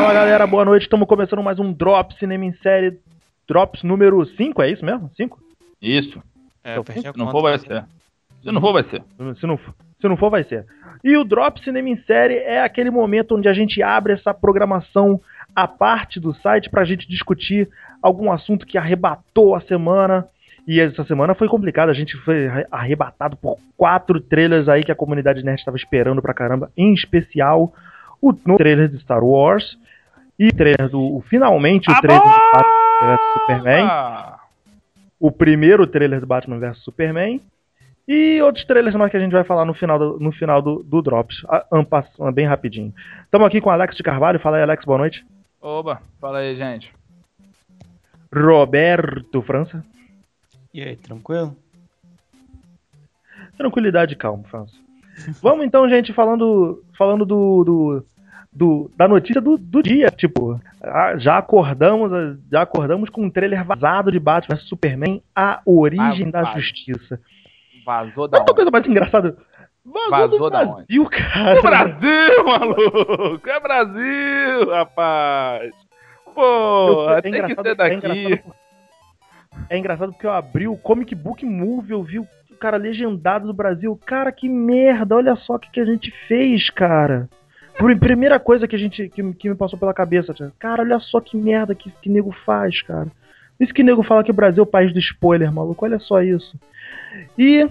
Fala 0.00 0.14
galera, 0.14 0.46
boa 0.46 0.64
noite. 0.64 0.82
Estamos 0.84 1.08
começando 1.08 1.42
mais 1.42 1.58
um 1.58 1.72
Drop 1.72 2.14
Cinema 2.18 2.44
em 2.44 2.52
Série. 2.62 2.98
Drops 3.48 3.82
número 3.82 4.24
5, 4.24 4.62
é 4.62 4.70
isso 4.70 4.84
mesmo? 4.84 5.10
5? 5.16 5.36
Isso. 5.82 6.22
É, 6.62 6.76
eu 6.76 6.84
a 6.86 6.92
Se 6.92 7.18
não 7.18 7.30
for, 7.32 7.42
vai 7.42 7.58
ser. 7.58 7.84
Se 8.44 8.52
não 8.52 8.60
for, 8.60 8.72
vai 8.72 8.84
ser. 8.84 9.02
Se 9.40 9.46
não, 9.46 9.56
for- 9.56 9.74
se 10.00 10.08
não 10.08 10.16
for, 10.16 10.30
vai 10.30 10.44
ser. 10.44 10.64
E 11.02 11.16
o 11.16 11.24
Drop 11.24 11.60
Cinema 11.64 11.88
em 11.88 11.96
Série 12.04 12.34
é 12.36 12.62
aquele 12.62 12.90
momento 12.92 13.36
onde 13.36 13.48
a 13.48 13.52
gente 13.52 13.82
abre 13.82 14.12
essa 14.12 14.32
programação 14.32 15.20
à 15.54 15.66
parte 15.66 16.20
do 16.20 16.32
site 16.32 16.70
pra 16.70 16.84
gente 16.84 17.08
discutir 17.08 17.68
algum 18.00 18.30
assunto 18.30 18.64
que 18.66 18.78
arrebatou 18.78 19.56
a 19.56 19.60
semana. 19.62 20.28
E 20.66 20.78
essa 20.78 21.02
semana 21.04 21.34
foi 21.34 21.48
complicada, 21.48 21.90
a 21.90 21.94
gente 21.94 22.16
foi 22.18 22.46
arre- 22.46 22.66
arrebatado 22.70 23.36
por 23.36 23.58
quatro 23.76 24.20
trailers 24.20 24.68
aí 24.68 24.84
que 24.84 24.92
a 24.92 24.96
comunidade 24.96 25.42
nerd 25.44 25.58
estava 25.58 25.76
esperando 25.76 26.22
pra 26.22 26.32
caramba, 26.34 26.70
em 26.76 26.94
especial 26.94 27.72
o 28.22 28.32
novo 28.46 28.58
trailer 28.58 28.88
de 28.88 28.98
Star 29.00 29.24
Wars 29.24 29.76
e 30.38 30.52
trailer 30.52 30.88
do 30.88 31.00
o- 31.00 31.22
finalmente 31.28 31.90
o 31.90 32.00
trailer 32.00 32.22
do 32.22 32.28
Batman 32.52 33.16
vs 33.16 33.32
Superman 33.34 33.86
Ah, 33.86 34.38
o 35.18 35.30
primeiro 35.32 35.86
trailer 35.86 36.20
do 36.20 36.26
Batman 36.26 36.58
vs 36.58 36.78
Superman 36.78 37.40
e 38.06 38.40
outros 38.40 38.64
trailers 38.64 38.94
mais 38.96 39.10
que 39.10 39.16
a 39.16 39.20
gente 39.20 39.32
vai 39.32 39.44
falar 39.44 39.64
no 39.64 39.74
final 39.74 39.98
do, 39.98 40.18
no 40.20 40.32
final 40.32 40.62
do, 40.62 40.82
do 40.82 41.02
Drops, 41.02 41.42
bem 42.32 42.46
rapidinho. 42.46 42.94
Estamos 43.24 43.46
aqui 43.46 43.60
com 43.60 43.68
o 43.68 43.72
Alex 43.72 43.94
de 43.96 44.02
Carvalho. 44.02 44.40
Fala 44.40 44.56
aí, 44.56 44.62
Alex, 44.62 44.82
boa 44.84 44.96
noite. 44.98 45.26
oba, 45.60 46.00
fala 46.18 46.38
aí, 46.38 46.56
gente. 46.56 46.90
Roberto 48.34 49.42
França. 49.42 49.84
E 50.72 50.82
aí, 50.82 50.96
tranquilo? 50.96 51.54
Tranquilidade 53.56 54.12
e 54.14 54.16
calma, 54.16 54.44
França. 54.44 54.72
Vamos 55.42 55.64
então, 55.66 55.88
gente, 55.88 56.12
falando, 56.12 56.82
falando 56.96 57.24
do, 57.26 57.64
do, 57.64 58.04
do- 58.58 58.90
da 58.96 59.06
notícia 59.06 59.40
do, 59.40 59.56
do 59.56 59.82
dia. 59.82 60.10
Tipo, 60.10 60.60
ah, 60.82 61.16
já 61.16 61.38
acordamos, 61.38 62.12
ah, 62.12 62.36
já 62.50 62.62
acordamos 62.62 63.08
com 63.08 63.22
um 63.24 63.30
trailer 63.30 63.64
vazado 63.64 64.10
de 64.10 64.18
Batman 64.18 64.56
vs 64.56 64.68
Superman, 64.68 65.22
A 65.34 65.60
Origem 65.64 66.30
da 66.30 66.40
Vazado. 66.42 66.60
Justiça. 66.60 67.20
Vazou 67.86 68.26
da 68.28 68.38
uma 68.38 68.42
onde? 68.44 68.54
coisa 68.54 68.70
mais 68.70 68.86
engraçada. 68.86 69.36
Vazou, 69.84 70.10
Vazou 70.10 70.38
do 70.38 70.50
da 70.50 70.64
Brasil, 70.64 71.06
cara. 71.08 71.50
É 71.58 71.62
Brasil, 71.62 72.44
maluco! 72.44 73.48
É 73.48 73.60
Brasil, 73.60 74.70
rapaz! 74.70 75.72
Pô, 76.34 77.10
Eu- 77.10 77.22
tem 77.22 77.32
que 77.32 77.54
ser 77.54 77.66
é 77.66 77.74
daqui. 77.74 77.94
engraçado, 77.94 78.54
é 79.70 79.78
engraçado 79.78 80.12
porque 80.12 80.26
eu 80.26 80.32
abri 80.32 80.68
o 80.68 80.76
Comic 80.76 81.14
Book 81.14 81.44
Movie, 81.46 81.92
eu 81.92 82.02
vi 82.02 82.18
o 82.18 82.26
cara 82.60 82.76
legendado 82.76 83.46
do 83.46 83.54
Brasil. 83.54 83.98
Cara, 84.04 84.30
que 84.32 84.48
merda, 84.48 85.16
olha 85.16 85.34
só 85.36 85.54
o 85.54 85.58
que, 85.58 85.70
que 85.70 85.80
a 85.80 85.84
gente 85.86 86.10
fez, 86.26 86.68
cara. 86.70 87.28
Pri- 87.78 87.96
Primeira 87.96 88.38
coisa 88.38 88.66
que 88.68 88.76
a 88.76 88.78
gente 88.78 89.08
que, 89.08 89.32
que 89.32 89.48
me 89.48 89.54
passou 89.54 89.78
pela 89.78 89.94
cabeça, 89.94 90.34
tia. 90.34 90.52
cara, 90.58 90.82
olha 90.82 90.98
só 90.98 91.20
que 91.20 91.36
merda 91.36 91.74
que, 91.74 91.90
que 92.02 92.10
nego 92.10 92.32
faz, 92.44 92.82
cara. 92.82 93.06
Isso 93.58 93.72
que 93.72 93.82
nego 93.82 94.02
fala 94.02 94.22
que 94.22 94.30
o 94.30 94.34
Brasil 94.34 94.62
é 94.62 94.66
o 94.66 94.70
país 94.70 94.92
do 94.92 94.98
spoiler, 94.98 95.52
maluco, 95.52 95.84
olha 95.84 95.98
só 95.98 96.20
isso. 96.22 96.56
E 97.36 97.68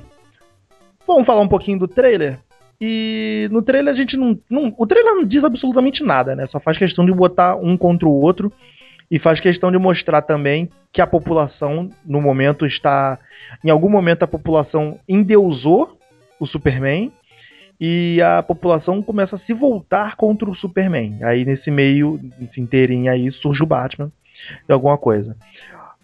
vamos 1.05 1.25
falar 1.25 1.41
um 1.41 1.47
pouquinho 1.47 1.79
do 1.79 1.87
trailer. 1.87 2.39
E 2.79 3.47
no 3.51 3.61
trailer 3.61 3.93
a 3.93 3.97
gente 3.97 4.15
não, 4.17 4.37
não. 4.49 4.73
O 4.77 4.85
trailer 4.85 5.15
não 5.15 5.25
diz 5.25 5.43
absolutamente 5.43 6.03
nada, 6.03 6.35
né? 6.35 6.45
Só 6.47 6.59
faz 6.59 6.77
questão 6.77 7.05
de 7.05 7.11
botar 7.11 7.55
um 7.55 7.77
contra 7.77 8.07
o 8.07 8.11
outro. 8.21 8.51
E 9.09 9.17
faz 9.17 9.39
questão 9.39 9.71
de 9.71 9.77
mostrar 9.77 10.21
também 10.21 10.69
que 10.91 11.01
a 11.01 11.07
população, 11.07 11.89
no 12.05 12.21
momento, 12.21 12.65
está. 12.65 13.17
Em 13.63 13.69
algum 13.69 13.89
momento 13.89 14.23
a 14.23 14.27
população 14.27 14.99
endeusou 15.07 15.97
o 16.39 16.45
Superman. 16.45 17.11
E 17.79 18.19
a 18.21 18.41
população 18.41 19.03
começa 19.03 19.35
a 19.35 19.39
se 19.39 19.53
voltar 19.53 20.15
contra 20.15 20.49
o 20.49 20.55
Superman. 20.55 21.23
Aí 21.23 21.45
nesse 21.45 21.69
meio, 21.69 22.19
nesse 22.39 22.59
inteirinho 22.59 23.11
aí, 23.11 23.31
surge 23.31 23.61
o 23.61 23.67
Batman 23.67 24.11
e 24.67 24.71
alguma 24.71 24.97
coisa. 24.97 25.37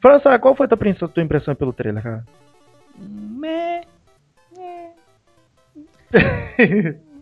França, 0.02 0.38
qual 0.38 0.56
foi 0.56 0.66
a 0.66 0.70
tua 0.70 0.76
impressão, 0.76 1.08
tua 1.08 1.24
impressão 1.24 1.56
pelo 1.56 1.74
trailer, 1.74 2.04
cara? 2.04 2.26
Meh. 3.00 3.82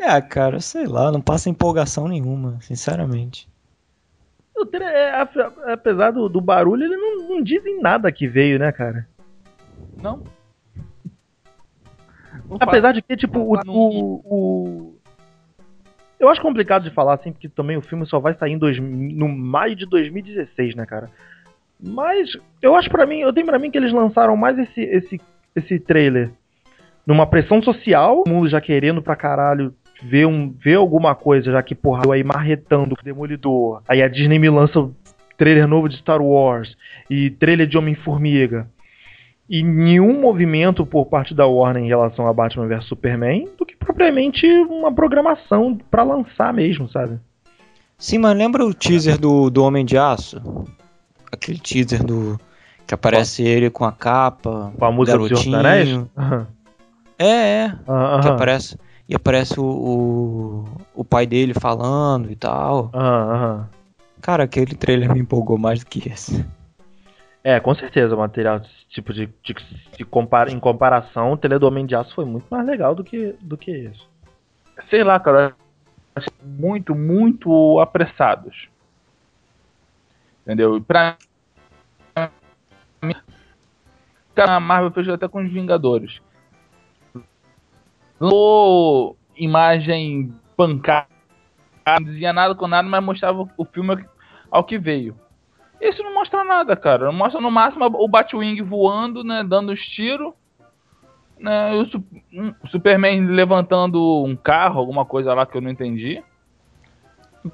É, 0.00 0.20
cara, 0.20 0.60
sei 0.60 0.86
lá, 0.86 1.10
não 1.10 1.20
passa 1.20 1.50
empolgação 1.50 2.06
nenhuma, 2.06 2.60
sinceramente. 2.60 3.48
O 4.56 4.64
trailer, 4.64 4.94
é, 4.94 5.72
apesar 5.72 6.12
do, 6.12 6.28
do 6.28 6.40
barulho, 6.40 6.84
ele 6.84 6.96
não, 6.96 7.28
não 7.28 7.42
dizem 7.42 7.80
nada 7.80 8.12
que 8.12 8.28
veio, 8.28 8.60
né, 8.60 8.70
cara? 8.70 9.08
Não? 10.00 10.22
Não 12.48 12.56
Apesar 12.60 12.92
de 12.92 13.02
que, 13.02 13.16
tipo, 13.16 13.38
o, 13.40 13.54
o, 13.66 14.22
o- 14.24 14.94
Eu 16.18 16.28
acho 16.28 16.40
complicado 16.42 16.82
de 16.84 16.90
falar, 16.90 17.14
assim, 17.14 17.30
porque 17.32 17.48
também 17.48 17.76
o 17.76 17.82
filme 17.82 18.06
só 18.06 18.18
vai 18.18 18.34
sair 18.34 18.52
em 18.52 18.58
dois, 18.58 18.78
no 18.78 19.28
maio 19.28 19.76
de 19.76 19.86
2016, 19.86 20.74
né, 20.74 20.84
cara? 20.86 21.08
Mas 21.80 22.30
eu 22.60 22.74
acho 22.74 22.90
pra 22.90 23.06
mim, 23.06 23.20
eu 23.20 23.32
tenho 23.32 23.46
pra 23.46 23.58
mim 23.58 23.70
que 23.70 23.78
eles 23.78 23.92
lançaram 23.92 24.36
mais 24.36 24.58
esse, 24.58 24.80
esse, 24.80 25.20
esse 25.54 25.78
trailer 25.78 26.30
numa 27.06 27.26
pressão 27.26 27.62
social, 27.62 28.24
o 28.26 28.28
mundo 28.28 28.48
já 28.48 28.60
querendo 28.60 29.00
pra 29.00 29.14
caralho 29.16 29.72
ver, 30.02 30.26
um, 30.26 30.50
ver 30.50 30.74
alguma 30.74 31.14
coisa, 31.14 31.52
já 31.52 31.62
que, 31.62 31.74
porra, 31.74 32.02
eu 32.04 32.12
aí 32.12 32.24
marretando 32.24 32.94
o 32.98 33.02
Demolidor. 33.04 33.82
Aí 33.88 34.02
a 34.02 34.08
Disney 34.08 34.38
me 34.38 34.50
lança 34.50 34.80
o 34.80 34.94
trailer 35.36 35.66
novo 35.68 35.88
de 35.88 35.96
Star 35.98 36.20
Wars 36.20 36.76
e 37.08 37.30
trailer 37.30 37.66
de 37.66 37.78
Homem-Formiga 37.78 38.68
e 39.48 39.62
nenhum 39.62 40.20
movimento 40.20 40.84
por 40.84 41.06
parte 41.06 41.34
da 41.34 41.46
Warner 41.46 41.82
em 41.82 41.88
relação 41.88 42.26
a 42.26 42.32
Batman 42.32 42.66
vs 42.66 42.84
Superman 42.84 43.48
do 43.58 43.64
que 43.64 43.76
propriamente 43.76 44.46
uma 44.46 44.92
programação 44.92 45.78
pra 45.90 46.02
lançar 46.02 46.52
mesmo, 46.52 46.88
sabe? 46.88 47.18
Sim, 47.96 48.18
mas 48.18 48.36
lembra 48.36 48.64
o 48.64 48.74
teaser 48.74 49.18
do, 49.18 49.50
do 49.50 49.64
Homem 49.64 49.84
de 49.84 49.96
Aço? 49.98 50.40
Aquele 51.32 51.58
teaser 51.58 52.04
do. 52.04 52.38
Que 52.86 52.94
aparece 52.94 53.42
ele 53.42 53.68
com 53.68 53.84
a 53.84 53.92
capa. 53.92 54.72
Com 54.78 54.84
a 54.84 54.90
música 54.92 55.18
do 55.18 55.24
garotinho. 55.24 55.56
Anéis? 55.58 55.88
Aham. 56.16 56.46
É, 57.20 57.24
é. 57.26 57.64
Aham, 57.88 58.20
Que 58.20 58.28
aham, 58.28 58.34
aparece. 58.36 58.78
E 59.08 59.14
aparece 59.16 59.58
o, 59.58 59.64
o, 59.64 60.64
o 60.94 61.04
pai 61.04 61.26
dele 61.26 61.52
falando 61.52 62.30
e 62.30 62.36
tal. 62.36 62.92
aham. 62.94 63.68
Cara, 64.20 64.44
aquele 64.44 64.76
trailer 64.76 65.12
me 65.12 65.18
empolgou 65.18 65.58
mais 65.58 65.80
do 65.80 65.86
que 65.86 66.08
esse. 66.08 66.44
É, 67.48 67.58
com 67.58 67.74
certeza, 67.74 68.14
o 68.14 68.18
material 68.18 68.60
tipo 68.90 69.10
de, 69.10 69.24
de, 69.42 69.56
de 69.96 70.04
compara, 70.04 70.50
em 70.50 70.60
comparação, 70.60 71.32
o 71.32 71.36
trailer 71.38 71.58
do 71.58 71.66
Homem 71.66 71.86
de 71.86 71.94
Aço 71.94 72.14
foi 72.14 72.26
muito 72.26 72.46
mais 72.50 72.66
legal 72.66 72.94
do 72.94 73.02
que, 73.02 73.34
do 73.40 73.56
que 73.56 73.70
esse. 73.70 74.02
Sei 74.90 75.02
lá, 75.02 75.18
cara. 75.18 75.56
Muito, 76.42 76.94
muito 76.94 77.80
apressados. 77.80 78.68
Entendeu? 80.42 80.76
E 80.76 80.80
Pra 80.82 81.16
mim, 83.02 83.14
a 84.36 84.60
Marvel 84.60 84.90
fez 84.90 85.08
até 85.08 85.26
com 85.26 85.42
os 85.42 85.50
Vingadores. 85.50 86.20
Lançou 88.20 89.16
imagem 89.34 90.34
pancada, 90.54 91.08
não 91.98 92.04
dizia 92.04 92.30
nada 92.30 92.54
com 92.54 92.68
nada, 92.68 92.86
mas 92.86 93.02
mostrava 93.02 93.48
o 93.56 93.64
filme 93.64 94.04
ao 94.50 94.64
que 94.64 94.78
veio. 94.78 95.18
Esse 95.80 96.02
não 96.02 96.12
mostra 96.14 96.44
nada, 96.44 96.74
cara. 96.76 97.12
Mostra 97.12 97.40
no 97.40 97.50
máximo 97.50 97.84
o 97.86 98.08
Batwing 98.08 98.62
voando, 98.62 99.22
né? 99.22 99.44
Dando 99.46 99.72
os 99.72 99.80
tiros. 99.80 100.32
Né, 101.38 101.76
e 101.76 101.78
o, 101.82 101.86
Su- 101.86 102.04
um- 102.32 102.52
o 102.64 102.68
Superman 102.68 103.26
levantando 103.26 104.24
um 104.24 104.34
carro, 104.34 104.80
alguma 104.80 105.04
coisa 105.04 105.32
lá 105.34 105.46
que 105.46 105.56
eu 105.56 105.60
não 105.60 105.70
entendi. 105.70 106.20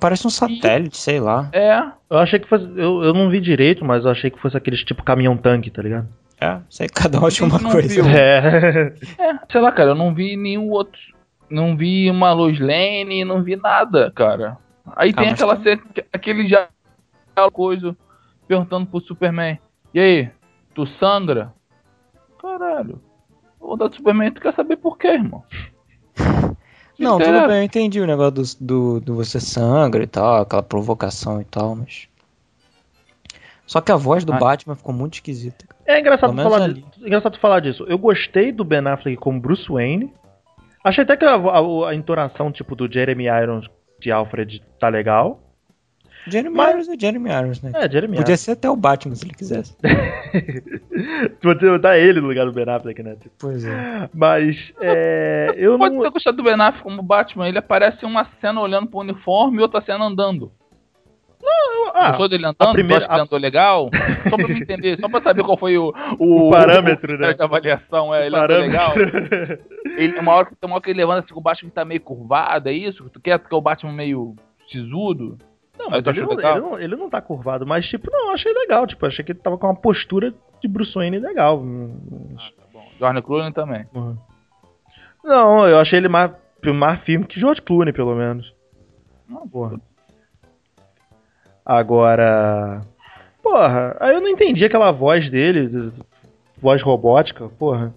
Parece 0.01 0.27
um 0.27 0.31
satélite, 0.31 0.97
sei 0.97 1.21
lá. 1.21 1.51
É, 1.53 1.83
Eu 2.09 2.19
achei 2.19 2.39
que 2.39 2.49
fosse. 2.49 2.65
Eu, 2.77 3.03
eu 3.05 3.13
não 3.13 3.29
vi 3.29 3.41
direito, 3.41 3.85
mas 3.85 4.05
eu 4.05 4.11
achei 4.11 4.31
que 4.31 4.41
fosse 4.41 4.57
aqueles 4.57 4.83
tipo 4.83 5.03
caminhão-tanque, 5.05 5.71
tá 5.71 5.83
ligado? 5.83 6.09
É, 6.41 6.59
sei 6.71 6.87
que 6.89 6.95
cada 6.95 7.21
um 7.21 7.27
acha 7.27 7.45
uma 7.45 7.61
coisa. 7.61 8.01
É. 8.11 8.93
é, 9.19 9.39
sei 9.53 9.61
lá, 9.61 9.71
cara, 9.71 9.91
eu 9.91 9.95
não 9.95 10.15
vi 10.15 10.35
nenhum 10.37 10.71
outro. 10.71 10.99
Não 11.51 11.77
vi 11.77 12.11
uma 12.11 12.33
Lois 12.33 12.59
Lane, 12.59 13.23
não 13.25 13.43
vi 13.43 13.55
nada, 13.55 14.11
cara. 14.15 14.57
Aí 14.97 15.13
Ah, 15.15 15.21
tem 15.21 15.31
aquela 15.31 15.57
tá- 15.57 15.79
aquele 16.13 16.49
já 16.49 16.69
coisa 17.53 17.95
perguntando 18.47 18.87
pro 18.87 19.01
Superman. 19.01 19.59
E 19.93 20.01
aí, 20.01 20.31
tu 20.75 20.87
sangra? 20.99 21.53
Caralho. 22.41 23.01
O 23.61 23.69
vontade 23.69 23.91
do 23.91 23.97
Superman, 23.97 24.31
tu 24.33 24.41
quer 24.41 24.55
saber 24.55 24.77
por 24.77 24.99
quê, 24.99 25.09
irmão? 25.09 25.43
Não, 26.99 27.19
tudo 27.19 27.49
bem, 27.49 27.57
eu 27.59 27.63
entendi 27.65 28.01
o 28.01 28.07
negócio 28.07 28.33
do, 28.33 28.45
do, 28.61 29.01
do 29.01 29.15
você 29.17 29.41
sangra 29.41 30.03
e 30.03 30.07
tal, 30.07 30.43
aquela 30.43 30.63
provocação 30.63 31.41
e 31.41 31.45
tal, 31.45 31.75
mas. 31.75 32.07
Só 33.67 33.81
que 33.81 33.91
a 33.91 33.97
voz 33.97 34.25
do 34.25 34.33
Ah. 34.33 34.39
Batman 34.39 34.77
ficou 34.77 34.95
muito 34.95 35.15
esquisita. 35.15 35.65
É 35.87 35.99
engraçado 35.99 36.35
falar, 36.37 36.69
disso, 36.73 36.87
engraçado 37.01 37.39
falar 37.41 37.61
disso. 37.61 37.85
Eu 37.89 37.99
gostei 37.99 38.53
do 38.53 38.63
Ben 38.63 38.87
Affleck 38.87 39.17
como 39.17 39.41
Bruce 39.41 39.67
Wayne. 39.69 40.13
Achei 40.85 41.03
até 41.03 41.17
que 41.17 41.25
a, 41.25 41.35
a- 41.35 41.89
a 41.89 41.95
entonação 41.95 42.53
tipo 42.53 42.77
do 42.77 42.91
Jeremy 42.93 43.25
Irons 43.25 43.67
de 44.01 44.13
Alfred 44.13 44.63
tá 44.79 44.89
legal. 44.89 45.41
Jeremy 46.27 46.57
Mas- 46.57 46.71
Irons 46.75 46.89
é 46.89 46.97
Jeremy 47.01 47.31
Irons, 47.31 47.63
né? 47.63 47.73
É, 47.75 47.91
Jeremy 47.91 48.17
Podia 48.17 48.33
Irons. 48.33 48.41
ser 48.41 48.53
até 48.53 48.71
o 48.71 48.77
Batman 48.77 49.15
se 49.15 49.25
ele 49.27 49.35
quisesse. 49.35 49.77
Podia 51.43 51.71
botar 51.73 51.99
ele 51.99 52.21
no 52.21 52.29
lugar 52.29 52.47
do 52.47 52.53
Ben 52.53 52.69
Affleck, 52.69 53.03
né? 53.03 53.17
Tipo, 53.17 53.35
Pois 53.39 53.65
é. 53.65 54.09
Mas 54.15 54.73
é, 54.81 55.55
eu 55.57 55.77
Pode 55.79 55.95
não. 55.95 56.03
ter 56.03 56.11
gostado 56.11 56.37
do 56.37 56.43
Ben 56.43 56.55
Affleck 56.55 56.83
como 56.83 57.03
Batman, 57.03 57.49
ele 57.49 57.59
aparece 57.59 58.05
em 58.05 58.09
uma 58.09 58.27
cena 58.41 58.61
olhando 58.61 58.87
pro 58.89 59.01
uniforme 59.01 59.59
e 59.59 59.61
outra 59.61 59.81
cena 59.83 60.05
andando. 60.05 60.51
Ah, 61.97 62.09
Gostou 62.09 62.29
dele 62.29 62.47
andando? 62.47 62.73
primeira- 62.73 63.01
Gosta 63.07 63.09
que 63.09 63.15
ele 63.15 63.23
andou 63.23 63.39
legal? 63.39 63.91
Só 64.29 64.37
pra 64.37 64.49
me 64.49 64.61
entender, 64.61 64.99
só 64.99 65.09
pra 65.09 65.23
saber 65.23 65.45
qual 65.45 65.57
foi 65.59 65.77
o, 65.79 65.93
O 66.19 66.51
parâmetro, 66.51 67.15
o, 67.15 67.19
né? 67.19 67.35
de 67.35 67.43
avaliação. 67.43 68.13
É, 68.15 68.27
ele 68.27 68.35
andou 68.37 68.59
legal. 68.59 68.95
Ele, 69.97 70.19
uma, 70.19 70.33
hora, 70.33 70.49
uma 70.65 70.75
hora 70.75 70.83
que 70.83 70.91
ele 70.91 70.99
levanta 70.99 71.21
assim, 71.21 71.33
com 71.35 71.39
o 71.41 71.43
Batman 71.43 71.69
que 71.69 71.75
tá 71.75 71.85
meio 71.85 72.01
curvado, 72.01 72.69
é 72.69 72.73
isso? 72.73 73.09
Tu 73.11 73.21
quer 73.21 73.39
que 73.39 73.55
o 73.55 73.61
Batman 73.61 73.93
meio 73.93 74.35
sisudo? 74.73 75.39
Não, 75.79 75.91
mas 75.91 76.07
ele 76.07 76.21
não, 76.23 76.33
ele, 76.33 76.61
não, 76.61 76.79
ele 76.79 76.97
não 76.97 77.11
tá 77.11 77.21
curvado, 77.21 77.67
mas 77.67 77.87
tipo, 77.87 78.11
não, 78.11 78.29
eu 78.29 78.33
achei 78.33 78.53
legal. 78.53 78.87
Tipo, 78.87 79.07
achei 79.07 79.25
que 79.25 79.33
ele 79.33 79.41
tava 79.41 79.59
com 79.59 79.67
uma 79.67 79.75
postura 79.75 80.33
de 80.61 80.69
Bruce 80.69 80.95
Wayne 80.95 81.19
legal. 81.19 81.63
Ah, 82.39 82.51
tá 82.57 82.63
bom. 82.73 82.87
George 82.99 83.23
Clooney 83.23 83.53
também. 83.53 83.87
Não, 85.25 85.67
eu 85.67 85.79
achei 85.79 85.99
ele 85.99 86.09
mais, 86.09 86.31
mais 86.65 87.01
firme 87.01 87.27
que 87.27 87.41
George 87.41 87.61
Clooney, 87.63 87.93
pelo 87.93 88.15
menos. 88.15 88.55
Não, 89.29 89.49
Porra. 89.49 89.81
Agora. 91.65 92.83
Porra, 93.43 93.97
aí 94.01 94.15
eu 94.15 94.21
não 94.21 94.29
entendi 94.29 94.65
aquela 94.65 94.91
voz 94.91 95.31
dele, 95.31 95.93
voz 96.61 96.83
robótica, 96.83 97.49
porra. 97.49 97.95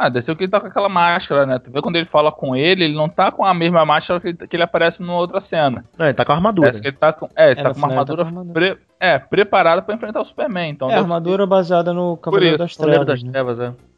Ah, 0.00 0.08
deve 0.08 0.24
ser 0.26 0.36
que 0.36 0.44
ele 0.44 0.50
tá 0.50 0.60
com 0.60 0.68
aquela 0.68 0.88
máscara, 0.88 1.44
né? 1.44 1.58
Tu 1.58 1.72
vê 1.72 1.82
quando 1.82 1.96
ele 1.96 2.06
fala 2.06 2.30
com 2.30 2.54
ele, 2.54 2.84
ele 2.84 2.94
não 2.94 3.08
tá 3.08 3.32
com 3.32 3.44
a 3.44 3.52
mesma 3.52 3.84
máscara 3.84 4.20
que 4.20 4.28
ele, 4.28 4.36
que 4.46 4.54
ele 4.54 4.62
aparece 4.62 5.00
numa 5.00 5.16
outra 5.16 5.40
cena. 5.40 5.84
Não, 5.98 6.06
ele 6.06 6.14
tá 6.14 6.24
com 6.24 6.30
a 6.30 6.36
armadura. 6.36 6.68
Parece 6.68 6.82
que 6.82 6.88
ele 6.88 6.96
tá 6.96 7.12
com, 7.12 7.28
é, 7.34 7.50
ele 7.50 7.60
É, 7.60 7.62
tá 7.64 7.70
com 7.72 7.78
uma 7.78 7.88
tá 7.88 7.92
armadura, 7.94 8.22
com 8.22 8.28
armadura. 8.28 8.54
pre- 8.54 8.78
é, 9.00 9.18
preparada 9.18 9.82
pra 9.82 9.94
enfrentar 9.96 10.20
o 10.20 10.24
Superman. 10.24 10.70
Então 10.70 10.86
É, 10.88 10.90
deve 10.92 11.02
armadura 11.02 11.44
baseada 11.46 11.92
no 11.92 12.16
Cavaleiro 12.16 12.50
isso, 12.54 12.58
das 12.58 12.76
Cavaleiro 12.76 13.04
Trevas. 13.04 13.22
das 13.22 13.26
né? 13.26 13.32
Trevas, 13.32 13.58
é. 13.58 13.70
ser- 13.72 13.88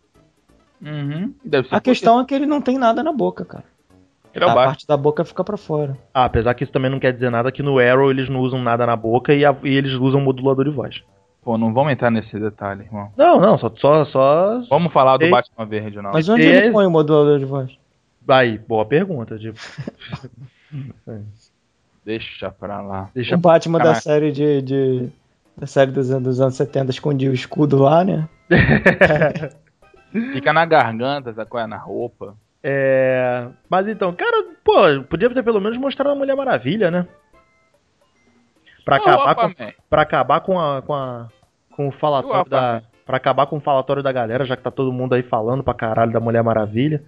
Uhum, 0.82 1.34
deve 1.44 1.68
ser 1.68 1.74
A 1.74 1.80
questão 1.80 2.18
é 2.20 2.24
que 2.24 2.34
ele 2.34 2.46
não 2.46 2.62
tem 2.62 2.78
nada 2.78 3.02
na 3.02 3.12
boca, 3.12 3.44
cara. 3.44 3.64
isso. 3.64 4.00
Ele 4.34 4.44
é 4.44 4.48
a 4.48 4.54
parte 4.54 4.86
da 4.86 4.96
boca 4.96 5.24
fica 5.24 5.44
pra 5.44 5.56
fora. 5.58 5.98
Ah, 6.14 6.24
apesar 6.24 6.54
que 6.54 6.64
isso 6.64 6.72
também 6.72 6.90
não 6.90 6.98
quer 7.00 7.12
dizer 7.12 7.30
nada 7.30 7.52
que 7.52 7.62
no 7.62 7.78
Arrow 7.78 8.10
eles 8.10 8.28
não 8.30 8.40
usam 8.40 8.62
nada 8.62 8.86
na 8.86 8.96
boca 8.96 9.34
e, 9.34 9.44
a- 9.44 9.54
e 9.64 9.74
eles 9.76 9.92
usam 9.92 10.20
modulador 10.20 10.64
de 10.64 10.70
voz. 10.70 11.02
Pô, 11.42 11.56
não 11.56 11.72
vamos 11.72 11.92
entrar 11.92 12.10
nesse 12.10 12.38
detalhe, 12.38 12.82
irmão. 12.82 13.10
Não, 13.16 13.40
não, 13.40 13.56
só. 13.58 13.72
só, 13.76 14.04
só... 14.04 14.60
Vamos 14.68 14.92
falar 14.92 15.16
do 15.16 15.24
Ei. 15.24 15.30
Batman 15.30 15.64
Verde, 15.66 15.96
não. 16.02 16.12
Mas 16.12 16.28
onde 16.28 16.42
E 16.42 16.46
ele 16.46 16.70
põe 16.70 16.86
o 16.86 16.90
modulador 16.90 17.38
de 17.38 17.44
voz? 17.46 17.70
Aí, 18.28 18.58
boa 18.58 18.84
pergunta. 18.84 19.38
Tipo. 19.38 19.58
Deixa 22.04 22.50
pra 22.50 22.80
lá. 22.80 23.10
Deixa 23.14 23.34
O 23.34 23.38
Batman 23.38 23.78
da 23.78 23.84
Caraca. 23.84 24.00
série 24.02 24.32
de, 24.32 24.62
de- 24.62 25.08
Da 25.56 25.66
série 25.66 25.90
dos 25.90 26.10
anos, 26.10 26.24
dos 26.24 26.40
anos 26.40 26.54
70 26.56 26.90
escondia 26.90 27.30
o 27.30 27.34
escudo 27.34 27.78
lá, 27.82 28.04
né? 28.04 28.28
Fica 30.32 30.52
na 30.52 30.64
garganta, 30.64 31.32
sabe 31.32 31.48
qual 31.50 31.62
é? 31.62 31.66
Na 31.66 31.76
roupa. 31.76 32.34
É. 32.62 33.46
Mas 33.68 33.86
então, 33.88 34.12
cara, 34.12 34.44
pô, 34.64 35.02
podia 35.08 35.30
ter 35.30 35.42
pelo 35.42 35.60
menos 35.60 35.78
mostrado 35.78 36.10
a 36.10 36.14
Mulher 36.14 36.34
Maravilha, 36.36 36.90
né? 36.90 37.06
Pra 38.84 38.96
Ô, 38.96 39.00
acabar, 39.00 39.34
com, 39.34 39.54
pra 39.88 40.02
acabar 40.02 40.40
com 40.40 40.58
a. 40.60 40.82
com 40.82 40.94
a. 40.94 41.28
com 41.70 41.88
o 41.88 41.92
falatório 41.92 42.46
O 42.46 42.48
da. 42.48 42.82
Pra 43.06 43.16
acabar 43.16 43.46
com 43.46 43.56
o 43.56 43.60
falatório 43.60 44.02
da 44.02 44.12
galera, 44.12 44.44
já 44.44 44.56
que 44.56 44.62
tá 44.62 44.70
todo 44.70 44.92
mundo 44.92 45.14
aí 45.14 45.22
falando 45.22 45.64
pra 45.64 45.74
caralho 45.74 46.12
da 46.12 46.20
Mulher 46.20 46.42
Maravilha. 46.44 47.02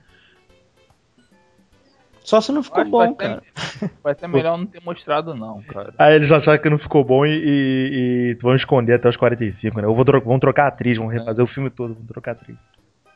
Só 2.25 2.41
se 2.41 2.53
não 2.53 2.63
ficou 2.63 2.83
Acho 2.83 2.91
bom, 2.91 2.99
vai 2.99 3.15
cara. 3.15 3.43
Ser, 3.55 3.91
vai 4.03 4.15
ser 4.15 4.27
melhor 4.29 4.57
não 4.57 4.67
ter 4.67 4.81
mostrado, 4.85 5.35
não, 5.35 5.61
cara. 5.63 5.93
Aí 5.99 6.15
eles 6.15 6.31
acharam 6.31 6.61
que 6.61 6.71
não 6.71 6.79
ficou 6.79 7.05
bom 7.05 7.27
e, 7.27 7.31
e- 7.31 8.31
e 8.31 8.35
vão 8.41 8.55
esconder 8.55 8.95
até 8.95 9.09
os 9.09 9.17
45, 9.17 9.81
né? 9.81 9.87
Ou 9.89 9.95
vão, 9.95 10.05
tro 10.05 10.21
vão 10.21 10.39
trocar 10.39 10.65
a 10.65 10.69
atriz, 10.69 10.99
vão 10.99 11.09
refazer 11.09 11.45
o 11.45 11.49
filme 11.49 11.69
todo, 11.71 11.95
vão 11.95 12.07
trocar 12.07 12.33
a 12.33 12.35
atriz. 12.35 12.57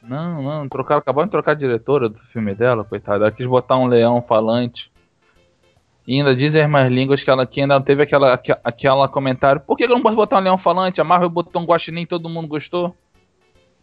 Não, 0.03 0.43
não, 0.43 0.69
trocaram, 0.69 0.99
acabaram 1.00 1.26
de 1.26 1.32
trocar 1.32 1.53
a 1.53 1.56
diretora 1.56 2.08
do 2.08 2.19
filme 2.32 2.55
dela, 2.55 2.85
coitada. 2.85 3.25
Ela 3.25 3.32
quis 3.32 3.47
botar 3.47 3.76
um 3.76 3.87
leão 3.87 4.23
falante. 4.23 4.91
E 6.06 6.19
ainda 6.19 6.37
dizem 6.37 6.69
mais 6.69 6.91
línguas 6.91 7.23
que 7.23 7.29
ela 7.29 7.44
que 7.44 7.61
ainda 7.61 7.81
teve 7.81 8.03
aquela, 8.03 8.41
aquela 8.62 9.08
comentário. 9.08 9.61
Por 9.61 9.76
que 9.76 9.87
que 9.87 9.93
eu 9.93 9.97
não 9.97 10.03
posso 10.03 10.14
botar 10.14 10.38
um 10.38 10.43
leão 10.43 10.56
falante? 10.56 11.00
A 11.00 11.05
Marvel 11.05 11.29
botou 11.29 11.61
um 11.61 11.64
guaxinim 11.64 12.03
e 12.03 12.06
todo 12.06 12.29
mundo 12.29 12.47
gostou. 12.47 12.94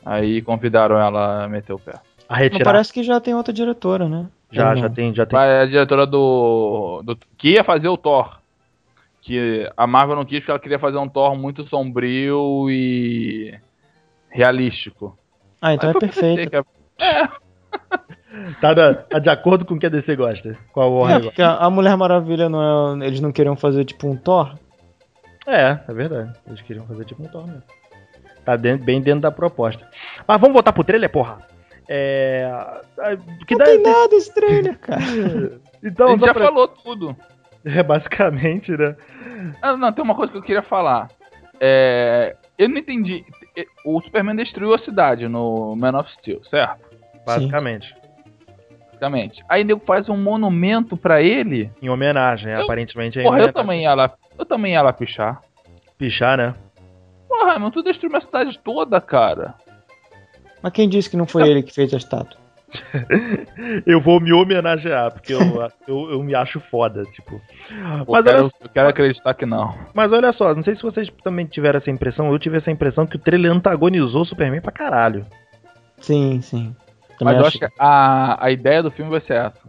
Aí 0.06 0.42
convidaram 0.42 0.98
ela 1.00 1.44
a 1.44 1.50
meter 1.50 1.74
o 1.74 1.80
pé. 1.80 2.00
A 2.30 2.36
Não 2.36 2.40
retirar. 2.44 2.64
parece 2.64 2.94
que 2.94 3.04
já 3.04 3.20
tem 3.20 3.36
outra 3.36 3.54
diretora, 3.54 4.08
né? 4.08 4.28
Já, 4.52 4.76
já 4.76 4.90
tem, 4.90 5.14
já 5.14 5.26
tem. 5.26 5.38
Vai 5.38 5.62
a 5.62 5.66
diretora 5.66 6.06
do, 6.06 7.02
do. 7.04 7.18
que 7.38 7.50
ia 7.54 7.64
fazer 7.64 7.88
o 7.90 7.98
Thor. 7.98 8.40
Que 9.22 9.70
a 9.76 9.88
Marvel 9.88 10.16
não 10.16 10.26
quis 10.26 10.40
porque 10.40 10.52
ela 10.52 10.60
queria 10.60 10.80
fazer 10.80 10.98
um 10.98 11.10
Thor 11.10 11.36
muito 11.36 11.68
sombrio 11.68 12.70
e. 12.70 13.54
realístico. 14.30 15.18
Ah, 15.62 15.74
então 15.74 15.90
Aí 15.90 15.96
é 15.96 16.00
perfeito. 16.00 16.50
Que 16.50 16.56
é- 16.56 17.30
Tá, 18.60 18.74
da- 18.74 18.94
tá 18.94 19.20
de 19.20 19.30
acordo 19.30 19.66
com 19.66 19.76
o 19.76 19.80
que 19.80 19.86
a 19.86 19.90
DC 19.90 20.16
gosta. 20.16 20.58
Com 20.72 20.82
a 20.82 20.86
É, 20.86 20.90
Warner. 20.90 21.24
porque 21.24 21.42
a 21.42 21.70
Mulher 21.70 21.96
Maravilha 21.98 22.50
não 22.50 23.02
é. 23.02 23.08
Eles 23.08 23.20
não 23.22 23.32
queriam 23.32 23.56
fazer 23.56 23.86
tipo 23.86 24.08
um 24.08 24.16
Thor? 24.16 24.56
É, 25.46 25.78
é 25.88 25.94
verdade. 25.94 26.34
Eles 26.48 26.62
queriam 26.62 26.86
fazer 26.86 27.06
tipo 27.06 27.24
um 27.24 27.28
Thor 27.28 27.46
mesmo. 27.48 27.64
Tá 28.46 28.56
dentro- 28.56 28.86
bem 28.86 29.02
dentro 29.02 29.22
da 29.22 29.32
proposta. 29.32 29.88
Mas 30.28 30.40
vamos 30.40 30.54
voltar 30.54 30.74
pro 30.74 30.84
trailer, 30.84 31.10
porra. 31.10 31.40
É. 31.88 32.50
ah, 32.52 33.18
Que 33.46 33.54
Não 33.56 33.60
dá, 33.60 33.66
tem 33.66 33.82
nada 33.82 34.16
esse 34.16 34.34
trailer, 34.34 34.78
cara. 34.80 35.02
A 35.02 35.04
Então, 35.84 36.10
gente 36.10 36.26
já 36.26 36.34
pra- 36.34 36.46
falou 36.46 36.68
tudo. 36.68 37.16
É, 37.66 37.82
basicamente, 37.84 38.72
né? 38.72 38.96
Ah, 39.62 39.76
não, 39.78 39.92
tem 39.92 40.04
uma 40.04 40.16
coisa 40.16 40.32
que 40.32 40.38
eu 40.38 40.42
queria 40.44 40.62
falar. 40.62 41.10
É, 41.60 42.36
eu 42.58 42.68
não 42.70 42.78
entendi. 42.78 43.24
O 43.86 44.02
Superman 44.02 44.36
destruiu 44.36 44.74
a 44.74 44.80
cidade 44.80 45.28
no 45.28 45.76
Man 45.76 45.98
of 46.00 46.12
Steel, 46.14 46.42
certo? 46.50 46.82
Basicamente. 47.26 47.94
Basicamente. 49.04 49.44
Aí 49.50 49.64
o 49.64 49.66
nego 49.66 49.82
faz 49.86 50.08
um 50.10 50.18
monumento 50.18 50.96
pra 50.96 51.22
ele. 51.22 51.70
Em 51.82 51.90
homenagem, 51.90 52.52
Eu- 52.52 52.62
aparentemente. 52.64 53.20
é 53.20 53.22
em 53.22 53.26
Porra, 53.26 53.40
eu 53.40 53.54
também 53.54 53.82
ia 53.84 53.94
lá. 53.94 54.12
Eu 54.38 54.46
também 54.46 54.74
ia 54.74 54.82
lá 54.82 54.94
pichar. 54.94 55.42
Pichar, 55.98 56.38
né? 56.38 56.56
Porra, 57.28 57.60
mas 57.60 57.72
tu 57.74 57.84
destruiu 57.84 58.10
minha 58.12 58.22
cidade 58.22 58.58
toda, 58.64 59.00
cara. 59.02 59.56
Mas 60.62 60.72
quem 60.72 60.88
disse 60.88 61.10
que 61.10 61.18
não 61.18 61.26
foi 61.28 61.48
ele 61.50 61.62
que 61.64 61.74
fez 61.74 61.94
a 61.94 61.98
estátua? 61.98 62.42
Eu 63.86 64.02
vou 64.02 64.20
me 64.20 64.34
homenagear, 64.34 65.12
porque 65.12 65.32
eu, 65.34 65.40
eu, 65.88 66.12
eu 66.12 66.24
me 66.24 66.34
acho 66.34 66.60
foda, 66.72 67.04
tipo. 67.06 67.40
Pô, 68.06 68.14
Mas 68.14 68.24
quero- 68.26 68.44
olha, 68.46 68.52
eu 68.62 68.70
quero 68.70 68.90
acreditar 68.90 69.34
que 69.36 69.46
não. 69.46 69.76
mas 69.94 70.12
olha 70.12 70.34
só, 70.34 70.56
não 70.56 70.64
sei 70.64 70.76
se 70.76 70.82
vocês 70.82 71.08
também 71.24 71.46
tiveram 71.46 71.78
essa 71.78 71.92
impressão, 71.92 72.32
eu 72.32 72.40
tive 72.40 72.58
essa 72.58 72.72
impressão 72.72 73.06
que 73.06 73.16
o 73.16 73.20
trailer 73.20 73.52
antagonizou 73.52 74.22
o 74.22 74.26
Superman 74.26 74.60
pra 74.62 74.72
caralho. 74.72 75.24
Sim, 76.00 76.42
sim. 76.42 76.76
Mas 77.24 77.34
Também 77.34 77.42
eu 77.42 77.48
acho 77.48 77.60
que 77.60 77.68
a, 77.80 78.46
a 78.46 78.52
ideia 78.52 78.84
do 78.84 78.92
filme 78.92 79.12
vai 79.12 79.22
ser 79.22 79.34
essa. 79.34 79.60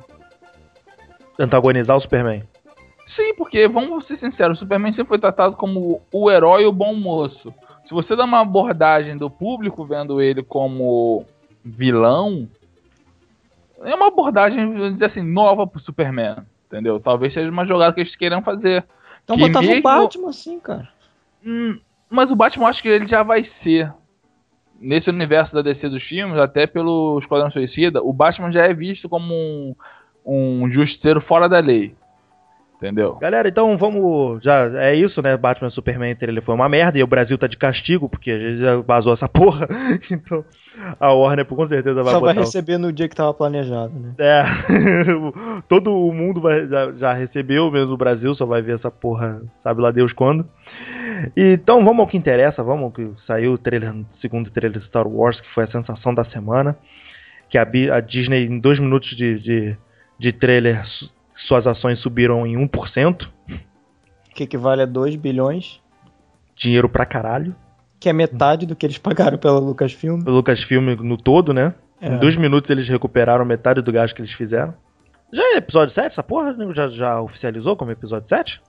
Antagonizar 1.38 1.96
o 1.96 2.00
Superman. 2.00 2.42
Sim, 3.16 3.34
porque, 3.36 3.68
vamos 3.68 4.06
ser 4.06 4.18
sinceros, 4.18 4.58
o 4.58 4.60
Superman 4.60 4.92
sempre 4.92 5.08
foi 5.08 5.18
tratado 5.18 5.56
como 5.56 6.00
o 6.12 6.30
herói 6.30 6.62
e 6.62 6.66
o 6.66 6.72
bom 6.72 6.94
moço. 6.94 7.52
Se 7.86 7.92
você 7.92 8.16
dá 8.16 8.24
uma 8.24 8.40
abordagem 8.40 9.16
do 9.16 9.30
público 9.30 9.84
vendo 9.84 10.20
ele 10.20 10.42
como 10.42 11.24
vilão, 11.64 12.48
é 13.82 13.94
uma 13.94 14.08
abordagem, 14.08 14.72
vamos 14.72 14.92
dizer 14.94 15.06
assim, 15.06 15.22
nova 15.22 15.66
pro 15.66 15.80
Superman. 15.80 16.38
Entendeu? 16.66 16.98
Talvez 16.98 17.32
seja 17.32 17.50
uma 17.50 17.66
jogada 17.66 17.92
que 17.92 18.00
eles 18.00 18.16
queiram 18.16 18.42
fazer. 18.42 18.84
Então 19.22 19.36
que 19.36 19.42
botava 19.46 19.66
mesmo- 19.66 19.80
o 19.80 19.82
Batman 19.82 20.30
assim, 20.30 20.58
cara. 20.58 20.88
Hum, 21.44 21.78
mas 22.10 22.30
o 22.30 22.36
Batman 22.36 22.64
eu 22.64 22.68
acho 22.68 22.82
que 22.82 22.88
ele 22.88 23.06
já 23.06 23.22
vai 23.22 23.48
ser. 23.62 23.92
Nesse 24.80 25.08
universo 25.08 25.54
da 25.54 25.62
DC 25.62 25.88
dos 25.88 26.02
filmes, 26.02 26.38
até 26.38 26.66
pelo 26.66 27.18
Esquadrão 27.20 27.50
Suicida, 27.50 28.02
o 28.02 28.12
Batman 28.12 28.52
já 28.52 28.66
é 28.66 28.74
visto 28.74 29.08
como 29.08 29.32
um, 29.34 29.74
um 30.26 30.70
justiceiro 30.70 31.20
fora 31.20 31.48
da 31.48 31.58
lei. 31.58 31.94
Entendeu? 32.76 33.14
Galera, 33.14 33.48
então 33.48 33.76
vamos. 33.78 34.42
Já 34.42 34.66
é 34.82 34.94
isso, 34.94 35.22
né? 35.22 35.36
Batman 35.36 35.70
Superman 35.70 36.14
trailer 36.16 36.42
foi 36.42 36.54
uma 36.54 36.68
merda 36.68 36.98
e 36.98 37.02
o 37.02 37.06
Brasil 37.06 37.38
tá 37.38 37.46
de 37.46 37.56
castigo, 37.56 38.08
porque 38.08 38.30
a 38.30 38.38
gente 38.38 38.60
já 38.60 38.76
vazou 38.76 39.14
essa 39.14 39.28
porra. 39.28 39.66
Então 40.10 40.44
a 41.00 41.12
Warner 41.12 41.46
com 41.46 41.68
certeza 41.68 42.02
vai 42.02 42.12
Só 42.12 42.18
vai 42.20 42.30
botar. 42.34 42.40
o- 42.40 42.44
receber 42.44 42.78
no 42.78 42.92
dia 42.92 43.08
que 43.08 43.14
tava 43.14 43.32
planejado, 43.32 43.92
né? 43.98 44.12
É, 44.18 44.42
todo 45.68 45.94
o 45.94 46.12
mundo 46.12 46.40
vai- 46.40 46.66
já, 46.66 46.92
já 46.92 47.12
recebeu, 47.14 47.70
mesmo 47.70 47.92
o 47.92 47.96
Brasil 47.96 48.34
só 48.34 48.44
vai 48.44 48.60
ver 48.60 48.74
essa 48.74 48.90
porra, 48.90 49.40
sabe 49.62 49.80
lá 49.80 49.90
Deus 49.92 50.12
quando. 50.12 50.44
Então 51.36 51.84
vamos 51.84 52.00
ao 52.00 52.06
que 52.08 52.16
interessa, 52.16 52.62
vamos 52.62 52.84
ao 52.84 52.90
que 52.90 53.08
saiu 53.26 53.52
o 53.52 53.58
trailer, 53.58 53.94
segundo 54.20 54.50
trailer 54.50 54.80
de 54.80 54.86
Star 54.88 55.06
Wars, 55.06 55.40
que 55.40 55.48
foi 55.54 55.64
a 55.64 55.68
sensação 55.70 56.12
da 56.12 56.24
semana. 56.24 56.76
Que 57.48 57.56
a, 57.56 57.62
a 57.62 58.00
Disney, 58.00 58.46
em 58.46 58.58
dois 58.58 58.80
minutos 58.80 59.10
de, 59.16 59.38
de, 59.38 59.76
de 60.18 60.32
trailer, 60.32 60.82
suas 61.46 61.66
ações 61.66 61.98
subiram 62.00 62.46
em 62.46 62.56
1%. 62.56 63.28
Que 64.34 64.44
equivale 64.44 64.82
a 64.82 64.86
2 64.86 65.16
bilhões, 65.16 65.80
Dinheiro 66.56 66.88
pra 66.88 67.06
caralho. 67.06 67.54
que 68.00 68.08
é 68.08 68.12
metade 68.12 68.66
do 68.66 68.74
que 68.76 68.84
eles 68.86 68.98
pagaram 68.98 69.38
pela 69.38 69.58
Lucasfilm. 69.58 70.20
O 70.26 70.30
Lucasfilm 70.30 70.96
no 71.00 71.16
todo, 71.16 71.52
né? 71.54 71.74
É. 72.00 72.08
Em 72.08 72.18
dois 72.18 72.36
minutos 72.36 72.68
eles 72.70 72.88
recuperaram 72.88 73.44
metade 73.44 73.80
do 73.80 73.92
gasto 73.92 74.14
que 74.14 74.22
eles 74.22 74.32
fizeram. 74.32 74.74
Já 75.32 75.42
é 75.54 75.56
episódio 75.56 75.94
7, 75.94 76.12
essa 76.12 76.22
porra? 76.22 76.54
Já, 76.74 76.88
já 76.88 77.20
oficializou 77.20 77.76
como 77.76 77.90
episódio 77.90 78.28
7? 78.28 78.60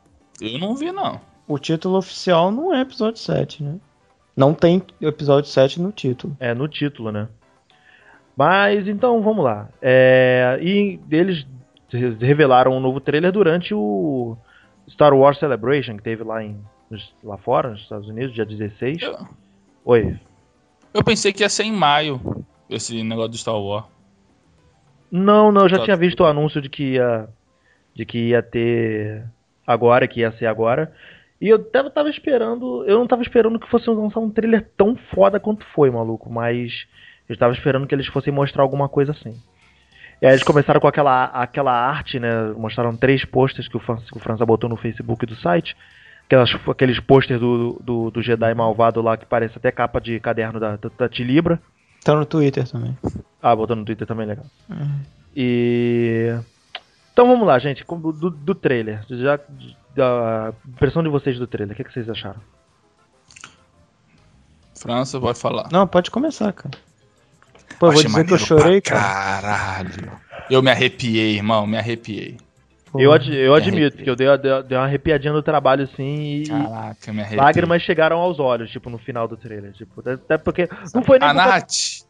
Eu 0.41 0.59
não 0.59 0.75
vi, 0.75 0.91
não. 0.91 1.19
O 1.47 1.59
título 1.59 1.97
oficial 1.97 2.51
não 2.51 2.73
é 2.73 2.81
episódio 2.81 3.19
7, 3.19 3.63
né? 3.63 3.75
Não 4.35 4.53
tem 4.53 4.81
episódio 5.01 5.49
7 5.49 5.81
no 5.81 5.91
título. 5.91 6.35
É, 6.39 6.53
no 6.53 6.67
título, 6.67 7.11
né? 7.11 7.27
Mas 8.35 8.87
então 8.87 9.21
vamos 9.21 9.43
lá. 9.43 9.69
É, 9.81 10.57
e 10.61 10.99
eles 11.09 11.45
revelaram 11.91 12.71
um 12.71 12.79
novo 12.79 12.99
trailer 12.99 13.31
durante 13.31 13.73
o, 13.73 14.37
Star 14.89 15.13
Wars 15.13 15.39
Celebration, 15.39 15.97
que 15.97 16.03
teve 16.03 16.23
lá, 16.23 16.43
em, 16.43 16.59
lá 17.23 17.37
fora, 17.37 17.71
nos 17.71 17.81
Estados 17.81 18.07
Unidos, 18.07 18.33
dia 18.33 18.45
16. 18.45 19.01
Eu, 19.01 19.27
Oi. 19.83 20.19
eu 20.93 21.03
pensei 21.03 21.33
que 21.33 21.43
ia 21.43 21.49
ser 21.49 21.63
em 21.63 21.71
maio, 21.71 22.19
esse 22.69 23.03
negócio 23.03 23.31
do 23.31 23.37
Star 23.37 23.59
Wars. 23.59 23.85
Não, 25.11 25.51
não, 25.51 25.63
eu 25.63 25.69
já 25.69 25.79
tinha 25.79 25.95
visto 25.95 26.21
o 26.21 26.25
anúncio 26.25 26.61
de 26.61 26.69
que 26.69 26.93
ia 26.93 27.27
de 27.93 28.05
que 28.05 28.29
ia 28.29 28.43
ter 28.43 29.23
agora, 29.65 30.07
que 30.07 30.19
ia 30.19 30.31
ser 30.33 30.47
agora. 30.47 30.93
E 31.39 31.47
eu 31.47 31.63
tava, 31.63 31.89
tava 31.89 32.09
esperando, 32.09 32.83
eu 32.85 32.99
não 32.99 33.07
tava 33.07 33.21
esperando 33.21 33.59
que 33.59 33.69
fosse 33.69 33.89
lançar 33.89 34.19
um 34.19 34.29
trailer 34.29 34.69
tão 34.75 34.97
foda 35.13 35.39
quanto 35.39 35.65
foi, 35.73 35.89
maluco, 35.89 36.29
mas 36.29 36.85
eu 37.29 37.37
tava 37.37 37.53
esperando 37.53 37.87
que 37.87 37.95
eles 37.95 38.07
fossem 38.07 38.33
mostrar 38.33 38.63
alguma 38.63 38.89
coisa 38.89 39.11
assim. 39.11 39.33
E 40.21 40.25
aí 40.25 40.31
eles 40.33 40.43
começaram 40.43 40.79
com 40.79 40.87
aquela, 40.87 41.25
aquela 41.25 41.71
arte, 41.73 42.19
né? 42.19 42.29
Mostraram 42.57 42.95
três 42.95 43.23
posters 43.25 43.67
que 43.67 43.77
o, 43.77 43.79
Fran- 43.79 43.97
que 43.97 44.17
o 44.17 44.19
França 44.19 44.45
botou 44.45 44.69
no 44.69 44.77
Facebook 44.77 45.25
do 45.25 45.35
site. 45.35 45.75
Aquelas, 46.25 46.49
aqueles 46.69 46.99
posters 46.99 47.39
do, 47.39 47.79
do, 47.83 48.09
do 48.11 48.21
Jedi 48.21 48.53
malvado 48.55 49.01
lá 49.01 49.15
que 49.17 49.25
parece 49.25 49.57
até 49.57 49.71
capa 49.71 49.99
de 50.01 50.19
caderno 50.19 50.59
da, 50.59 50.75
da, 50.77 50.89
da 50.97 51.09
Tilibra. 51.09 51.59
Tá 52.03 52.15
no 52.15 52.25
Twitter 52.25 52.67
também. 52.67 52.97
Ah, 53.41 53.55
botou 53.55 53.75
no 53.75 53.83
Twitter 53.85 54.07
também, 54.07 54.25
legal. 54.25 54.45
E. 55.35 56.35
Então 57.13 57.27
vamos 57.27 57.45
lá, 57.47 57.59
gente. 57.59 57.83
como- 57.85 58.11
Do, 58.11 58.29
do 58.29 58.55
trailer. 58.55 59.01
Já, 59.09 59.39
da 59.95 60.53
impressão 60.67 61.03
de 61.03 61.09
vocês 61.09 61.37
do 61.37 61.45
trailer. 61.47 61.73
O 61.73 61.77
que, 61.77 61.83
que 61.83 61.93
vocês 61.93 62.09
acharam? 62.09 62.39
França, 64.79 65.19
pode 65.19 65.39
falar. 65.39 65.67
Não, 65.71 65.87
pode 65.87 66.11
começar, 66.11 66.51
cara. 66.53 66.77
Pô, 67.79 67.87
eu 67.87 67.93
vou 67.93 68.03
dizer 68.03 68.25
que 68.25 68.33
eu 68.33 68.37
chorei, 68.37 68.81
cara. 68.81 69.01
Caralho. 69.01 70.11
Eu 70.49 70.61
me 70.61 70.69
arrepiei, 70.71 71.35
irmão, 71.35 71.65
me 71.67 71.77
arrepiei. 71.77 72.37
Pô, 72.91 72.99
eu, 72.99 73.11
ad- 73.11 73.27
eu 73.35 73.51
me 73.51 73.57
admito, 73.57 73.77
arrepiei. 73.77 73.91
porque 73.91 74.09
eu 74.09 74.15
dei, 74.15 74.37
dei, 74.37 74.63
dei 74.63 74.77
uma 74.77 74.85
arrepiadinha 74.85 75.33
no 75.33 75.41
trabalho 75.43 75.83
assim 75.83 76.41
e. 76.43 76.47
Caraca, 76.47 77.11
me 77.13 77.21
arrepiei. 77.21 77.39
Lágrimas 77.41 77.81
chegaram 77.81 78.17
aos 78.17 78.39
olhos, 78.39 78.69
tipo, 78.71 78.89
no 78.89 78.97
final 78.97 79.27
do 79.27 79.35
trailer. 79.35 79.73
Tipo, 79.73 80.01
até- 80.07 80.37
porque. 80.37 80.69
Não 80.93 81.03
foi 81.03 81.19
nem 81.19 81.27
A 81.29 81.33
Nath, 81.33 81.43
a 81.47 81.51
narrativa. 81.51 82.05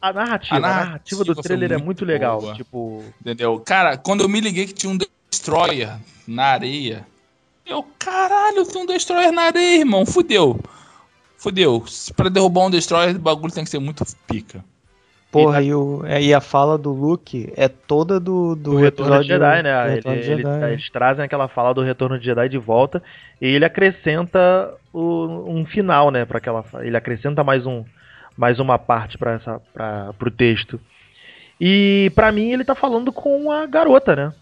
A 0.00 0.08
a 0.08 0.12
narrativa, 0.12 0.60
narrativa 0.60 1.24
do 1.24 1.34
trailer 1.36 1.72
é 1.72 1.74
muito 1.76 1.84
muito 1.86 2.04
legal. 2.04 2.40
boa. 2.40 2.54
Tipo. 2.54 3.04
entendeu? 3.20 3.58
Cara, 3.60 3.96
quando 3.96 4.20
eu 4.22 4.28
me 4.28 4.40
liguei 4.40 4.66
que 4.66 4.74
tinha 4.74 4.92
um 4.92 4.98
Destroyer 5.30 5.92
na 6.26 6.44
areia, 6.44 7.06
eu, 7.64 7.82
caralho, 7.98 8.64
tem 8.66 8.82
um 8.82 8.86
Destroyer 8.86 9.32
na 9.32 9.42
areia, 9.42 9.78
irmão, 9.80 10.04
fudeu. 10.04 10.60
Fudeu. 11.38 11.84
Pra 12.16 12.28
derrubar 12.28 12.66
um 12.66 12.70
Destroyer, 12.70 13.14
o 13.16 13.18
bagulho 13.18 13.52
tem 13.52 13.64
que 13.64 13.70
ser 13.70 13.78
muito 13.78 14.04
pica. 14.26 14.64
Porra, 15.44 15.62
e, 15.62 15.74
o, 15.74 16.02
é, 16.06 16.22
e 16.22 16.32
a 16.34 16.40
fala 16.40 16.76
do 16.78 16.92
Luke 16.92 17.52
é 17.56 17.68
toda 17.68 18.18
do, 18.20 18.54
do, 18.54 18.72
Do 18.72 18.76
Retorno 18.76 19.22
de 19.22 19.32
episódio- 19.32 19.46
Jedi, 19.46 19.56
do 19.58 19.62
né? 19.62 19.92
Ele- 19.92 20.00
de 20.02 20.08
ele- 20.08 20.22
Jedi. 20.42 20.72
eles 20.72 20.90
trazem 20.90 21.24
aquela 21.24 21.48
fala 21.48 21.72
do 21.74 21.82
Retorno 21.82 22.18
de 22.18 22.24
Jedi 22.24 22.48
de 22.48 22.58
volta 22.58 23.02
e 23.40 23.46
ele 23.46 23.64
acrescenta 23.64 24.72
o- 24.92 25.44
um 25.50 25.64
final, 25.66 26.10
né? 26.10 26.24
Para 26.24 26.38
aquela, 26.38 26.64
ele 26.80 26.96
acrescenta 26.96 27.42
mais 27.44 27.64
um, 27.66 27.84
mais 28.36 28.58
uma 28.60 28.78
parte 28.78 29.16
para 29.18 29.32
essa, 29.32 29.60
para 29.72 30.12
pro 30.18 30.30
texto. 30.30 30.80
E 31.60 32.12
pra 32.14 32.30
mim 32.32 32.50
ele 32.52 32.64
tá 32.64 32.74
falando 32.74 33.10
com 33.12 33.50
a 33.50 33.64
garota, 33.66 34.14
né? 34.14 34.32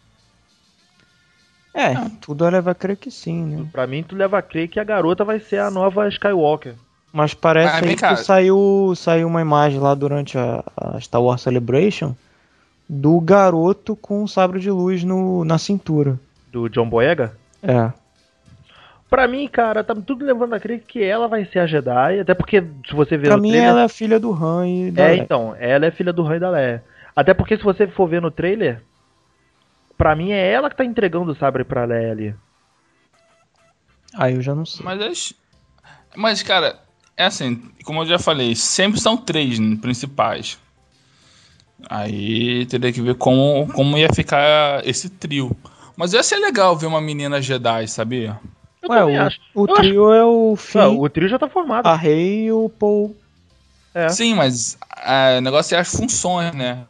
É, 1.73 1.93
tudo 2.21 2.49
leva 2.49 2.71
a 2.71 2.75
crer 2.75 2.97
que 2.97 3.11
sim, 3.11 3.45
né? 3.45 3.67
Pra 3.73 3.87
mim 3.87 4.03
tu 4.05 4.15
leva 4.15 4.39
a 4.39 4.43
crer 4.43 4.69
que 4.69 4.79
a 4.79 4.85
garota 4.85 5.25
vai 5.25 5.41
ser 5.41 5.59
a 5.59 5.71
nova 5.71 6.07
Skywalker. 6.09 6.75
Mas 7.17 7.33
parece 7.33 7.73
Mas 7.81 7.83
aí 7.85 7.97
que 7.97 8.17
saiu, 8.25 8.93
saiu 8.97 9.29
uma 9.29 9.41
imagem 9.41 9.79
lá 9.79 9.95
durante 9.95 10.37
a, 10.37 10.65
a 10.77 11.01
Star 11.01 11.23
Wars 11.23 11.41
Celebration 11.43 12.13
do 12.89 13.21
garoto 13.21 13.95
com 13.95 14.25
um 14.25 14.27
sabre 14.27 14.59
de 14.59 14.69
luz 14.69 15.05
no, 15.05 15.45
na 15.45 15.57
cintura. 15.57 16.19
Do 16.51 16.69
John 16.69 16.89
Boyega. 16.89 17.37
É. 17.63 17.93
Pra 19.09 19.29
mim, 19.29 19.47
cara, 19.47 19.85
tá 19.85 19.95
tudo 19.95 20.25
levando 20.25 20.55
a 20.55 20.61
crer 20.61 20.81
que 20.81 21.05
ela 21.05 21.29
vai 21.29 21.45
ser 21.45 21.61
a 21.61 21.67
Jedi, 21.69 22.19
até 22.19 22.35
porque 22.35 22.61
se 22.85 22.93
você 22.93 23.17
ver 23.17 23.29
Pra 23.29 23.37
no 23.37 23.43
mim 23.43 23.51
trailer, 23.51 23.71
ela 23.71 23.83
é 23.85 23.89
filha 23.89 24.19
do 24.19 24.33
Han 24.35 24.67
e 24.69 24.91
da 24.91 25.05
É, 25.05 25.09
Leia. 25.13 25.23
então, 25.23 25.55
ela 25.61 25.87
é 25.87 25.93
filha 25.93 26.13
do 26.13 26.25
Rei 26.25 26.41
da 26.41 26.51
Leia. 26.51 26.83
Até 27.15 27.33
porque 27.33 27.57
se 27.57 27.63
você 27.63 27.87
for 27.87 28.09
ver 28.09 28.21
no 28.21 28.33
trailer, 28.33 28.83
pra 29.97 30.17
mim 30.17 30.33
é 30.33 30.51
ela 30.51 30.69
que 30.69 30.77
tá 30.77 30.85
entregando 30.85 31.31
o 31.31 31.37
sabre 31.37 31.63
pra 31.63 31.85
Leia 31.85 32.11
ali. 32.11 32.35
Aí 34.17 34.35
eu 34.35 34.43
já 34.43 34.53
não 34.53 34.67
sei. 34.67 34.85
Mas, 34.85 35.01
as- 35.01 35.35
mas, 36.17 36.43
cara, 36.43 36.81
é 37.17 37.25
assim, 37.27 37.63
como 37.85 38.03
eu 38.03 38.07
já 38.07 38.19
falei, 38.19 38.55
sempre 38.55 39.01
são 39.01 39.17
três 39.17 39.59
né, 39.59 39.77
principais. 39.81 40.59
Aí 41.89 42.67
teria 42.67 42.93
que 42.93 43.01
ver 43.03 43.15
como, 43.17 43.71
como 43.73 43.99
ia 43.99 44.09
ficar 44.13 44.87
esse 44.87 45.09
trio. 45.09 45.55
Mas 45.97 46.13
ia 46.13 46.23
ser 46.23 46.37
legal 46.39 46.77
ver 46.77 46.87
uma 46.87 47.01
menina 47.01 47.41
Jedi, 47.43 47.87
sabia? 47.89 48.39
Eu 48.83 48.91
Ué, 48.91 49.05
o, 49.05 49.21
acho. 49.23 49.39
o 49.55 49.67
trio 49.67 50.13
é 50.13 50.25
o 50.25 50.57
Finn, 50.57 50.81
Ah, 50.81 50.89
o 50.89 51.09
trio 51.09 51.29
já 51.29 51.39
tá 51.39 51.49
formado. 51.49 51.87
a 51.87 51.95
Rey 51.95 52.47
e 52.47 52.53
o 52.53 52.69
Paul. 52.69 53.15
é. 53.95 54.09
Sim, 54.09 54.35
mas 54.35 54.77
é, 55.05 55.39
o 55.39 55.41
negócio 55.41 55.75
é 55.75 55.79
as 55.81 55.89
funções, 55.95 56.53
né? 56.55 56.85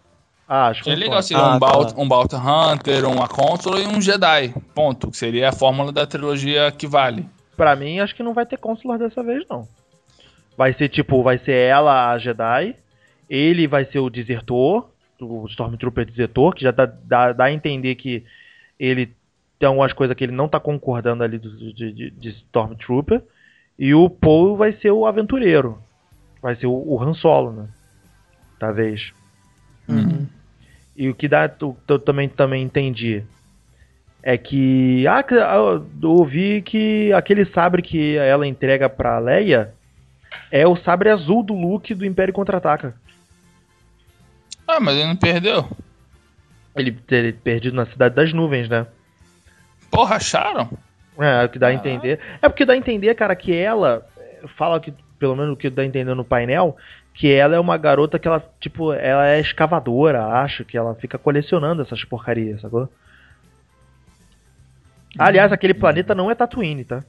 Ah, 0.49 0.67
acho 0.69 0.83
que 0.85 0.91
É 0.91 0.95
legal 0.95 1.23
seria 1.23 1.43
Ah, 1.43 1.57
um, 1.57 1.59
tá. 1.61 1.73
Bounty, 1.73 1.95
um 1.97 2.09
Bounty 2.09 2.37
Hunter, 2.37 3.09
um 3.09 3.17
Consul 3.27 3.79
e 3.81 3.87
um 3.87 4.01
Jedi. 4.01 4.55
Ponto. 4.75 5.11
Que 5.11 5.17
seria 5.17 5.49
a 5.49 5.53
fórmula 5.53 5.91
da 5.91 6.07
trilogia 6.07 6.71
que 6.71 6.87
vale. 6.87 7.27
Pra 7.57 7.75
mim, 7.77 7.99
acho 8.01 8.15
que 8.15 8.23
não 8.23 8.35
vai 8.35 8.45
ter 8.45 8.59
Consular 8.59 8.99
dessa 8.99 9.23
vez, 9.23 9.45
não. 9.49 9.67
Vai 10.57 10.73
ser 10.75 10.89
tipo, 10.89 11.23
vai 11.23 11.39
ser 11.39 11.53
ela 11.53 12.13
a 12.13 12.19
Jedi, 12.19 12.77
ele 13.29 13.67
vai 13.67 13.85
ser 13.87 13.99
o 13.99 14.11
desertor, 14.11 14.89
o 15.21 15.47
Stormtrooper 15.47 16.05
desertor, 16.07 16.55
que 16.55 16.63
já 16.63 16.71
dá, 16.71 16.87
dá, 16.87 17.33
dá 17.33 17.45
a 17.45 17.53
entender 17.53 17.95
que 17.97 18.25
ele 18.79 19.13
tem 19.59 19.69
algumas 19.69 19.93
coisas 19.93 20.17
que 20.17 20.25
ele 20.25 20.33
não 20.33 20.49
tá 20.49 20.61
concordando 20.61 21.25
ali 21.25 21.39
do, 21.39 21.73
de, 21.73 21.93
de, 21.93 22.11
de 22.11 22.29
Stormtrooper. 22.29 23.23
E 23.79 23.95
o 23.95 24.09
Paul 24.09 24.57
vai 24.57 24.73
ser 24.75 24.93
o 24.93 25.07
aventureiro. 25.07 25.79
Vai 26.41 26.55
ser 26.57 26.67
o, 26.67 26.73
o 26.73 27.03
Han 27.03 27.15
Solo, 27.15 27.53
né? 27.53 27.69
Talvez. 28.59 29.13
Uhum. 29.89 30.27
E 30.97 31.09
o 31.09 31.15
que 31.15 31.27
dá, 31.27 31.49
tu, 31.49 31.77
tu 31.87 31.99
também, 31.99 32.29
também 32.29 32.63
entendi 32.63 33.25
é 34.25 34.39
que 34.39 35.07
ah, 35.07 35.23
que- 35.23 35.35
ah, 35.35 35.81
eu 36.03 36.11
ouvi 36.11 36.63
que 36.63 37.13
aquele 37.13 37.45
sabre 37.47 37.83
que 37.83 38.17
ela 38.17 38.47
entrega 38.47 38.89
pra 38.89 39.19
Leia 39.19 39.75
é 40.51 40.67
o 40.67 40.77
sabre 40.77 41.11
azul 41.11 41.43
do 41.43 41.55
Luke 41.55 41.95
do 41.95 42.05
Império 42.05 42.33
Contra-Ataca. 42.35 42.95
Ah, 44.67 44.81
mas 44.81 44.97
ele 44.97 45.07
não 45.07 45.17
perdeu. 45.17 45.69
Ele 46.75 46.93
ter 46.93 47.35
perdido 47.37 47.77
na 47.77 47.87
Cidade 47.87 48.15
das 48.15 48.33
Nuvens, 48.33 48.69
né? 48.69 48.87
Porra, 49.91 50.17
acharam? 50.17 50.71
É, 51.19 51.43
é 51.43 51.45
o 51.45 51.49
que 51.49 51.59
dá 51.59 51.67
a 51.69 51.71
Ah. 51.71 51.75
entender. 51.75 52.19
É 52.43 52.49
porque 52.49 52.65
dá 52.65 52.73
a 52.73 52.77
entender, 52.77 53.15
cara, 53.15 53.37
que 53.37 53.55
ela 53.55 54.05
eh, 54.19 54.45
fala 54.57 54.81
que, 54.81 54.93
pelo 55.19 55.37
menos 55.37 55.53
o 55.53 55.57
que 55.57 55.71
dá 55.71 55.83
a 55.83 55.87
entender 55.87 56.15
no 56.15 56.25
painel, 56.25 56.77
que 57.13 57.31
ela 57.33 57.55
é 57.55 57.61
uma 57.61 57.77
garota 57.77 58.19
que 58.19 58.27
ela, 58.27 58.45
tipo, 58.59 58.93
ela 58.93 59.29
é 59.29 59.39
escavadora, 59.39 60.25
acho, 60.27 60.65
que 60.65 60.77
ela 60.77 60.97
fica 60.97 61.17
colecionando 61.17 61.83
essas 61.83 62.03
porcarias, 62.05 62.61
sacou? 62.61 62.89
Aliás, 65.17 65.53
aquele 65.53 65.75
planeta 65.75 66.13
não 66.15 66.29
é 66.29 66.35
Tatooine, 66.35 66.85
tá? 66.85 67.05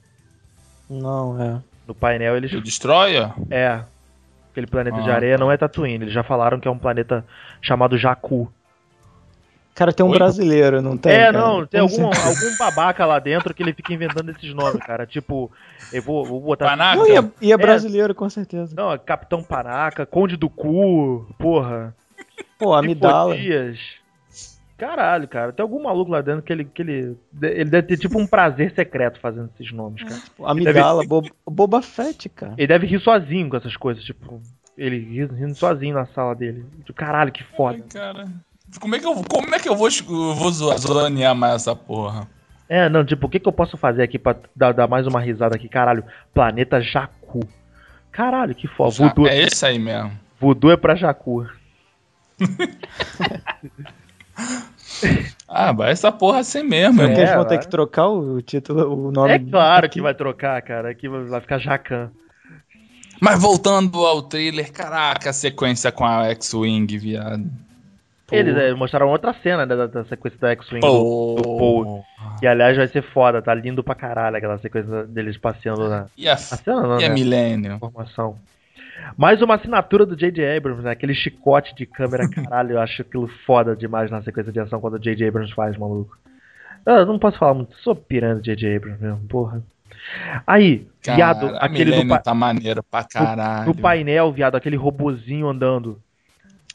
Não, 0.87 1.41
é. 1.41 1.59
No 1.87 1.93
painel 1.93 2.35
eles 2.35 2.51
O 2.53 2.61
Destroyer? 2.61 3.31
É. 3.49 3.81
Aquele 4.51 4.67
planeta 4.67 5.01
de 5.01 5.09
Ah, 5.09 5.15
areia 5.15 5.37
tá. 5.37 5.43
não 5.43 5.51
é 5.51 5.57
Tatooine. 5.57 6.05
Eles 6.05 6.13
já 6.13 6.23
falaram 6.23 6.59
que 6.59 6.67
é 6.67 6.71
um 6.71 6.77
planeta 6.77 7.25
chamado 7.61 7.97
Jakku. 7.97 8.51
Cara, 9.75 9.91
tem 9.91 10.05
um 10.05 10.09
Oi? 10.09 10.17
brasileiro, 10.17 10.81
não 10.81 10.95
tem? 10.95 11.11
é, 11.11 11.25
cara? 11.25 11.37
não, 11.37 11.65
tem 11.65 11.81
algum, 11.81 12.13
certeza. 12.13 12.27
algum 12.29 12.57
babaca 12.57 13.05
lá 13.05 13.19
dentro 13.19 13.53
que 13.53 13.61
ele 13.61 13.73
fica 13.73 13.93
inventando 13.93 14.29
esses 14.29 14.53
nomes, 14.53 14.79
cara. 14.85 15.05
Tipo, 15.05 15.51
eu 15.91 16.01
vou, 16.01 16.23
vou 16.23 16.39
botar. 16.39 16.67
Panaca? 16.69 16.95
Não, 16.95 17.07
e 17.09 17.17
é, 17.17 17.23
e 17.41 17.51
é 17.51 17.57
brasileiro, 17.57 18.15
com 18.15 18.29
certeza. 18.29 18.73
Não, 18.73 18.93
é 18.93 18.97
Capitão 18.97 19.43
Panaca, 19.43 20.05
Conde 20.05 20.37
do 20.37 20.49
Cu, 20.49 21.27
porra. 21.37 21.93
Pô, 22.57 22.73
Amidala. 22.73 23.35
Tifodias. 23.35 23.79
Caralho, 24.77 25.27
cara. 25.27 25.53
Tem 25.53 25.63
algum 25.63 25.81
maluco 25.83 26.11
lá 26.11 26.19
dentro 26.21 26.41
que 26.41 26.51
ele, 26.51 26.65
que 26.65 26.81
ele. 26.81 27.17
Ele 27.41 27.69
deve 27.69 27.87
ter 27.87 27.97
tipo 27.97 28.19
um 28.19 28.27
prazer 28.27 28.73
secreto 28.75 29.19
fazendo 29.21 29.49
esses 29.57 29.71
nomes, 29.71 30.03
cara. 30.03 30.21
Amidala, 30.43 31.05
Boba, 31.05 31.29
Boba 31.49 31.81
Fett, 31.81 32.27
cara. 32.29 32.53
Ele 32.57 32.67
deve 32.67 32.85
rir 32.85 32.99
sozinho 32.99 33.49
com 33.49 33.55
essas 33.57 33.77
coisas, 33.77 34.03
tipo. 34.03 34.41
Ele 34.77 34.99
ri- 34.99 35.25
rindo 35.33 35.55
sozinho 35.55 35.95
na 35.95 36.05
sala 36.07 36.35
dele. 36.35 36.65
Caralho, 36.93 37.31
que 37.31 37.43
Ai, 37.43 37.55
foda. 37.55 37.83
cara. 37.89 38.27
Como 38.81 38.93
é 38.95 38.99
que 38.99 39.05
eu, 39.05 39.15
como 39.23 39.55
é 39.55 39.59
que 39.59 39.69
eu 39.69 39.75
vou, 39.77 39.87
eu 39.87 40.35
vou 40.35 40.51
zo- 40.51 40.77
zonear 40.77 41.33
mais 41.33 41.55
essa 41.55 41.73
porra? 41.73 42.27
É, 42.67 42.89
não, 42.89 43.05
tipo, 43.05 43.27
o 43.27 43.29
que, 43.29 43.39
que 43.39 43.47
eu 43.47 43.53
posso 43.53 43.77
fazer 43.77 44.03
aqui 44.03 44.19
pra 44.19 44.35
dar, 44.55 44.73
dar 44.73 44.87
mais 44.87 45.07
uma 45.07 45.21
risada 45.21 45.55
aqui? 45.55 45.69
Caralho, 45.69 46.03
planeta 46.33 46.81
Jacu. 46.81 47.39
Caralho, 48.11 48.53
que 48.55 48.67
foda. 48.67 48.91
Já- 48.91 49.07
Voodoo, 49.07 49.27
É 49.27 49.39
esse 49.39 49.65
aí 49.65 49.79
mesmo. 49.79 50.11
voodoo 50.37 50.71
é 50.71 50.75
pra 50.77 50.95
Jacu. 50.95 51.47
Ah, 55.47 55.71
vai 55.71 55.91
essa 55.91 56.11
porra 56.11 56.39
assim 56.39 56.63
mesmo, 56.63 57.01
irmão. 57.01 57.17
eles 57.17 57.33
vão 57.33 57.45
ter 57.45 57.59
que 57.59 57.67
trocar 57.67 58.07
o 58.07 58.41
título, 58.41 59.07
o 59.07 59.11
nome? 59.11 59.31
É 59.31 59.39
claro 59.39 59.89
que 59.89 60.01
vai 60.01 60.13
trocar, 60.13 60.61
cara. 60.61 60.89
Aqui 60.89 61.07
vai 61.07 61.39
ficar 61.41 61.59
Jacan. 61.59 62.09
Mas 63.21 63.41
voltando 63.41 64.05
ao 64.05 64.21
trailer, 64.21 64.71
caraca, 64.71 65.29
a 65.29 65.33
sequência 65.33 65.91
com 65.91 66.05
a 66.05 66.29
X-Wing, 66.31 66.97
viado. 66.97 67.49
Eles 68.31 68.57
é, 68.57 68.73
mostraram 68.73 69.09
outra 69.09 69.33
cena 69.43 69.65
né, 69.65 69.75
da, 69.75 69.85
da 69.85 70.03
sequência 70.05 70.39
da 70.39 70.51
X-Wing 70.51 70.81
do, 70.81 71.35
do 71.35 71.43
Paul. 71.43 72.03
Que 72.39 72.47
aliás 72.47 72.75
vai 72.75 72.87
ser 72.87 73.03
foda, 73.03 73.41
tá 73.41 73.53
lindo 73.53 73.83
pra 73.83 73.93
caralho 73.93 74.35
aquela 74.35 74.57
sequência 74.57 75.03
deles 75.03 75.37
passeando 75.37 75.87
na. 75.87 76.07
E 76.17 76.27
a, 76.27 76.33
A 76.33 76.37
cena 76.37 76.81
não, 76.81 76.99
e 76.99 77.05
a 77.05 77.09
né? 77.09 77.13
Millennium? 77.13 77.75
Informação. 77.75 78.35
Mais 79.17 79.41
uma 79.41 79.55
assinatura 79.55 80.05
do 80.05 80.15
J.J. 80.15 80.57
Abrams, 80.57 80.83
né? 80.83 80.91
Aquele 80.91 81.13
chicote 81.13 81.75
de 81.75 81.85
câmera, 81.85 82.27
caralho, 82.29 82.73
eu 82.73 82.81
acho 82.81 83.01
aquilo 83.01 83.27
foda 83.45 83.75
demais 83.75 84.09
na 84.11 84.21
sequência 84.21 84.51
de 84.51 84.59
ação 84.59 84.79
quando 84.79 84.95
o 84.95 84.99
J.J. 84.99 85.27
Abrams 85.27 85.53
faz, 85.53 85.77
maluco. 85.77 86.17
Eu 86.85 87.05
não 87.05 87.17
posso 87.19 87.37
falar 87.37 87.53
muito, 87.55 87.75
sou 87.77 87.95
piranha 87.95 88.35
do 88.35 88.41
J.J. 88.43 88.75
Abrams 88.77 89.01
mesmo, 89.01 89.19
porra. 89.27 89.61
Aí, 90.45 90.87
viado, 91.03 91.47
Cara, 91.47 91.57
a 91.57 91.65
aquele 91.65 92.03
do, 92.03 92.07
pa- 92.07 92.19
tá 92.19 92.33
maneiro 92.33 92.83
pra 92.83 93.03
caralho. 93.03 93.67
no 93.67 93.75
painel, 93.75 94.31
viado, 94.31 94.55
aquele 94.55 94.75
robozinho 94.75 95.47
andando. 95.47 95.99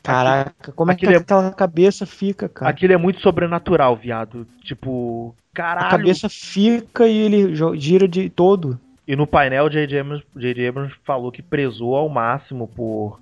Caraca, 0.03 0.73
como 0.73 0.91
é 0.91 0.95
que 0.95 1.07
é- 1.07 1.17
aquela 1.17 1.53
cabeça 1.53 2.07
fica, 2.07 2.49
cara? 2.49 2.71
Aquilo 2.71 2.93
é 2.93 2.97
muito 2.97 3.21
sobrenatural, 3.21 3.95
viado. 3.97 4.47
Tipo, 4.65 5.35
caralho. 5.53 5.87
A 5.87 5.91
cabeça 5.91 6.29
fica 6.29 7.07
e 7.07 7.17
ele 7.19 7.55
gira 7.77 8.09
de 8.09 8.31
todo. 8.31 8.81
E 9.07 9.17
no 9.17 9.27
painel, 9.27 9.69
J.J. 9.69 9.99
Abrams, 9.99 10.25
J.J. 10.37 10.69
Abrams 10.69 10.95
falou 11.05 11.33
que 11.33 11.43
prezou 11.43 11.97
ao 11.97 12.09
máximo 12.09 12.69
por, 12.69 13.21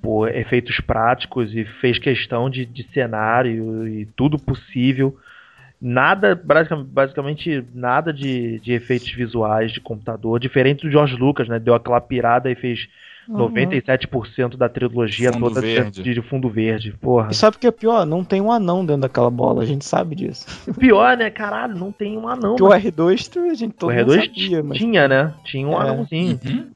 por 0.00 0.28
efeitos 0.28 0.80
práticos 0.80 1.54
e 1.54 1.64
fez 1.80 1.98
questão 1.98 2.50
de, 2.50 2.64
de 2.66 2.82
cenário 2.92 3.86
e 3.86 4.06
tudo 4.16 4.38
possível. 4.38 5.16
Nada, 5.84 6.40
basicamente, 6.84 7.64
nada 7.74 8.12
de, 8.12 8.60
de 8.60 8.72
efeitos 8.72 9.10
visuais 9.10 9.72
de 9.72 9.80
computador, 9.80 10.38
diferente 10.38 10.82
do 10.86 10.90
George 10.92 11.16
Lucas, 11.16 11.48
né? 11.48 11.58
Deu 11.58 11.74
aquela 11.74 12.00
pirada 12.00 12.48
e 12.50 12.54
fez 12.54 12.88
Uhum. 13.28 13.36
97% 13.50 14.56
da 14.56 14.68
trilogia 14.68 15.32
Fundo 15.32 15.46
toda 15.48 15.60
de- 15.60 15.66
verde. 15.74 16.02
de, 16.02 16.14
de 16.14 16.20
fundo 16.22 16.48
verde. 16.48 16.92
Porra. 17.00 17.28
E 17.30 17.34
sabe 17.36 17.56
o 17.56 17.60
que 17.60 17.68
é 17.68 17.70
pior? 17.70 18.04
Não 18.04 18.24
tem 18.24 18.40
um 18.40 18.50
anão 18.50 18.84
dentro 18.84 19.02
daquela 19.02 19.30
bola, 19.30 19.62
a 19.62 19.64
gente 19.64 19.84
sabe 19.84 20.16
disso. 20.16 20.44
O 20.68 20.74
pior, 20.78 21.16
né? 21.16 21.30
Caralho, 21.30 21.76
não 21.76 21.92
tem 21.92 22.18
um 22.18 22.26
anão. 22.28 22.56
Porque 22.56 22.64
o 22.64 22.68
mas- 22.68 22.82
R2 22.84 23.28
tu- 23.28 23.38
a 23.48 23.54
gente 23.54 23.74
todo 23.74 23.90
O 23.90 23.94
mundo 23.94 24.12
R2 24.12 24.24
sabia, 24.26 24.62
mas 24.64 24.76
tinha, 24.78 25.06
né? 25.06 25.34
Tinha 25.44 25.68
um 25.68 25.72
É. 25.80 25.88
anãozinho. 25.88 26.40
Uhum. 26.44 26.66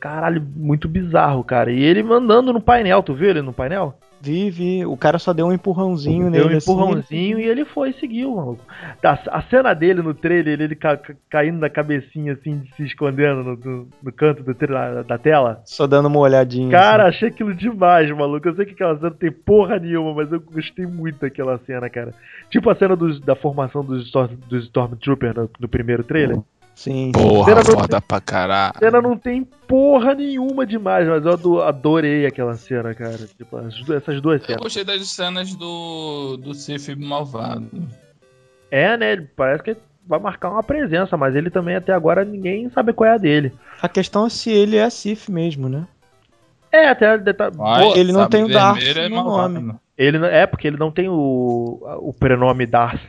Caralho, 0.00 0.42
muito 0.56 0.88
bizarro, 0.88 1.42
cara. 1.44 1.70
E 1.70 1.80
ele 1.82 2.00
andando 2.12 2.52
no 2.52 2.60
painel, 2.60 3.00
tu 3.02 3.14
viu 3.14 3.30
ele 3.30 3.42
no 3.42 3.52
painel? 3.52 3.96
Vive, 4.20 4.84
o 4.86 4.96
cara 4.96 5.18
só 5.18 5.32
deu 5.32 5.46
um 5.46 5.52
empurrãozinho 5.52 6.30
Deu 6.30 6.42
nele 6.44 6.54
um 6.54 6.56
assim, 6.58 6.70
empurrãozinho 6.72 7.38
e 7.38 7.44
ele 7.44 7.64
foi 7.64 7.90
e 7.90 7.92
seguiu, 7.94 8.34
maluco. 8.34 8.62
A 9.02 9.42
cena 9.42 9.74
dele 9.74 10.02
no 10.02 10.14
trailer, 10.14 10.60
ele 10.60 10.74
ca- 10.74 10.96
ca- 10.96 11.14
caindo 11.30 11.58
na 11.58 11.68
cabecinha, 11.70 12.32
assim, 12.32 12.62
se 12.76 12.82
escondendo 12.84 13.42
no, 13.42 13.56
no- 13.56 13.88
no 14.02 14.12
canto 14.12 14.42
do 14.42 14.54
da 15.06 15.18
tela. 15.18 15.62
só 15.64 15.86
dando 15.86 16.06
uma 16.06 16.18
olhadinha. 16.18 16.70
Cara, 16.70 17.06
achei 17.08 17.28
aquilo 17.28 17.54
demais, 17.54 18.10
maluco. 18.10 18.48
Eu 18.48 18.54
sei 18.56 18.64
que 18.66 18.72
aquela 18.72 18.96
cena 18.96 19.10
não 19.10 19.16
tem 19.16 19.30
porra 19.30 19.78
nenhuma, 19.78 20.14
mas 20.14 20.32
eu 20.32 20.40
gostei 20.40 20.86
muito 20.86 21.20
daquela 21.20 21.58
cena, 21.66 21.88
cara. 21.90 22.12
Tipo 22.50 22.70
a 22.70 22.74
cena 22.74 22.96
dos- 22.96 23.20
da 23.20 23.36
formação 23.36 23.84
dos, 23.84 24.06
Storm, 24.06 24.30
dos 24.48 24.64
Stormtroopers 24.64 25.34
no, 25.34 25.50
no 25.60 25.68
primeiro 25.68 26.02
trailer. 26.02 26.36
assim. 26.38 26.44
Sim. 26.76 27.10
Porra, 27.10 27.46
Cena 27.62 27.64
foda 27.64 28.00
pra 28.02 28.20
caralho. 28.20 28.74
A 28.76 28.78
cena 28.78 29.00
não 29.00 29.16
tem 29.16 29.42
porra 29.66 30.14
nenhuma 30.14 30.66
demais, 30.66 31.08
mas 31.08 31.24
eu 31.24 31.32
ado- 31.32 31.62
adorei 31.62 32.26
aquela 32.26 32.54
cena, 32.54 32.94
cara. 32.94 33.16
Tipo, 33.38 33.58
essas 33.94 34.20
duas 34.20 34.40
Eu 34.42 34.46
cenas. 34.46 34.62
gostei 34.62 34.84
das 34.84 35.08
cenas 35.08 35.54
do, 35.54 36.36
do 36.36 36.52
Sif 36.54 36.94
malvado. 36.94 37.66
É, 38.70 38.94
né? 38.96 39.12
ele 39.12 39.22
Parece 39.34 39.62
que 39.62 39.76
vai 40.06 40.20
marcar 40.20 40.50
uma 40.50 40.62
presença, 40.62 41.16
mas 41.16 41.34
ele 41.34 41.48
também 41.48 41.76
até 41.76 41.92
agora 41.94 42.24
ninguém 42.26 42.68
sabe 42.70 42.92
qual 42.92 43.08
é 43.08 43.14
a 43.14 43.18
dele. 43.18 43.52
A 43.80 43.88
questão 43.88 44.26
é 44.26 44.28
se 44.30 44.50
ele 44.50 44.76
é 44.76 44.88
Sif 44.90 45.30
mesmo, 45.32 45.70
né? 45.70 45.86
É, 46.70 46.88
até 46.90 47.16
deta- 47.16 47.50
Mas, 47.56 47.96
ele 47.96 48.12
não 48.12 48.28
tem 48.28 48.44
o 48.44 48.48
Darth 48.52 48.82
é 48.82 49.08
no 49.08 49.16
malvado. 49.16 49.54
nome. 49.54 49.74
ele 49.96 50.18
não- 50.18 50.28
é 50.28 50.46
porque 50.46 50.66
ele 50.68 50.76
não 50.76 50.90
tem 50.90 51.08
o 51.08 51.80
o 52.00 52.12
prenome 52.12 52.66
Darth. 52.66 53.00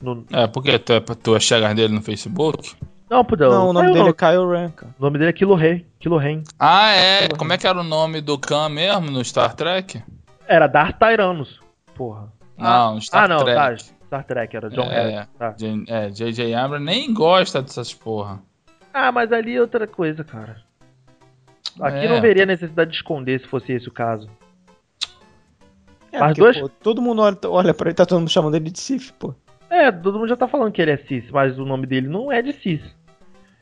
No, 0.00 0.24
É, 0.30 0.46
porque 0.46 0.78
tu 0.78 0.92
é, 0.92 1.00
tu 1.00 1.34
é 1.34 1.40
chegar 1.40 1.74
dele 1.74 1.92
no 1.94 2.02
Facebook? 2.02 2.76
Não, 3.10 3.24
Não, 3.24 3.70
o 3.70 3.72
nome 3.72 3.86
saiu 3.86 3.92
dele 3.94 4.04
não. 4.04 4.08
é 4.08 4.12
Kylo 4.12 4.50
Ren, 4.50 4.68
cara. 4.70 4.94
O 4.98 5.02
nome 5.02 5.18
dele 5.18 5.30
é 5.30 5.32
Kilo 5.32 5.54
Rei, 5.54 5.86
Kilo 5.98 6.16
Ren. 6.18 6.42
Ah, 6.58 6.90
é. 6.92 7.28
Como 7.28 7.52
é 7.52 7.58
que 7.58 7.66
era 7.66 7.80
o 7.80 7.84
nome 7.84 8.20
do 8.20 8.38
Khan 8.38 8.68
mesmo 8.68 9.10
no 9.10 9.24
Star 9.24 9.54
Trek? 9.54 10.02
Era 10.46 10.66
Darth 10.66 10.98
Tyrannus. 10.98 11.60
Porra. 11.94 12.32
Não, 12.56 12.94
no 12.96 13.00
Star 13.02 13.24
ah, 13.24 13.28
não, 13.28 13.38
tá. 13.44 13.44
Trek. 13.66 13.82
Star 14.06 14.24
Trek 14.24 14.56
era 14.56 14.70
John 14.70 14.82
É. 14.90 15.10
Harris. 15.10 15.28
Tá. 15.38 15.50
J- 15.52 15.84
É, 15.88 16.10
J.J. 16.10 16.54
Abrams 16.54 16.84
nem 16.84 17.12
gosta 17.14 17.62
dessas 17.62 17.92
porra. 17.94 18.40
Ah, 18.92 19.12
mas 19.12 19.32
ali 19.32 19.54
é 19.56 19.60
outra 19.60 19.86
coisa, 19.86 20.24
cara. 20.24 20.56
Aqui 21.80 22.06
É. 22.06 22.08
não 22.08 22.20
veria 22.20 22.44
necessidade 22.46 22.90
de 22.90 22.96
esconder 22.96 23.40
se 23.40 23.46
fosse 23.46 23.72
esse 23.72 23.88
o 23.88 23.92
caso. 23.92 24.28
É, 26.10 26.18
Mas 26.20 26.28
porque, 26.36 26.40
dois- 26.40 26.58
pô, 26.60 26.68
todo 26.68 27.02
mundo 27.02 27.20
olha, 27.22 27.36
olha 27.46 27.74
pra 27.74 27.88
ele, 27.88 27.94
tá 27.94 28.06
todo 28.06 28.18
mundo 28.18 28.30
chamando 28.30 28.54
ele 28.54 28.70
de 28.70 28.80
Sif, 28.80 29.12
pô. 29.12 29.34
É, 29.70 29.92
todo 29.92 30.18
mundo 30.18 30.28
já 30.28 30.36
tá 30.36 30.48
falando 30.48 30.72
que 30.72 30.80
ele 30.80 30.92
é 30.92 30.96
Cis, 30.96 31.30
mas 31.30 31.58
o 31.58 31.64
nome 31.66 31.86
dele 31.86 32.08
não 32.08 32.32
é 32.32 32.40
de 32.40 32.54
Cis. 32.54 32.80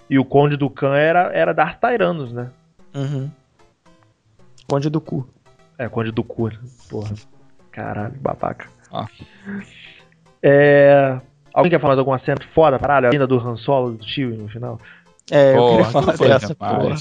E 0.09 0.19
o 0.19 0.25
Conde 0.25 0.57
do 0.57 0.71
Khan 0.71 0.95
era, 0.97 1.33
era 1.33 1.53
Darth 1.53 1.81
Tyrannus, 1.81 2.33
né? 2.33 2.51
Uhum. 2.95 3.31
Conde 4.69 4.89
do 4.91 5.01
cu. 5.01 5.29
É, 5.79 5.89
Conde 5.89 6.11
do 6.13 6.23
Cu. 6.25 6.49
né? 6.49 6.59
Porra. 6.89 7.15
Caralho, 7.73 8.15
babaca. 8.21 8.67
Ah. 8.93 9.07
É. 10.43 11.21
Alguém 11.53 11.71
quer 11.71 11.81
falar 11.81 11.95
de 11.95 12.01
alguma 12.01 12.19
cena 12.21 12.39
foda, 12.55 12.79
caralho? 12.79 13.09
A 13.09 13.11
cena 13.13 13.27
do 13.27 13.39
Han 13.39 13.57
Solo, 13.57 13.93
do 13.93 14.05
Chewie 14.07 14.37
no 14.37 14.49
final? 14.49 14.81
É, 15.31 15.53
eu 15.53 15.57
Porra, 15.57 15.71
queria 15.77 15.91
falar 15.93 16.17
foi 16.17 16.29
dessa, 16.29 16.55
porra. 16.55 16.95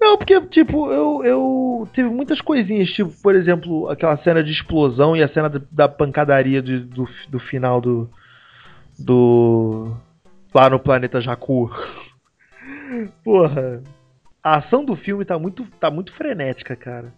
Não, 0.00 0.16
porque, 0.16 0.40
tipo, 0.46 0.90
eu, 0.92 1.24
eu. 1.24 1.88
Teve 1.92 2.08
muitas 2.08 2.40
coisinhas, 2.40 2.88
tipo, 2.90 3.10
por 3.20 3.34
exemplo, 3.34 3.88
aquela 3.90 4.16
cena 4.18 4.42
de 4.42 4.52
explosão 4.52 5.16
e 5.16 5.22
a 5.22 5.28
cena 5.28 5.48
da, 5.48 5.60
da 5.70 5.88
pancadaria 5.88 6.62
de- 6.62 6.78
do, 6.80 7.08
do 7.28 7.38
final 7.40 7.80
do. 7.80 8.08
Do. 8.98 9.96
Lá 10.54 10.68
no 10.68 10.78
planeta 10.78 11.20
Jakku. 11.20 11.70
Porra. 13.24 13.82
A 14.42 14.56
ação 14.58 14.84
do 14.84 14.96
filme 14.96 15.24
tá 15.24 15.38
muito, 15.38 15.64
tá 15.78 15.90
muito 15.90 16.12
frenética, 16.12 16.74
cara. 16.74 17.14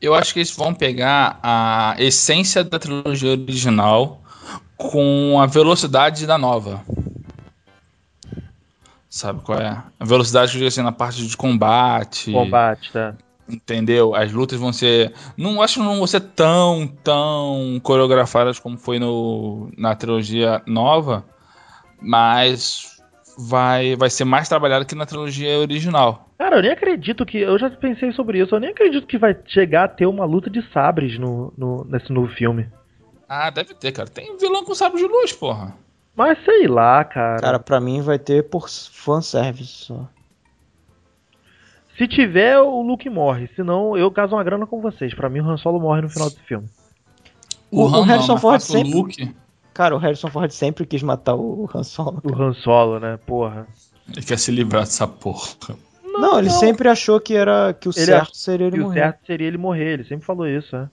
Eu 0.00 0.14
acho 0.14 0.32
que 0.32 0.40
eles 0.40 0.54
vão 0.54 0.74
pegar 0.74 1.38
a 1.42 1.94
essência 1.98 2.64
da 2.64 2.78
trilogia 2.78 3.30
original 3.30 4.20
com 4.76 5.40
a 5.40 5.46
velocidade 5.46 6.26
da 6.26 6.36
nova. 6.36 6.82
Sabe 9.08 9.42
qual 9.42 9.60
é? 9.60 9.80
A 10.00 10.04
velocidade 10.04 10.50
que 10.50 10.56
eu 10.56 10.60
digo 10.60 10.68
assim 10.68 10.82
na 10.82 10.90
parte 10.90 11.24
de 11.24 11.36
combate. 11.36 12.32
Combate, 12.32 12.90
tá? 12.90 13.14
Entendeu? 13.48 14.14
As 14.14 14.32
lutas 14.32 14.58
vão 14.58 14.72
ser. 14.72 15.12
Não 15.36 15.60
acho 15.60 15.74
que 15.74 15.80
não 15.80 15.98
vão 15.98 16.06
ser 16.06 16.20
tão, 16.20 16.88
tão 17.04 17.78
coreografadas 17.82 18.58
como 18.58 18.78
foi 18.78 18.98
no, 18.98 19.70
na 19.76 19.94
trilogia 19.94 20.62
nova, 20.66 21.24
mas 22.02 23.00
vai, 23.38 23.96
vai 23.96 24.10
ser 24.10 24.24
mais 24.24 24.48
trabalhado 24.48 24.84
que 24.84 24.94
na 24.94 25.06
trilogia 25.06 25.58
original. 25.58 26.28
Cara, 26.38 26.56
eu 26.56 26.62
nem 26.62 26.72
acredito 26.72 27.24
que. 27.24 27.38
Eu 27.38 27.58
já 27.58 27.70
pensei 27.70 28.12
sobre 28.12 28.40
isso. 28.42 28.54
Eu 28.54 28.60
nem 28.60 28.70
acredito 28.70 29.06
que 29.06 29.16
vai 29.18 29.36
chegar 29.46 29.84
a 29.84 29.88
ter 29.88 30.06
uma 30.06 30.24
luta 30.24 30.50
de 30.50 30.60
sabres 30.72 31.18
no, 31.18 31.52
no, 31.56 31.84
nesse 31.84 32.12
novo 32.12 32.28
filme. 32.34 32.68
Ah, 33.28 33.48
deve 33.48 33.74
ter, 33.74 33.92
cara. 33.92 34.08
Tem 34.08 34.36
vilão 34.36 34.64
com 34.64 34.74
sabre 34.74 34.98
de 35.00 35.06
luz, 35.06 35.32
porra. 35.32 35.74
Mas 36.14 36.36
sei 36.44 36.66
lá, 36.68 37.02
cara. 37.04 37.40
Cara, 37.40 37.58
pra 37.58 37.80
mim 37.80 38.02
vai 38.02 38.18
ter 38.18 38.42
por 38.50 38.68
fanservice 38.68 39.84
só. 39.86 40.06
Se 41.96 42.08
tiver, 42.08 42.58
o 42.58 42.82
Luke 42.82 43.08
morre. 43.08 43.48
Senão, 43.54 43.96
eu 43.96 44.10
caso 44.10 44.34
uma 44.34 44.44
grana 44.44 44.66
com 44.66 44.80
vocês. 44.80 45.14
Pra 45.14 45.28
mim, 45.28 45.40
o 45.40 45.48
Han 45.48 45.56
Solo 45.58 45.78
morre 45.80 46.02
no 46.02 46.08
final 46.10 46.28
do 46.30 46.36
filme. 46.40 46.66
O- 47.70 47.82
o 47.84 47.86
Han 47.86 47.90
não, 47.92 48.02
Harrison 48.02 48.32
mas 48.34 48.40
Ford 48.42 48.60
o 48.60 48.64
sempre- 48.64 48.92
Luke. 48.92 49.34
Cara, 49.74 49.94
o 49.94 49.98
Harrison 49.98 50.28
Ford 50.28 50.50
sempre 50.50 50.84
quis 50.86 51.02
matar 51.02 51.34
o 51.34 51.68
Han 51.74 51.82
Solo. 51.82 52.20
O 52.24 52.34
Han 52.42 52.52
Solo, 52.54 53.00
né? 53.00 53.18
Porra. 53.26 53.66
Ele 54.14 54.24
quer 54.24 54.38
se 54.38 54.50
livrar 54.50 54.82
dessa 54.82 55.06
porra. 55.06 55.48
Não, 56.04 56.38
ele 56.38 56.48
não. 56.48 56.58
sempre 56.58 56.88
achou 56.88 57.18
que 57.18 57.34
era 57.34 57.72
que 57.72 57.88
o 57.88 57.92
Ele 57.96 58.04
certo 58.04 58.36
seria 58.36 58.66
ele 58.66 58.76
E 58.76 58.80
o 58.80 58.82
morrer. 58.84 59.00
certo 59.00 59.26
seria 59.26 59.46
ele 59.48 59.56
morrer. 59.58 59.92
Ele 59.94 60.04
sempre 60.04 60.26
falou 60.26 60.46
isso, 60.46 60.76
né? 60.76 60.90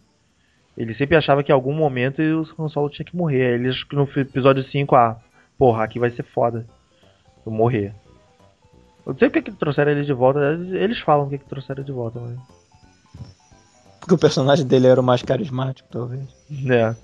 Ele 0.78 0.96
sempre 0.96 1.18
achava 1.18 1.44
que 1.44 1.52
em 1.52 1.56
algum 1.56 1.74
momento 1.74 2.22
o 2.22 2.48
Han 2.64 2.70
Solo 2.70 2.90
tinha 2.90 3.06
que 3.06 3.16
morrer. 3.16 3.48
Aí 3.48 3.54
Ele 3.56 3.74
que 3.86 3.96
no 3.96 4.08
episódio 4.16 4.64
5, 4.64 4.96
ah, 4.96 5.18
porra, 5.58 5.84
aqui 5.84 6.00
vai 6.00 6.10
ser 6.12 6.24
foda. 6.24 6.66
Eu 7.46 7.52
morrer. 7.52 7.94
Eu 9.06 9.12
não 9.14 9.20
sei 9.20 9.30
porque 9.30 9.52
que 9.52 9.58
trouxeram 9.58 9.92
ele 9.92 10.06
de 10.06 10.14
volta. 10.14 10.40
Eles 10.40 11.00
falam 11.00 11.28
o 11.28 11.30
que, 11.30 11.38
que 11.38 11.46
trouxeram 11.50 11.84
de 11.84 11.92
volta, 11.92 12.20
mas. 12.22 12.38
Porque 14.00 14.14
o 14.14 14.18
personagem 14.18 14.66
dele 14.66 14.88
era 14.88 15.02
o 15.02 15.04
mais 15.04 15.22
carismático, 15.22 15.90
talvez. 15.92 16.22
É. 16.70 16.96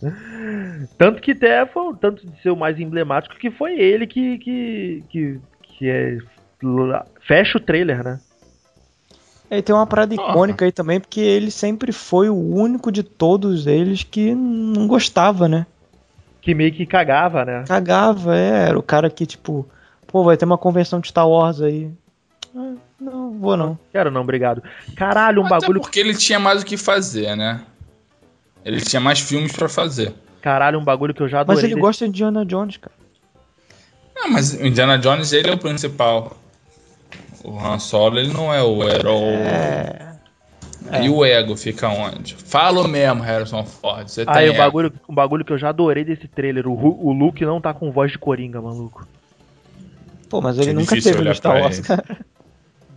Tanto 0.98 1.22
que 1.22 1.32
até 1.32 1.66
foi, 1.66 1.96
tanto 1.96 2.26
de 2.26 2.42
ser 2.42 2.50
o 2.50 2.56
mais 2.56 2.80
emblemático 2.80 3.36
que 3.36 3.52
foi 3.52 3.80
ele 3.80 4.08
que 4.08 4.38
que 4.38 5.04
que, 5.10 5.40
que 5.64 5.90
é 5.90 6.18
fecha 7.22 7.58
o 7.58 7.62
trailer, 7.62 8.04
né? 8.04 8.20
E 9.50 9.62
tem 9.62 9.76
uma 9.76 9.86
parada 9.86 10.14
icônica 10.14 10.66
aí 10.66 10.72
também, 10.72 11.00
porque 11.00 11.20
ele 11.20 11.52
sempre 11.52 11.92
foi 11.92 12.30
o 12.30 12.36
único 12.36 12.92
de 12.92 13.04
todos 13.04 13.68
eles 13.68 14.04
que 14.04 14.34
não 14.34 14.88
gostava, 14.88 15.48
né? 15.48 15.68
Que 16.42 16.54
meio 16.54 16.74
que 16.74 16.86
cagava, 16.86 17.46
né? 17.46 17.64
Cagava, 17.68 18.36
é, 18.36 18.68
era 18.70 18.78
o 18.78 18.84
cara 18.84 19.10
que, 19.10 19.26
tipo, 19.26 19.68
pô, 20.08 20.24
vai 20.24 20.36
ter 20.36 20.46
uma 20.46 20.58
convenção 20.58 21.00
de 21.00 21.10
Star 21.10 21.28
Wars 21.30 21.62
aí. 21.62 21.92
Ah, 22.56 22.74
não, 23.00 23.38
vou 23.38 23.56
não. 23.56 23.78
Quero 23.92 24.10
não, 24.10 24.22
obrigado. 24.22 24.64
Caralho, 24.96 25.42
um 25.42 25.46
Até 25.46 25.60
bagulho. 25.60 25.82
porque 25.82 26.00
ele 26.00 26.16
tinha 26.16 26.40
mais 26.40 26.62
o 26.62 26.66
que 26.66 26.78
fazer, 26.78 27.36
né? 27.36 27.62
Ele 28.64 28.82
tinha 28.82 29.00
mais 29.00 29.20
filmes 29.20 29.52
pra 29.52 29.70
fazer. 29.70 30.14
Caralho, 30.46 30.78
um 30.78 30.84
bagulho 30.84 31.12
que 31.12 31.24
eu 31.24 31.28
já 31.28 31.40
adorei. 31.40 31.64
Mas 31.64 31.72
ele 31.72 31.82
gosta 31.82 32.06
de 32.06 32.10
Indiana 32.10 32.46
Jones, 32.46 32.78
cara. 32.78 32.96
Não, 34.16 34.30
mas 34.30 34.54
o 34.54 34.64
Indiana 34.64 34.96
Jones, 34.96 35.34
ele 35.34 35.50
é 35.50 35.54
o 35.54 35.58
principal. 35.58 36.38
O 37.44 37.60
Han 37.60 37.80
Solo, 37.80 38.20
ele 38.20 38.32
não 38.32 38.54
é 38.54 38.62
o 38.62 38.88
herói. 38.88 39.34
É. 39.34 40.18
E 41.02 41.10
o 41.10 41.26
ego 41.26 41.58
fica 41.58 41.90
onde? 41.90 42.36
Fala 42.36 42.88
mesmo, 42.88 43.24
Harrison 43.24 43.66
Ford. 43.66 44.08
Você 44.08 44.22
Aí, 44.22 44.26
tem 44.26 44.50
o 44.50 44.54
ego. 44.54 44.58
bagulho, 44.60 44.94
um 45.10 45.16
bagulho 45.16 45.44
que 45.44 45.52
eu 45.52 45.58
já 45.58 45.70
adorei 45.70 46.04
desse 46.04 46.28
trailer. 46.28 46.68
O, 46.68 46.74
o 46.74 47.12
Luke 47.12 47.44
não 47.44 47.60
tá 47.60 47.74
com 47.74 47.92
voz 47.92 48.12
de 48.12 48.20
coringa, 48.20 48.62
maluco. 48.62 49.08
Pô, 50.30 50.42
mas 50.42 50.60
ele 50.60 50.68
Que 50.68 50.74
nunca 50.74 51.02
teve 51.02 51.24
no 51.24 51.34
Star 51.34 51.54
pra 51.54 51.62
Wars, 51.64 51.80
cara. 51.80 52.20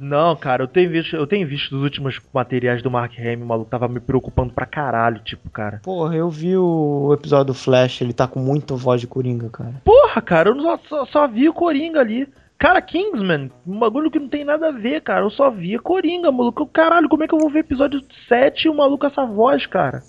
Não, 0.00 0.36
cara, 0.36 0.62
eu 0.62 0.68
tenho 0.68 0.90
visto, 0.90 1.16
eu 1.16 1.26
tenho 1.26 1.46
visto 1.46 1.76
os 1.76 1.82
últimos 1.82 2.20
materiais 2.32 2.82
do 2.82 2.90
Mark 2.90 3.12
Hamill, 3.18 3.42
o 3.44 3.46
maluco 3.48 3.70
tava 3.70 3.88
me 3.88 4.00
preocupando 4.00 4.52
pra 4.52 4.64
caralho, 4.66 5.20
tipo, 5.20 5.50
cara. 5.50 5.80
Porra, 5.82 6.14
eu 6.16 6.28
vi 6.30 6.56
o 6.56 7.12
episódio 7.12 7.46
do 7.46 7.54
Flash, 7.54 8.00
ele 8.00 8.12
tá 8.12 8.26
com 8.28 8.38
muita 8.40 8.74
voz 8.74 9.00
de 9.00 9.06
Coringa, 9.06 9.48
cara. 9.50 9.74
Porra, 9.84 10.22
cara, 10.22 10.50
eu 10.50 10.60
só, 10.60 10.78
só, 10.88 11.06
só 11.06 11.26
vi 11.28 11.48
o 11.48 11.54
Coringa 11.54 12.00
ali. 12.00 12.28
Cara, 12.58 12.82
Kingsman, 12.82 13.50
um 13.66 13.78
bagulho 13.78 14.10
que 14.10 14.18
não 14.18 14.28
tem 14.28 14.44
nada 14.44 14.68
a 14.68 14.72
ver, 14.72 15.00
cara. 15.02 15.24
Eu 15.24 15.30
só 15.30 15.48
via 15.48 15.78
Coringa, 15.78 16.32
maluco. 16.32 16.66
Caralho, 16.66 17.08
como 17.08 17.22
é 17.22 17.28
que 17.28 17.34
eu 17.34 17.38
vou 17.38 17.48
ver 17.50 17.60
episódio 17.60 18.00
7 18.28 18.64
e 18.64 18.68
o 18.68 18.74
maluco 18.74 18.98
com 19.02 19.06
essa 19.06 19.24
voz, 19.24 19.64
cara? 19.66 20.02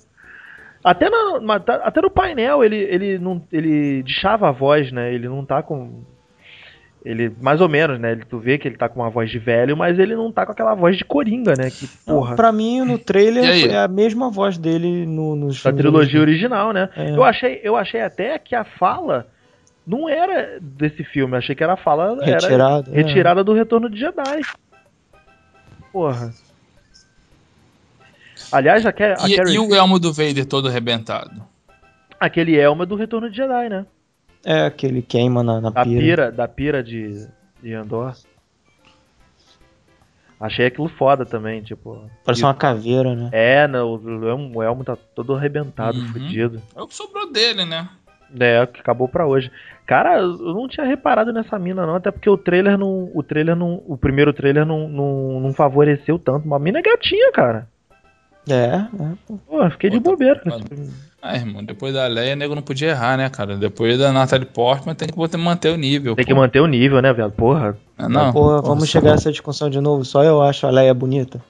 Até, 0.83 1.09
na, 1.09 1.59
tá- 1.59 1.81
até 1.83 2.01
no 2.01 2.09
painel 2.09 2.63
ele, 2.63 2.77
ele 2.77 3.19
não 3.19 3.39
ele 3.51 4.01
deixava 4.01 4.47
a 4.49 4.51
voz, 4.51 4.91
né? 4.91 5.13
Ele 5.13 5.27
não 5.27 5.45
tá 5.45 5.61
com. 5.61 6.03
Ele, 7.03 7.31
mais 7.41 7.61
ou 7.61 7.69
menos, 7.69 7.97
né? 7.99 8.11
Ele, 8.11 8.25
tu 8.25 8.37
vê 8.39 8.57
que 8.57 8.67
ele 8.67 8.75
tá 8.77 8.89
com 8.89 8.99
uma 8.99 9.09
voz 9.09 9.29
de 9.31 9.39
velho, 9.39 9.77
mas 9.77 9.97
ele 9.97 10.15
não 10.15 10.31
tá 10.31 10.45
com 10.45 10.51
aquela 10.51 10.75
voz 10.75 10.97
de 10.97 11.05
Coringa, 11.05 11.53
né? 11.57 11.69
Que, 11.69 11.87
porra, 12.05 12.35
Pra 12.35 12.51
mim, 12.51 12.81
no 12.81 12.97
trailer, 12.97 13.45
é 13.71 13.77
a 13.77 13.87
mesma 13.87 14.29
voz 14.29 14.57
dele 14.57 15.05
no, 15.05 15.33
nos 15.35 15.63
da 15.63 15.71
trilogia 15.71 16.19
original, 16.19 16.73
né? 16.73 16.89
É. 16.97 17.11
Eu, 17.11 17.23
achei, 17.23 17.61
eu 17.63 17.77
achei 17.77 18.01
até 18.01 18.37
que 18.37 18.53
a 18.53 18.65
fala 18.65 19.27
não 19.87 20.09
era 20.09 20.59
desse 20.61 21.03
filme, 21.05 21.33
eu 21.33 21.37
achei 21.37 21.55
que 21.55 21.63
era 21.63 21.73
a 21.73 21.77
fala. 21.77 22.17
Era, 22.21 22.31
Retirado. 22.41 22.91
é. 22.93 22.95
Retirada 22.97 23.43
do 23.45 23.53
Retorno 23.53 23.89
de 23.89 23.97
Jedi. 23.97 24.41
Porra. 25.93 26.33
Aliás, 28.51 28.85
a, 28.85 28.91
Ca- 28.91 29.15
a 29.19 29.29
E, 29.29 29.35
Carrie 29.35 29.55
e 29.55 29.59
o 29.59 29.73
elmo 29.73 29.99
do 29.99 30.11
Vader 30.11 30.45
todo 30.45 30.67
arrebentado? 30.67 31.47
aquele 32.19 32.57
elmo 32.59 32.83
é 32.83 32.85
do 32.85 32.95
Retorno 32.95 33.29
de 33.29 33.37
Jedi, 33.37 33.69
né? 33.69 33.85
É, 34.51 34.65
aquele 34.65 35.03
queima 35.03 35.43
na, 35.43 35.61
na 35.61 35.69
Da 35.69 35.83
pira. 35.83 36.01
pira, 36.01 36.31
da 36.31 36.47
pira 36.47 36.81
de, 36.83 37.27
de 37.61 37.73
Andor. 37.75 38.15
Achei 40.39 40.65
aquilo 40.67 40.87
foda 40.87 41.25
também, 41.25 41.61
tipo. 41.61 42.09
Parece 42.25 42.43
uma 42.43 42.53
caveira, 42.53 43.13
né? 43.13 43.29
É, 43.31 43.67
não, 43.67 43.95
o 43.95 44.27
elmo, 44.27 44.57
o 44.59 44.63
elmo 44.63 44.83
tá 44.85 44.97
todo 45.13 45.35
arrebentado, 45.35 45.99
Uhum. 45.99 46.07
fudido. 46.07 46.61
É 46.75 46.81
o 46.81 46.87
que 46.87 46.95
sobrou 46.95 47.31
dele, 47.31 47.65
né? 47.65 47.89
É, 48.39 48.65
que 48.65 48.79
acabou 48.79 49.07
pra 49.09 49.27
hoje. 49.27 49.51
Cara, 49.85 50.19
eu 50.19 50.37
não 50.53 50.67
tinha 50.67 50.85
reparado 50.85 51.33
nessa 51.33 51.59
mina 51.59 51.85
não, 51.85 51.95
até 51.95 52.09
porque 52.09 52.29
o 52.29 52.37
trailer 52.37 52.77
não, 52.77 53.11
o 53.13 53.21
trailer 53.21 53.55
não, 53.55 53.83
o 53.85 53.97
primeiro 53.97 54.31
trailer 54.31 54.65
não, 54.65 54.87
não, 54.87 55.39
não 55.41 55.53
favoreceu 55.53 56.17
tanto. 56.17 56.45
Uma 56.45 56.57
mina 56.59 56.79
é 56.79 56.81
gatinha, 56.83 57.31
cara. 57.33 57.67
É, 58.49 58.87
é. 59.03 59.35
Pô, 59.47 59.69
fiquei 59.71 59.89
de 59.89 59.97
Pô, 59.99 60.03
tá 60.03 60.09
bobeira. 60.11 60.39
preocupado. 60.39 60.89
Ah, 61.21 61.35
irmão, 61.35 61.63
depois 61.63 61.93
da 61.93 62.07
Leia, 62.07 62.35
nego 62.35 62.55
não 62.55 62.61
podia 62.61 62.89
errar, 62.91 63.17
né, 63.17 63.29
cara? 63.29 63.57
Depois 63.57 63.99
da 63.99 64.11
Natalie 64.11 64.45
Portman, 64.45 64.95
tem 64.95 65.09
que 65.09 65.37
manter 65.37 65.69
o 65.69 65.77
nível. 65.77 66.15
Tem 66.15 66.25
que 66.25 66.33
pô. 66.33 66.39
manter 66.39 66.61
o 66.61 66.65
nível, 66.67 67.01
né, 67.01 67.11
velho? 67.11 67.29
Porra. 67.31 67.77
Ah, 67.97 68.07
não. 68.07 68.31
Porra, 68.31 68.61
vamos 68.61 68.87
chegar 68.87 69.11
a 69.11 69.15
essa 69.15 69.29
discussão 69.31 69.69
de 69.69 69.81
novo. 69.81 70.05
Só 70.05 70.23
eu 70.23 70.41
acho 70.41 70.65
a 70.65 70.69
Leia 70.69 70.93
bonita. 70.93 71.41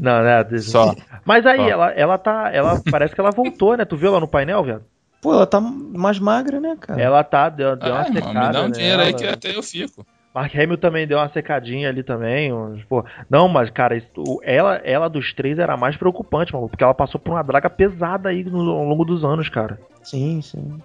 Não, 0.00 0.22
né? 0.22 0.44
Só. 0.58 0.94
Mas 1.24 1.46
aí 1.46 1.58
Só. 1.58 1.68
ela, 1.68 1.90
ela 1.92 2.18
tá, 2.18 2.50
ela 2.52 2.80
parece 2.90 3.14
que 3.14 3.20
ela 3.20 3.30
voltou, 3.30 3.76
né? 3.76 3.84
Tu 3.84 3.96
viu 3.96 4.08
ela 4.10 4.20
no 4.20 4.28
painel, 4.28 4.62
velho? 4.62 4.82
Pô, 5.22 5.32
ela 5.32 5.46
tá 5.46 5.60
mais 5.60 6.18
magra, 6.18 6.60
né, 6.60 6.76
cara? 6.78 7.00
Ela 7.00 7.24
tá, 7.24 7.48
deu, 7.48 7.74
deu 7.74 7.92
uma 7.92 8.02
Ah, 8.02 8.06
irmão, 8.06 8.22
secada. 8.22 8.46
me 8.46 8.52
dá 8.52 8.62
um 8.62 8.70
dinheiro 8.70 9.00
aí 9.00 9.06
nela. 9.12 9.18
que 9.18 9.26
até 9.26 9.56
eu 9.56 9.62
fico. 9.62 10.06
Mark 10.36 10.54
Hamill 10.54 10.76
também 10.76 11.06
deu 11.06 11.16
uma 11.16 11.30
secadinha 11.30 11.88
ali 11.88 12.02
também. 12.02 12.52
pô. 12.90 13.02
Não, 13.30 13.48
mas, 13.48 13.70
cara, 13.70 13.96
isso- 13.96 14.38
ela, 14.42 14.76
ela 14.84 15.08
dos 15.08 15.32
três 15.32 15.58
era 15.58 15.72
a 15.72 15.76
mais 15.78 15.96
preocupante, 15.96 16.52
maluco. 16.52 16.72
Porque 16.72 16.84
ela 16.84 16.92
passou 16.92 17.18
por 17.18 17.30
uma 17.32 17.42
draga 17.42 17.70
pesada 17.70 18.28
aí 18.28 18.44
no, 18.44 18.58
ao 18.70 18.84
longo 18.84 19.02
dos 19.02 19.24
anos, 19.24 19.48
cara. 19.48 19.80
Sim, 20.02 20.42
sim. 20.42 20.78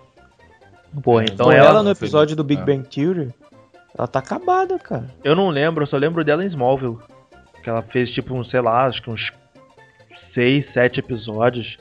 Pô, 1.04 1.20
É, 1.20 1.26
então 1.26 1.48
Pô, 1.48 1.52
ela. 1.52 1.68
ela 1.68 1.84
no 1.84 1.90
episódio 1.90 2.34
do 2.34 2.46
Big 2.46 2.62
É. 2.62 2.66
Bang 2.66 2.88
Theory, 2.88 3.28
ela 3.98 4.08
tá 4.08 4.20
acabada, 4.20 4.80
cara. 4.80 5.04
Eu 5.22 5.36
não 5.36 5.50
lembro, 5.50 5.84
eu 5.84 5.88
só 5.88 5.98
lembro 5.98 6.24
dela 6.24 6.46
em 6.46 6.48
Smallville. 6.48 6.98
Que 7.62 7.70
ela 7.70 7.82
fez, 7.82 8.10
tipo, 8.12 8.34
uns, 8.34 8.50
sei 8.50 8.62
lá, 8.62 8.86
acho 8.86 9.02
que 9.04 9.10
uns 9.10 9.34
seis, 10.34 10.66
sete 10.74 11.02
episódios. 11.02 11.78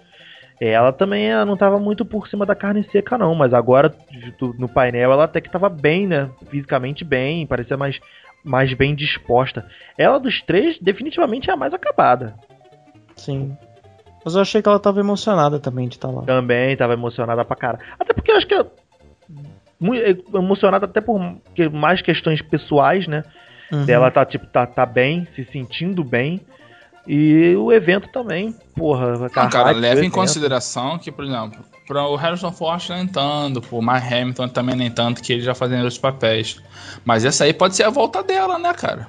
Ela 0.60 0.92
também 0.92 1.30
ela 1.30 1.46
não 1.46 1.56
tava 1.56 1.78
muito 1.78 2.04
por 2.04 2.28
cima 2.28 2.44
da 2.44 2.54
carne 2.54 2.84
seca, 2.92 3.16
não. 3.16 3.34
Mas 3.34 3.54
agora, 3.54 3.94
no 4.58 4.68
painel, 4.68 5.12
ela 5.12 5.24
até 5.24 5.40
que 5.40 5.50
tava 5.50 5.70
bem, 5.70 6.06
né? 6.06 6.30
Fisicamente 6.50 7.02
bem, 7.02 7.46
parecia 7.46 7.78
mais, 7.78 7.98
mais 8.44 8.74
bem 8.74 8.94
disposta. 8.94 9.66
Ela 9.96 10.20
dos 10.20 10.42
três, 10.42 10.78
definitivamente 10.78 11.48
é 11.48 11.52
a 11.54 11.56
mais 11.56 11.72
acabada. 11.72 12.34
Sim. 13.16 13.56
Mas 14.22 14.34
eu 14.34 14.42
achei 14.42 14.60
que 14.60 14.68
ela 14.68 14.78
tava 14.78 15.00
emocionada 15.00 15.58
também 15.58 15.88
de 15.88 15.94
estar 15.94 16.10
lá. 16.10 16.22
Também 16.22 16.76
tava 16.76 16.92
emocionada 16.92 17.42
pra 17.42 17.56
cara. 17.56 17.78
Até 17.98 18.12
porque 18.12 18.30
eu 18.30 18.36
acho 18.36 18.46
que 18.46 18.66
muito 19.80 20.36
emocionada 20.36 20.84
até 20.84 21.00
por 21.00 21.18
mais 21.72 22.02
questões 22.02 22.42
pessoais, 22.42 23.06
né? 23.06 23.22
Uhum. 23.72 23.86
Dela 23.86 24.10
tá, 24.10 24.26
tipo, 24.26 24.46
tá, 24.46 24.66
tá 24.66 24.84
bem, 24.84 25.26
se 25.34 25.44
sentindo 25.46 26.04
bem. 26.04 26.40
E 27.12 27.56
o 27.56 27.72
evento 27.72 28.08
também, 28.08 28.54
porra. 28.76 29.18
Não, 29.18 29.28
cara, 29.28 29.72
leva 29.72 30.04
em 30.04 30.10
consideração 30.10 30.96
que, 30.96 31.10
por 31.10 31.24
exemplo, 31.24 31.58
para 31.88 32.06
o 32.06 32.14
Harrison 32.14 32.52
Ford 32.52 32.88
nem 32.90 33.04
tanto, 33.08 33.60
pro 33.60 33.82
Mark 33.82 34.04
Hamilton 34.12 34.46
também 34.46 34.76
nem 34.76 34.90
tanto, 34.92 35.20
que 35.20 35.32
ele 35.32 35.42
já 35.42 35.52
fazendo 35.52 35.80
outros 35.80 35.98
papéis. 35.98 36.62
Mas 37.04 37.24
essa 37.24 37.42
aí 37.42 37.52
pode 37.52 37.74
ser 37.74 37.82
a 37.82 37.90
volta 37.90 38.22
dela, 38.22 38.60
né, 38.60 38.72
cara? 38.74 39.08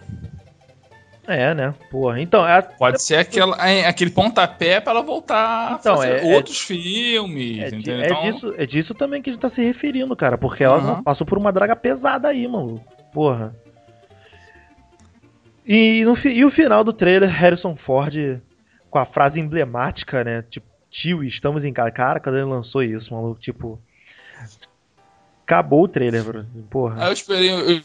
É, 1.27 1.53
né? 1.53 1.75
Porra. 1.91 2.19
Então, 2.19 2.43
é, 2.47 2.59
Pode 2.63 3.03
ser 3.03 3.17
aquela, 3.17 3.55
é, 3.69 3.85
aquele 3.85 4.09
pontapé 4.09 4.81
pra 4.81 4.93
ela 4.93 5.03
voltar 5.03 5.77
Então, 5.79 5.93
a 5.93 5.97
fazer 5.97 6.25
é- 6.25 6.35
outros 6.35 6.57
filmes, 6.59 7.59
é, 7.59 7.67
entendeu? 7.67 8.01
é 8.01 8.05
Então, 8.07 8.31
disso, 8.31 8.53
é 8.57 8.65
disso 8.65 8.95
também 8.95 9.21
que 9.21 9.29
a 9.29 9.33
gente 9.33 9.41
tá 9.41 9.51
se 9.51 9.61
referindo, 9.61 10.15
cara. 10.15 10.39
Porque 10.39 10.63
ela 10.63 10.77
Uhum. 10.79 11.03
passou 11.03 11.25
por 11.27 11.37
uma 11.37 11.51
draga 11.51 11.75
pesada 11.75 12.29
aí, 12.29 12.47
mano. 12.47 12.81
Porra. 13.13 13.53
E, 15.65 16.04
no, 16.04 16.17
e 16.28 16.43
o 16.43 16.52
final 16.52 16.84
do 16.84 16.91
trailer, 16.93 17.30
Harrison 17.30 17.76
Ford 17.76 18.13
com 18.89 19.00
a 19.00 19.06
frase 19.06 19.39
emblemática, 19.39 20.24
né? 20.24 20.43
Tipo, 20.50 20.65
tio, 20.89 21.24
estamos 21.24 21.63
em 21.63 21.71
casa. 21.71 21.91
Cara, 21.91 22.19
quando 22.19 22.36
ele 22.36 22.45
lançou 22.45 22.84
isso, 22.84 23.13
maluco, 23.13 23.39
tipo. 23.39 23.80
Acabou 25.45 25.84
o 25.84 25.88
trailer, 25.88 26.24
bro. 26.24 26.45
Porra. 26.69 27.04
aí 27.04 27.08
eu 27.10 27.13
esperei 27.13 27.54
o 27.80 27.84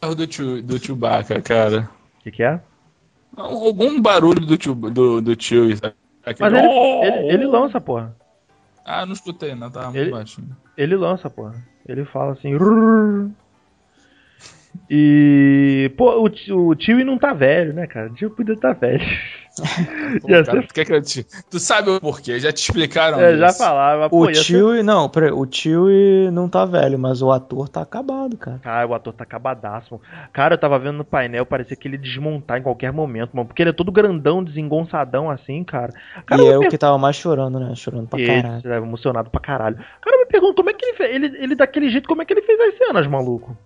carro 0.00 0.14
do, 0.14 0.26
tio, 0.26 0.62
do 0.62 0.78
Chewbacca, 0.78 1.40
cara. 1.40 1.88
O 2.18 2.22
que, 2.24 2.30
que 2.30 2.42
é? 2.42 2.60
Algum 3.36 4.00
barulho 4.00 4.40
do 4.44 4.56
tio, 4.56 4.74
do, 4.74 5.20
do 5.20 5.36
tio. 5.36 5.68
Mas 5.68 6.52
ele, 6.52 6.66
Oh! 6.68 7.04
ele, 7.04 7.32
ele 7.34 7.46
lança, 7.46 7.80
porra. 7.80 8.14
Ah, 8.84 9.04
não 9.06 9.12
escutei, 9.12 9.54
não, 9.54 9.70
tava 9.70 9.88
Ele- 9.96 10.10
muito 10.10 10.12
baixinho. 10.12 10.56
Ele 10.76 10.96
lança, 10.96 11.28
porra. 11.30 11.54
Ele 11.86 12.04
fala 12.04 12.32
assim. 12.32 12.54
"Rrrr". 12.56 13.30
E. 14.90 15.92
Pô, 15.96 16.26
o, 16.26 16.66
o 16.68 16.74
tio 16.74 17.04
não 17.04 17.18
tá 17.18 17.32
velho, 17.32 17.72
né, 17.72 17.86
cara? 17.86 18.08
O 18.10 18.14
tio 18.14 18.30
podia 18.30 18.54
estar 18.54 18.72
velho. 18.74 19.02
Pô, 20.22 20.28
cara, 20.28 20.44
ser- 20.44 20.66
tu, 20.68 20.74
quer 20.74 20.84
que 20.84 20.92
eu 20.92 21.02
te... 21.02 21.26
tu 21.50 21.58
sabe 21.58 21.90
o 21.90 22.00
porquê, 22.00 22.38
já 22.38 22.52
te 22.52 22.58
explicaram 22.58 23.20
É, 23.20 23.36
já 23.36 23.52
falava, 23.52 24.08
O 24.12 24.26
ia 24.28 24.34
ser- 24.36 24.44
tio, 24.44 24.84
não, 24.84 25.08
peraí, 25.08 25.32
o 25.32 25.44
tio 25.46 25.86
não 26.32 26.48
tá 26.48 26.64
velho, 26.64 26.96
mas 26.96 27.22
o 27.22 27.32
ator 27.32 27.68
tá 27.68 27.82
acabado, 27.82 28.36
cara. 28.36 28.60
Cara, 28.60 28.86
o 28.86 28.94
ator 28.94 29.12
tá 29.12 29.24
acabadaço, 29.24 29.94
mano. 29.94 30.04
Cara, 30.32 30.54
eu 30.54 30.58
tava 30.58 30.78
vendo 30.78 30.98
no 30.98 31.04
painel, 31.04 31.44
parecia 31.44 31.76
que 31.76 31.88
ele 31.88 31.96
ia 31.96 32.02
desmontar 32.02 32.58
em 32.58 32.62
qualquer 32.62 32.92
momento, 32.92 33.30
mano. 33.36 33.48
Porque 33.48 33.60
ele 33.62 33.70
é 33.70 33.72
todo 33.74 33.90
grandão, 33.90 34.44
desengonçadão 34.44 35.28
assim, 35.28 35.64
cara. 35.64 35.92
Cara, 36.24 36.40
e 36.40 36.46
eu 36.46 36.52
é 36.52 36.58
me 36.60 36.66
o 36.68 36.70
que 36.70 36.78
tava 36.78 36.96
mais 36.96 37.16
chorando, 37.16 37.58
né? 37.58 37.74
Chorando 37.74 38.06
pra 38.06 38.20
Ele 38.20 38.42
caralho. 38.42 38.62
tava 38.62 38.76
emocionado 38.76 39.28
pra 39.30 39.40
caralho. 39.40 39.76
Cara, 40.00 40.16
eu 40.16 40.20
me 40.20 40.26
pergunto, 40.26 40.54
como 40.54 40.70
é 40.70 40.72
que 40.74 40.84
ele 40.86 40.96
fez? 40.96 41.14
Ele, 41.14 41.26
ele 41.42 41.54
daquele 41.56 41.90
jeito, 41.90 42.08
como 42.08 42.22
é 42.22 42.24
que 42.24 42.32
ele 42.32 42.42
fez 42.42 42.60
as 42.60 42.78
cenas, 42.78 43.06
maluco? 43.08 43.56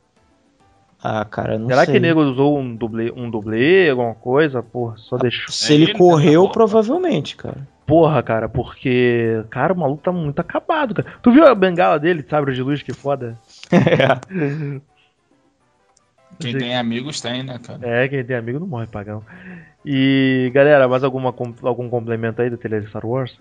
Ah, 1.03 1.25
cara, 1.25 1.59
não 1.59 1.67
Será 1.69 1.85
sei. 1.85 1.95
que 1.95 1.99
o 1.99 2.03
nego 2.03 2.21
usou 2.23 2.59
um 2.59 2.77
dublê, 2.77 3.12
um 3.17 3.29
dublê, 3.29 3.91
alguma 3.91 4.15
coisa? 4.15 4.62
Porra, 4.62 4.97
só 4.99 5.17
deixou. 5.17 5.51
Se 5.53 5.73
É 5.73 5.75
ele 5.75 5.85
ele, 5.85 5.95
correu, 5.95 6.47
tá 6.47 6.53
provavelmente, 6.53 7.35
cara. 7.37 7.67
Porra, 7.85 8.23
cara, 8.23 8.49
porque. 8.49 9.43
Cara, 9.51 9.73
o 9.73 9.77
maluco 9.77 10.03
tá 10.03 10.12
muito 10.12 10.38
acabado, 10.38 10.95
cara. 10.95 11.15
Tu 11.21 11.33
viu 11.33 11.45
a 11.45 11.55
bengala 11.55 11.99
dele, 11.99 12.25
sabre 12.31 12.55
de 12.55 12.62
luz, 12.62 12.83
que 12.83 12.93
foda? 12.95 13.37
Quem 16.38 16.57
tem 16.57 16.77
amigos 16.77 17.21
tem, 17.21 17.43
né, 17.43 17.59
cara? 17.59 17.79
É, 17.83 18.09
quem 18.09 18.25
tem 18.25 18.35
amigo 18.37 18.59
não 18.59 18.67
morre, 18.67 18.87
pagão. 18.87 19.23
E, 19.85 20.51
galera, 20.55 20.88
mais 20.88 21.05
alguma, 21.05 21.35
algum 21.62 21.88
complemento 21.88 22.41
aí 22.43 22.51
do 22.51 22.57
trailer 22.57 22.83
de 22.83 22.88
Star 22.88 23.05
Wars? 23.07 23.37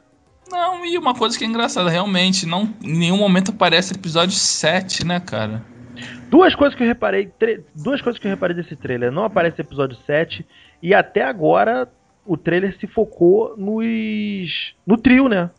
Não, 0.52 0.86
e 0.86 0.98
uma 0.98 1.16
coisa 1.16 1.38
que 1.38 1.44
é 1.44 1.48
engraçada, 1.48 1.90
realmente, 1.90 2.46
não, 2.46 2.74
em 2.84 2.98
nenhum 2.98 3.18
momento 3.18 3.52
aparece 3.52 3.94
episódio 3.94 4.36
7, 4.36 5.06
né, 5.06 5.20
cara? 5.20 5.64
Duas 6.30 6.56
coisas 6.56 6.76
que 6.76 6.84
eu 6.84 6.88
reparei, 6.88 7.32
duas 7.76 8.02
coisas 8.02 8.20
que 8.20 8.28
eu 8.28 8.32
reparei 8.32 8.56
desse 8.56 8.76
trailer. 8.76 9.12
Não 9.12 9.24
aparece 9.24 9.62
episódio 9.62 9.98
7 10.06 10.46
e 10.82 10.94
até 10.94 11.24
agora 11.24 11.88
o 12.26 12.38
trailer 12.38 12.78
se 12.80 12.88
focou 12.88 13.56
nos 13.58 14.76
no 14.86 14.98
trio, 14.98 15.28
né? 15.28 15.50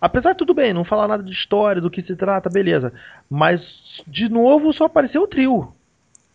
Apesar 0.00 0.32
de 0.32 0.38
tudo 0.38 0.52
bem, 0.52 0.72
não 0.72 0.84
falar 0.84 1.06
nada 1.06 1.22
de 1.22 1.30
história, 1.30 1.80
do 1.80 1.90
que 1.90 2.02
se 2.02 2.16
trata, 2.16 2.50
beleza. 2.50 2.92
Mas, 3.30 3.62
de 4.06 4.28
novo, 4.28 4.72
só 4.72 4.86
apareceu 4.86 5.22
o 5.22 5.28
trio. 5.28 5.72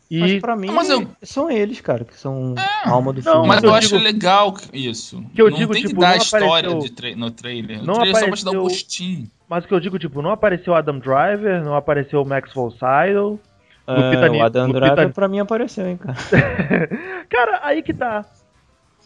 E 0.09 0.19
Mas 0.19 0.39
pra 0.39 0.55
mim, 0.55 0.67
Mas 0.71 0.89
eu- 0.89 1.05
são 1.21 1.51
eles, 1.51 1.81
cara, 1.81 2.05
que 2.05 2.15
são 2.17 2.55
a 2.85 2.89
alma 2.89 3.11
do 3.11 3.21
Não, 3.23 3.31
filme. 3.33 3.47
Mas 3.47 3.61
eu 3.63 3.69
eu, 3.69 3.75
acho 3.75 3.89
digo- 3.89 4.01
legal 4.03 4.55
isso. 4.73 5.21
Que 5.35 5.41
eu 5.41 5.49
não 5.49 5.57
digo, 5.57 5.73
tem 5.73 5.81
tipo, 5.81 5.95
que 5.95 5.99
dar 5.99 6.07
não 6.07 6.13
a 6.13 6.17
história 6.17 6.47
apareceu- 6.69 6.79
de 6.79 6.89
tra- 6.91 7.15
no 7.15 7.29
trailer. 7.31 7.83
não 7.83 7.93
o 7.95 7.97
trailer 7.97 8.15
só 8.21 8.27
vai 8.27 8.37
te 8.37 8.45
dar 8.45 8.51
um 8.51 8.53
apareceu- 8.53 8.61
gostinho. 8.61 9.27
Mas 9.49 9.65
o 9.65 9.67
que 9.67 9.73
eu 9.73 9.79
digo, 9.81 9.99
tipo, 9.99 10.21
não 10.21 10.31
apareceu 10.31 10.73
Adam 10.75 10.99
Driver, 10.99 11.61
não 11.63 11.75
apareceu 11.75 12.23
Max 12.23 12.53
von 12.53 12.69
Sydow. 12.71 13.39
É, 13.85 13.93
Lupita 13.93 14.31
o 14.31 14.41
Adam 14.43 14.67
Lupita- 14.67 14.85
Driver 14.95 15.13
pra 15.13 15.27
mim 15.27 15.39
apareceu, 15.39 15.87
hein, 15.87 15.97
cara. 15.97 16.17
Cara, 17.29 17.59
aí 17.63 17.81
que 17.81 17.93
tá. 17.93 18.25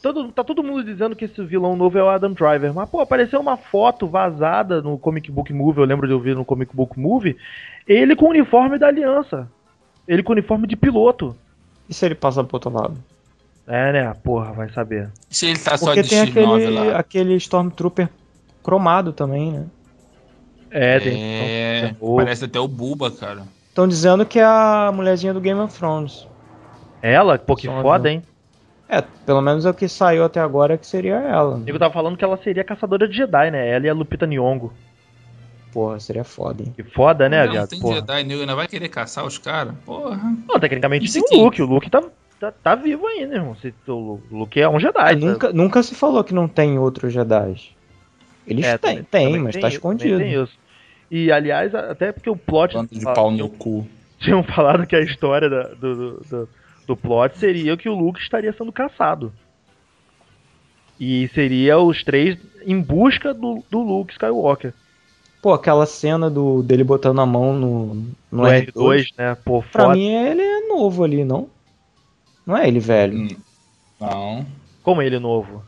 Todo, 0.01 0.31
tá 0.31 0.43
todo 0.43 0.63
mundo 0.63 0.83
dizendo 0.83 1.15
que 1.15 1.25
esse 1.25 1.43
vilão 1.43 1.75
novo 1.75 1.95
é 1.97 2.03
o 2.03 2.09
Adam 2.09 2.33
Driver. 2.33 2.73
Mas, 2.73 2.89
pô, 2.89 2.99
apareceu 3.01 3.39
uma 3.39 3.55
foto 3.57 4.07
vazada 4.07 4.81
no 4.81 4.97
Comic 4.97 5.31
Book 5.31 5.53
Movie, 5.53 5.79
eu 5.81 5.85
lembro 5.85 6.07
de 6.07 6.13
eu 6.13 6.19
ver 6.19 6.35
no 6.35 6.43
Comic 6.45 6.75
Book 6.75 6.99
Movie, 6.99 7.37
ele 7.87 8.15
com 8.15 8.25
o 8.25 8.29
uniforme 8.29 8.79
da 8.79 8.87
aliança. 8.87 9.47
Ele 10.11 10.21
com 10.23 10.33
o 10.33 10.35
uniforme 10.35 10.67
de 10.67 10.75
piloto. 10.75 11.33
E 11.87 11.93
se 11.93 12.05
ele 12.05 12.15
passa 12.15 12.43
pro 12.43 12.57
outro 12.57 12.69
lado? 12.69 12.97
É, 13.65 13.93
né? 13.93 14.13
Porra, 14.21 14.51
vai 14.51 14.69
saber. 14.69 15.09
Se 15.29 15.45
ele 15.45 15.57
tá 15.57 15.77
só 15.77 15.85
Porque 15.85 16.01
de 16.01 16.09
tem 16.09 16.25
X9 16.25 16.55
aquele, 16.55 16.69
lá. 16.91 16.97
aquele 16.97 17.35
Stormtrooper 17.35 18.09
cromado 18.61 19.13
também, 19.13 19.53
né? 19.53 19.65
É, 20.69 20.99
tem. 20.99 21.17
É, 21.23 21.95
parece 22.17 22.43
até 22.43 22.59
o 22.59 22.67
Buba, 22.67 23.09
cara. 23.09 23.43
Estão 23.69 23.87
dizendo 23.87 24.25
que 24.25 24.37
é 24.37 24.43
a 24.43 24.91
mulherzinha 24.93 25.33
do 25.33 25.39
Game 25.39 25.59
of 25.61 25.77
Thrones. 25.77 26.27
Ela, 27.01 27.39
pô, 27.39 27.55
que 27.55 27.67
Só 27.67 27.81
foda, 27.81 28.09
não. 28.09 28.15
hein? 28.15 28.23
É, 28.89 29.01
pelo 29.25 29.41
menos 29.41 29.65
é 29.65 29.69
o 29.69 29.73
que 29.73 29.87
saiu 29.87 30.25
até 30.25 30.41
agora 30.41 30.77
que 30.77 30.85
seria 30.85 31.15
ela. 31.15 31.55
O 31.55 31.59
nego 31.59 31.79
tava 31.79 31.93
falando 31.93 32.17
que 32.17 32.23
ela 32.25 32.35
seria 32.35 32.65
caçadora 32.65 33.07
de 33.07 33.15
Jedi, 33.15 33.49
né? 33.49 33.69
Ela 33.69 33.85
e 33.85 33.89
a 33.89 33.93
Lupita 33.93 34.27
Nyong'o. 34.27 34.73
Porra, 35.71 35.99
seria 35.99 36.23
foda, 36.23 36.63
hein? 36.63 36.73
Que 36.75 36.83
foda, 36.83 37.29
né, 37.29 37.45
não, 37.45 37.51
viado? 37.51 37.69
tem 37.69 37.79
Porra. 37.79 37.95
Jedi, 37.95 38.23
nego 38.25 38.41
ainda 38.41 38.55
vai 38.55 38.67
querer 38.67 38.89
caçar 38.89 39.25
os 39.25 39.37
caras? 39.37 39.73
Porra. 39.85 40.19
Não, 40.47 40.59
tecnicamente 40.59 41.05
Isso 41.05 41.13
tem 41.13 41.23
aqui. 41.23 41.35
o 41.37 41.43
Luke. 41.45 41.61
O 41.61 41.65
Luke 41.65 41.89
tá, 41.89 42.03
tá, 42.39 42.51
tá 42.51 42.75
vivo 42.75 43.07
ainda, 43.07 43.35
irmão. 43.35 43.55
Se- 43.55 43.73
O 43.87 44.19
Luke 44.31 44.59
é 44.59 44.67
um 44.67 44.79
Jedi. 44.79 44.97
Ah, 44.99 45.09
tá? 45.09 45.15
nunca, 45.15 45.53
nunca 45.53 45.83
se 45.83 45.95
falou 45.95 46.23
que 46.23 46.33
não 46.33 46.47
tem 46.47 46.77
outros 46.77 47.13
Jedi. 47.13 47.71
Eles 48.45 48.65
É, 48.65 48.77
têm, 48.77 49.03
tem, 49.03 49.39
mas 49.39 49.53
tem 49.53 49.61
tá 49.61 49.67
escondido. 49.69 50.17
tem 50.17 50.33
isso. 50.43 50.59
E, 51.09 51.31
aliás, 51.31 51.73
até 51.75 52.11
porque 52.11 52.29
o 52.29 52.35
plot... 52.35 52.73
Bando 52.73 52.89
de 52.91 53.03
pau 53.03 53.29
tinham- 53.31 53.47
no 53.47 53.49
cu. 53.49 53.87
Tinham 54.19 54.43
falado 54.43 54.85
que 54.85 54.95
a 54.95 55.01
história 55.01 55.49
da- 55.49 55.67
do, 55.69 55.95
do, 55.95 56.21
do, 56.29 56.49
do 56.87 56.97
plot 56.97 57.37
seria 57.37 57.75
que 57.77 57.87
o 57.89 57.95
Luke 57.95 58.19
estaria 58.19 58.51
sendo 58.53 58.71
caçado. 58.71 59.31
E 60.99 61.27
seria 61.33 61.77
os 61.79 62.03
três 62.03 62.37
em 62.65 62.79
busca 62.79 63.33
do, 63.33 63.63
do 63.69 63.79
Luke 63.81 64.11
Skywalker. 64.13 64.73
Pô, 65.41 65.53
aquela 65.53 65.85
cena 65.85 66.29
do, 66.29 66.61
dele 66.61 66.83
botando 66.83 67.19
a 67.19 67.25
mão 67.25 67.53
no, 67.53 67.85
no, 67.95 68.05
No 68.31 68.43
R2, 68.43 68.73
R2, 68.73 69.05
né? 69.17 69.35
Pô, 69.43 69.61
pra 69.61 69.83
foda. 69.85 69.95
mim 69.95 70.07
ele 70.07 70.41
é 70.41 70.67
novo 70.67 71.03
ali, 71.03 71.25
não? 71.25 71.47
Não 72.45 72.55
é 72.57 72.67
ele 72.67 72.79
velho, 72.79 73.17
Hum, 73.17 73.27
Não. 73.99 74.45
Como 74.83 75.01
ele 75.01 75.19
novo? 75.19 75.63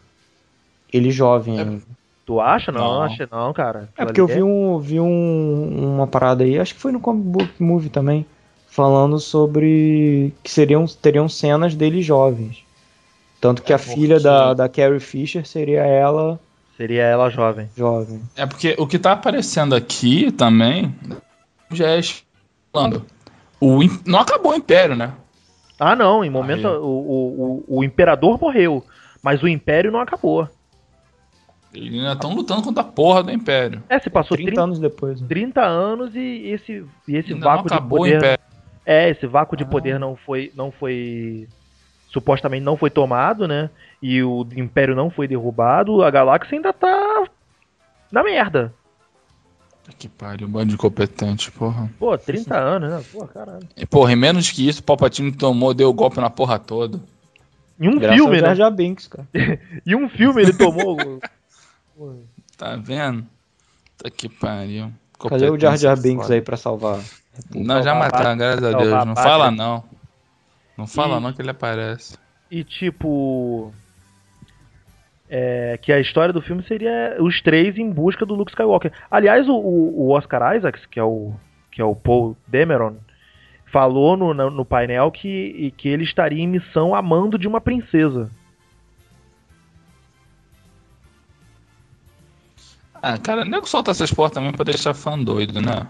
ele 0.91 1.09
jovem 1.11 1.57
É. 1.57 1.61
ainda. 1.63 1.81
Tu 2.25 2.39
acha? 2.39 2.71
Não, 2.71 2.79
Não. 2.81 3.01
acho 3.01 3.27
não, 3.31 3.51
cara. 3.51 3.89
É 3.97 4.05
porque 4.05 4.21
eu 4.21 4.27
vi, 4.27 4.41
um, 4.41 4.79
vi 4.79 4.99
um, 4.99 5.95
uma 5.95 6.07
parada 6.07 6.43
aí, 6.43 6.57
acho 6.57 6.73
que 6.73 6.79
foi 6.79 6.91
no 6.91 6.99
Comic 6.99 7.27
Book 7.27 7.51
Movie 7.61 7.89
também, 7.89 8.25
falando 8.67 9.19
sobre 9.19 10.33
que 10.41 10.49
seriam, 10.49 10.85
teriam 10.85 11.27
cenas 11.27 11.75
deles 11.75 12.05
jovens. 12.05 12.63
Tanto 13.41 13.61
que 13.61 13.73
É 13.73 13.75
a 13.75 13.79
filha 13.79 14.19
da, 14.21 14.53
da 14.53 14.69
Carrie 14.69 15.01
Fisher 15.01 15.45
seria 15.45 15.81
ela 15.81 16.39
Seria 16.83 17.03
ela 17.03 17.29
jovem. 17.29 17.69
jovem. 17.77 18.21
É 18.35 18.45
porque 18.45 18.75
o 18.77 18.85
que 18.85 18.99
tá 18.99 19.13
aparecendo 19.13 19.73
aqui 19.73 20.33
também 20.33 20.93
já 21.71 21.91
é 21.91 22.01
falando. 22.73 23.05
O, 23.57 23.79
não 24.05 24.19
acabou 24.19 24.51
o 24.51 24.55
Império, 24.55 24.93
né? 24.93 25.13
Ah, 25.79 25.95
não, 25.95 26.25
em 26.25 26.29
momento 26.29 26.67
Aí. 26.67 26.75
o, 26.75 26.83
o, 26.85 27.63
o, 27.69 27.77
o 27.77 27.83
imperador 27.85 28.37
morreu, 28.37 28.83
mas 29.21 29.41
o 29.41 29.47
império 29.47 29.93
não 29.93 30.01
acabou. 30.01 30.45
Eles 31.73 31.93
ainda 31.93 32.11
estão 32.11 32.35
lutando 32.35 32.63
contra 32.63 32.81
a 32.83 32.85
porra 32.85 33.23
do 33.23 33.31
Império. 33.31 33.81
É, 33.87 33.97
se 33.97 34.09
passou 34.09 34.35
30 34.35 34.51
30, 34.51 34.61
anos 34.61 34.79
depois. 34.79 35.21
né? 35.21 35.27
30 35.29 35.61
anos 35.61 36.13
e 36.15 36.47
esse, 36.49 36.85
e 37.07 37.15
esse 37.15 37.31
Ainda 37.31 37.45
vácuo 37.45 37.67
de 37.69 37.73
acabou 37.73 37.99
o 37.99 38.01
poder. 38.01 38.17
Império. 38.17 38.43
É, 38.85 39.09
esse 39.09 39.25
vácuo 39.25 39.55
de 39.55 39.63
Ah. 39.63 39.67
poder 39.67 39.97
não 39.97 40.17
foi, 40.17 40.51
não 40.53 40.69
foi. 40.69 41.47
Supostamente 42.13 42.63
não 42.63 42.77
foi 42.77 42.91
tomado, 42.91 43.47
né? 43.47 43.71
E 43.99 44.21
o 44.21 44.47
império 44.55 44.95
não 44.95 45.09
foi 45.09 45.27
derrubado, 45.27 46.03
a 46.03 46.11
galáxia 46.11 46.55
ainda 46.55 46.71
tá. 46.71 47.23
na 48.11 48.23
merda. 48.23 48.71
Que 49.97 50.07
pariu, 50.07 50.47
um 50.47 50.51
bando 50.51 50.67
de 50.67 50.75
incompetente, 50.75 51.51
porra. 51.51 51.89
Pô, 51.97 52.15
30 52.15 52.55
anos, 52.55 52.89
né? 52.91 53.03
Pô, 53.11 53.27
caralho. 53.27 53.67
E, 53.75 53.85
porra, 53.85 54.13
em 54.13 54.15
menos 54.15 54.49
que 54.51 54.67
isso, 54.67 54.79
o 54.81 54.83
Palpatine 54.83 55.31
tomou, 55.31 55.73
deu 55.73 55.91
golpe 55.91 56.21
na 56.21 56.29
porra 56.29 56.59
toda. 56.59 57.01
Em 57.79 57.89
um 57.89 57.97
Graças 57.97 58.15
filme, 58.15 58.35
né? 58.39 58.47
Jar 58.47 58.55
Jar 58.55 58.71
Binks, 58.71 59.07
cara. 59.07 59.27
Em 59.85 59.95
um 59.95 60.07
filme 60.07 60.41
ele 60.43 60.53
tomou. 60.53 60.97
Tá 62.57 62.75
vendo? 62.75 63.25
Tá 63.97 64.09
que 64.09 64.29
pariu. 64.29 64.91
Cadê 65.19 65.49
o 65.49 65.59
Jar 65.59 65.75
Jar 65.75 65.99
Binks 65.99 66.29
aí 66.29 66.41
pra 66.41 66.55
salvar? 66.55 66.99
Não, 67.53 67.81
já 67.81 67.95
mataram, 67.95 68.37
graças 68.37 68.63
a 68.63 68.77
Deus. 68.77 69.05
Não 69.05 69.15
fala 69.15 69.51
não. 69.51 69.83
Não 70.77 70.87
fala 70.87 71.17
E- 71.17 71.19
não 71.19 71.33
que 71.33 71.41
ele 71.41 71.51
aparece. 71.51 72.17
E 72.49 72.63
tipo. 72.63 73.73
É, 75.29 75.79
que 75.81 75.91
a 75.91 75.99
história 75.99 76.31
do 76.31 76.41
filme 76.41 76.63
seria 76.63 77.17
os 77.19 77.41
três 77.41 77.77
em 77.77 77.89
busca 77.89 78.25
do 78.25 78.35
Luke 78.35 78.51
Skywalker. 78.51 78.91
Aliás, 79.09 79.47
o, 79.49 79.55
o 79.55 80.09
Oscar 80.11 80.55
Isaacs, 80.55 80.85
que 80.85 80.99
é 80.99 81.03
o, 81.03 81.33
que 81.71 81.81
é 81.81 81.85
o 81.85 81.95
Paul 81.95 82.37
Dameron, 82.47 82.97
falou 83.65 84.15
no, 84.15 84.33
no, 84.33 84.63
painel 84.63 85.09
que, 85.09 85.73
que 85.75 85.89
ele 85.89 86.03
estaria 86.03 86.43
em 86.43 86.47
missão 86.47 86.93
a 86.93 87.01
mando 87.01 87.39
de 87.39 87.47
uma 87.47 87.59
princesa. 87.59 88.29
Ah, 93.01 93.17
cara, 93.17 93.43
nego 93.43 93.67
solta 93.67 93.89
essas 93.89 94.13
porras 94.13 94.31
também 94.31 94.51
pra 94.51 94.63
deixar 94.63 94.93
fã 94.93 95.17
doido, 95.17 95.59
né? 95.59 95.87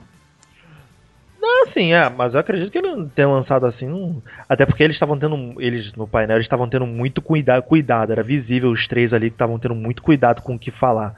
Assim, 1.68 1.94
é, 1.94 2.10
mas 2.10 2.34
eu 2.34 2.40
acredito 2.40 2.72
que 2.72 2.78
ele 2.78 2.96
não 2.96 3.08
tenha 3.08 3.28
lançado 3.28 3.66
assim. 3.66 3.88
Não... 3.88 4.22
Até 4.48 4.66
porque 4.66 4.84
eles 4.84 4.96
estavam 4.96 5.18
tendo. 5.18 5.60
Eles 5.60 5.94
no 5.94 6.08
painel 6.08 6.40
estavam 6.40 6.70
tendo 6.70 6.86
muito 6.86 7.22
cuida 7.22 7.62
cuidado. 7.62 8.12
Era 8.12 8.24
visível 8.24 8.72
os 8.72 8.88
três 8.88 9.14
ali 9.14 9.30
que 9.30 9.36
estavam 9.36 9.60
tendo 9.60 9.76
muito 9.76 10.02
cuidado 10.02 10.42
com 10.42 10.56
o 10.56 10.60
que 10.60 10.72
falar. 10.72 11.16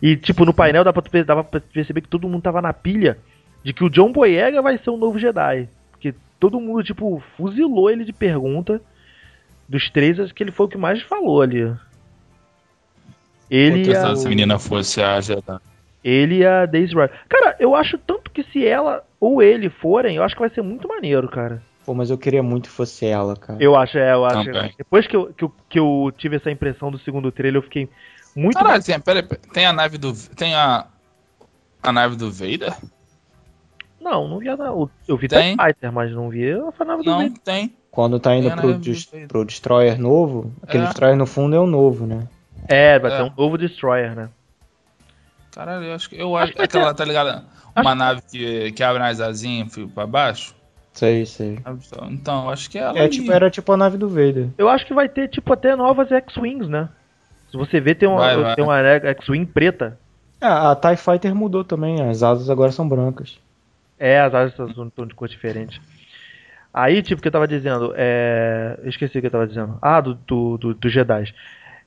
E, 0.00 0.16
tipo, 0.16 0.44
no 0.44 0.54
painel 0.54 0.84
dava 0.84 1.02
pra, 1.02 1.22
dava 1.22 1.44
pra 1.44 1.60
perceber 1.60 2.00
que 2.00 2.08
todo 2.08 2.28
mundo 2.28 2.42
tava 2.42 2.62
na 2.62 2.72
pilha 2.72 3.18
de 3.64 3.72
que 3.72 3.84
o 3.84 3.90
John 3.90 4.12
Boyega 4.12 4.62
vai 4.62 4.78
ser 4.78 4.90
o 4.90 4.96
novo 4.96 5.18
Jedi. 5.18 5.68
Porque 5.90 6.14
todo 6.38 6.60
mundo, 6.60 6.82
tipo, 6.82 7.22
fuzilou 7.36 7.90
ele 7.90 8.04
de 8.04 8.12
pergunta. 8.12 8.80
Dos 9.68 9.90
três, 9.90 10.20
acho 10.20 10.32
que 10.32 10.42
ele 10.42 10.52
foi 10.52 10.66
o 10.66 10.68
que 10.68 10.78
mais 10.78 11.02
falou 11.02 11.42
ali. 11.42 11.74
Ele 13.50 13.84
se 13.84 13.96
a, 13.96 14.10
essa 14.12 14.28
menina 14.28 14.58
fosse 14.58 15.02
a 15.02 15.20
Jedi. 15.20 15.58
ele 16.04 16.36
e 16.38 16.46
a 16.46 16.66
Daisy 16.66 16.94
Ridley. 16.94 17.10
Cara, 17.28 17.56
eu 17.58 17.74
acho 17.74 17.98
tanto 17.98 18.30
que 18.30 18.44
se 18.44 18.64
ela 18.64 19.02
ou 19.20 19.42
ele 19.42 19.68
forem, 19.70 20.16
eu 20.16 20.22
acho 20.22 20.34
que 20.34 20.40
vai 20.40 20.50
ser 20.50 20.62
muito 20.62 20.86
maneiro, 20.88 21.28
cara. 21.28 21.62
Pô, 21.84 21.94
mas 21.94 22.10
eu 22.10 22.18
queria 22.18 22.42
muito 22.42 22.64
que 22.68 22.74
fosse 22.74 23.06
ela, 23.06 23.36
cara. 23.36 23.62
Eu 23.62 23.76
acho, 23.76 23.96
é, 23.96 24.12
eu 24.12 24.24
acho. 24.24 24.44
Também. 24.44 24.74
Depois 24.76 25.06
que 25.06 25.14
eu, 25.16 25.32
que, 25.32 25.44
eu, 25.44 25.52
que 25.68 25.78
eu 25.78 26.12
tive 26.16 26.36
essa 26.36 26.50
impressão 26.50 26.90
do 26.90 26.98
segundo 26.98 27.30
trailer, 27.30 27.58
eu 27.60 27.64
fiquei 27.64 27.88
muito. 28.34 28.58
Caralho, 28.58 28.82
tem, 28.82 28.98
pera, 29.00 29.22
tem 29.22 29.66
a 29.66 29.72
nave 29.72 29.96
do. 29.96 30.12
Tem 30.34 30.54
a. 30.54 30.86
A 31.82 31.92
nave 31.92 32.16
do 32.16 32.32
Vader? 32.32 32.74
Não, 34.00 34.26
não 34.28 34.38
vi 34.40 34.48
a, 34.48 34.54
o- 34.72 34.90
Eu 35.06 35.16
vi 35.16 35.28
Tem. 35.28 35.56
Fighter, 35.56 35.92
mas 35.92 36.12
não 36.12 36.28
vi 36.28 36.50
a 36.52 36.84
nave 36.84 37.02
do 37.04 37.10
Não, 37.10 37.18
Vader. 37.18 37.32
tem. 37.44 37.76
Quando 37.90 38.18
tá 38.20 38.34
indo 38.34 38.50
pro, 38.50 38.68
nave 38.70 38.78
des- 38.80 39.06
pro 39.28 39.44
Destroyer 39.44 39.98
novo, 39.98 40.52
aquele 40.62 40.84
É. 40.84 40.86
Destroyer 40.88 41.16
no 41.16 41.26
fundo 41.26 41.54
é 41.56 41.60
o 41.60 41.66
novo, 41.66 42.06
né? 42.06 42.26
É, 42.68 42.98
vai 42.98 43.12
É. 43.12 43.16
ter 43.16 43.22
um 43.22 43.32
novo 43.36 43.56
Destroyer, 43.56 44.14
né? 44.14 44.28
Caralho, 45.52 45.84
eu 45.86 45.94
acho 45.94 46.08
que. 46.10 46.16
Eu 46.20 46.36
Acho 46.36 46.44
acho 46.44 46.52
que 46.54 46.62
aquela, 46.62 46.92
ter- 46.92 46.98
tá 46.98 47.04
ligado? 47.04 47.44
Acho 47.76 47.86
Uma 47.86 47.92
que- 47.92 47.98
nave 47.98 48.22
que, 48.30 48.72
que 48.72 48.82
abre 48.82 49.02
as 49.02 49.20
asinhas 49.20 49.72
fio 49.72 49.88
pra 49.88 50.06
baixo. 50.06 50.54
Sei, 50.92 51.26
sei. 51.26 51.58
Então, 52.10 52.44
eu 52.44 52.50
acho 52.50 52.70
que 52.70 52.78
ela. 52.78 52.98
É, 52.98 53.06
tipo, 53.06 53.30
era 53.30 53.50
tipo 53.50 53.70
a 53.70 53.76
nave 53.76 53.98
do 53.98 54.08
Vader. 54.08 54.48
Eu 54.56 54.68
acho 54.68 54.86
que 54.86 54.94
vai 54.94 55.08
ter, 55.08 55.28
tipo, 55.28 55.52
até 55.52 55.76
novas 55.76 56.10
X-Wings, 56.10 56.68
né? 56.68 56.88
Se 57.50 57.56
você 57.56 57.78
ver, 57.80 57.96
tem 57.96 58.08
uma, 58.08 58.16
Vai, 58.18 58.36
vai. 58.36 58.54
tem 58.54 58.64
uma 58.64 58.78
X-Wing 58.80 59.44
preta. 59.46 59.98
É, 60.40 60.46
a 60.46 60.74
TIE 60.74 60.96
Fighter 60.96 61.34
mudou 61.34 61.62
também, 61.64 62.00
as 62.02 62.22
asas 62.22 62.48
agora 62.50 62.72
são 62.72 62.88
brancas. 62.88 63.38
É, 63.98 64.20
as 64.20 64.34
asas 64.34 64.52
estão 64.70 65.06
de 65.06 65.14
cor 65.14 65.28
diferente. 65.28 65.80
Aí, 66.72 67.02
tipo, 67.02 67.18
o 67.18 67.22
que 67.22 67.28
eu 67.28 67.32
tava 67.32 67.48
dizendo, 67.48 67.94
é... 67.96 68.78
eu 68.82 68.88
esqueci 68.90 69.16
o 69.16 69.20
que 69.22 69.26
eu 69.26 69.30
tava 69.30 69.46
dizendo. 69.46 69.78
Ah, 69.80 70.00
do, 70.00 70.14
do, 70.14 70.58
do, 70.58 70.74
do 70.74 70.88
Jedi. 70.90 71.32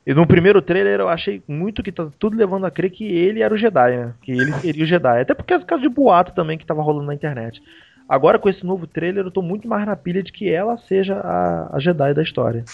E 0.05 0.13
no 0.13 0.25
primeiro 0.25 0.61
trailer 0.61 0.99
eu 0.99 1.09
achei 1.09 1.43
muito 1.47 1.83
que 1.83 1.91
tá 1.91 2.07
tudo 2.17 2.37
levando 2.37 2.65
a 2.65 2.71
crer 2.71 2.89
que 2.89 3.03
ele 3.03 3.41
era 3.41 3.53
o 3.53 3.57
Jedi, 3.57 3.97
né? 3.97 4.13
Que 4.21 4.31
ele 4.31 4.53
seria 4.53 4.83
o 4.83 4.87
Jedi. 4.87 5.21
Até 5.21 5.33
porque 5.33 5.53
é 5.53 5.59
por 5.59 5.65
causa 5.65 5.81
de 5.81 5.89
boato 5.89 6.33
também 6.33 6.57
que 6.57 6.65
tava 6.65 6.81
rolando 6.81 7.07
na 7.07 7.13
internet. 7.13 7.61
Agora 8.07 8.39
com 8.39 8.49
esse 8.49 8.65
novo 8.65 8.87
trailer 8.87 9.25
eu 9.25 9.31
tô 9.31 9.41
muito 9.41 9.67
mais 9.67 9.85
na 9.85 9.95
pilha 9.95 10.23
de 10.23 10.31
que 10.31 10.49
ela 10.49 10.77
seja 10.77 11.15
a, 11.15 11.75
a 11.75 11.79
Jedi 11.79 12.13
da 12.13 12.23
história. 12.23 12.65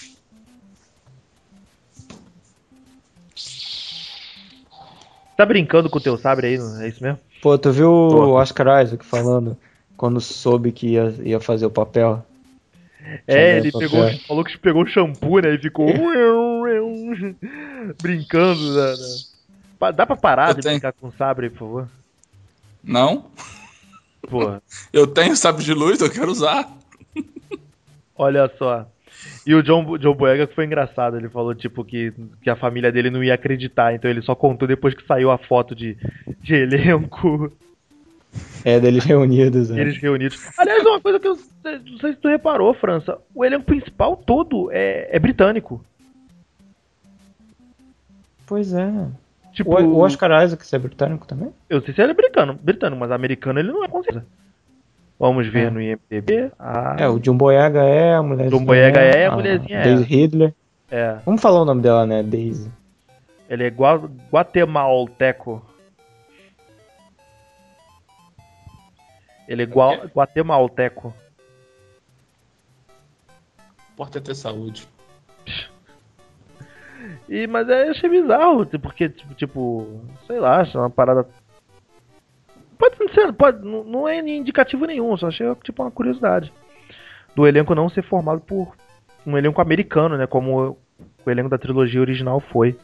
Tá 5.35 5.45
brincando 5.45 5.89
com 5.89 5.97
o 5.97 6.01
teu 6.01 6.17
sabre 6.17 6.47
aí, 6.47 6.57
não 6.57 6.81
é 6.81 6.87
isso 6.87 7.03
mesmo? 7.03 7.19
Pô, 7.41 7.57
tu 7.57 7.71
viu 7.71 7.91
o 7.91 8.31
Oscar 8.31 8.81
Isaac 8.81 9.05
falando 9.05 9.57
quando 9.97 10.21
soube 10.21 10.71
que 10.71 10.93
ia, 10.93 11.13
ia 11.21 11.39
fazer 11.39 11.65
o 11.65 11.69
papel? 11.69 12.25
É, 13.27 13.57
ele 13.57 13.71
pegou, 13.71 14.09
falou 14.27 14.43
que 14.43 14.57
pegou 14.57 14.83
o 14.83 14.87
shampoo, 14.87 15.39
né? 15.39 15.53
E 15.55 15.59
ficou 15.59 15.87
brincando. 18.01 18.75
né, 18.75 18.93
né. 18.93 19.91
Dá 19.93 20.05
pra 20.05 20.15
parar 20.15 20.49
Eu 20.49 20.55
de 20.55 20.61
tenho. 20.61 20.75
brincar 20.75 20.93
com 20.93 21.07
o 21.07 21.13
sabre, 21.17 21.49
por 21.49 21.59
favor? 21.59 21.87
Não? 22.83 23.25
Porra, 24.29 24.61
Eu 24.93 25.07
tenho 25.07 25.35
sabre 25.35 25.63
de 25.63 25.73
luz, 25.73 25.99
eu 26.01 26.09
quero 26.11 26.31
usar. 26.31 26.67
olha 28.17 28.49
só. 28.57 28.87
E 29.45 29.53
o 29.55 29.63
John, 29.63 29.97
John 29.97 30.13
Boyega 30.15 30.47
foi 30.47 30.65
engraçado, 30.65 31.17
ele 31.17 31.29
falou, 31.29 31.53
tipo, 31.55 31.83
que, 31.83 32.13
que 32.41 32.49
a 32.49 32.55
família 32.55 32.91
dele 32.91 33.09
não 33.09 33.23
ia 33.23 33.33
acreditar, 33.33 33.93
então 33.93 34.09
ele 34.09 34.21
só 34.21 34.35
contou 34.35 34.67
depois 34.67 34.93
que 34.93 35.05
saiu 35.05 35.31
a 35.31 35.37
foto 35.37 35.75
de, 35.75 35.97
de 36.41 36.53
elenco, 36.55 37.51
É, 38.63 38.79
deles 38.79 39.03
reunidos. 39.03 39.71
É. 39.71 39.79
eles 39.79 39.97
reunidos. 39.97 40.39
Aliás, 40.57 40.83
uma 40.85 40.99
coisa 40.99 41.19
que 41.19 41.27
eu 41.27 41.37
não 41.79 41.97
sei 41.99 42.13
se 42.13 42.19
tu 42.19 42.27
reparou, 42.27 42.73
França, 42.73 43.17
o 43.33 43.43
elenco 43.43 43.65
principal 43.65 44.15
todo 44.17 44.69
é, 44.71 45.07
é 45.15 45.19
britânico. 45.19 45.81
Pois 48.47 48.73
é. 48.73 48.89
Tipo, 49.53 49.71
O, 49.81 49.95
o 49.95 49.99
Oscar 49.99 50.43
Isaac, 50.43 50.65
você 50.65 50.75
é 50.75 50.79
britânico 50.79 51.25
também? 51.25 51.51
Eu 51.69 51.81
sei 51.81 51.93
se 51.93 52.01
ele 52.01 52.11
é 52.11 52.15
britânico, 52.15 52.59
britânico, 52.61 52.99
mas 52.99 53.11
americano 53.11 53.59
ele 53.59 53.71
não 53.71 53.83
é 53.83 53.87
com 53.87 54.03
certeza. 54.03 54.25
Vamos 55.17 55.47
ver 55.47 55.67
É. 55.67 55.69
no 55.69 55.81
IMDb. 55.81 56.51
Ah, 56.59 56.95
É, 56.99 57.07
o 57.07 57.17
John 57.19 57.37
Boyega 57.37 57.81
é, 57.83 58.15
a 58.15 58.21
mulherzinha 58.21 58.59
John 58.59 58.65
Boyega 58.65 58.99
é, 58.99 59.25
a 59.27 59.31
mulherzinha 59.31 59.77
é. 59.79 59.83
Daisy 59.83 60.03
Ridley. 60.03 60.53
é. 60.91 61.17
Vamos 61.25 61.41
falar 61.41 61.61
o 61.61 61.65
nome 61.65 61.81
dela, 61.81 62.05
né? 62.05 62.21
Daisy. 62.21 62.69
Ele 63.49 63.63
é 63.65 63.69
gua 63.69 64.09
guatemalteco. 64.31 65.65
Ele 69.47 69.63
é 69.63 69.65
gua 69.65 69.95
guatemalteco. 70.13 71.13
Importa 73.95 74.17
é 74.17 74.21
ter 74.21 74.35
saúde. 74.35 74.85
E, 77.29 77.47
mas 77.47 77.69
é, 77.69 77.87
eu 77.87 77.91
achei 77.91 78.09
bizarro, 78.09 78.65
porque, 78.81 79.07
tipo, 79.07 79.33
tipo, 79.35 80.01
sei 80.27 80.37
lá, 80.37 80.59
achei 80.59 80.77
uma 80.77 80.89
parada. 80.89 81.25
Pode 82.77 82.97
ser, 83.13 83.31
pode, 83.31 83.65
não, 83.65 83.85
não 83.85 84.07
é 84.07 84.19
indicativo 84.19 84.85
nenhum, 84.85 85.15
só 85.15 85.27
achei 85.27 85.47
tipo 85.63 85.81
uma 85.81 85.89
curiosidade. 85.89 86.51
Do 87.33 87.47
elenco 87.47 87.73
não 87.73 87.87
ser 87.87 88.03
formado 88.03 88.41
por 88.41 88.75
um 89.25 89.37
elenco 89.37 89.61
americano, 89.61 90.17
né? 90.17 90.27
Como 90.27 90.77
o 91.25 91.31
elenco 91.31 91.47
da 91.47 91.57
trilogia 91.57 92.01
original 92.01 92.41
foi. 92.41 92.77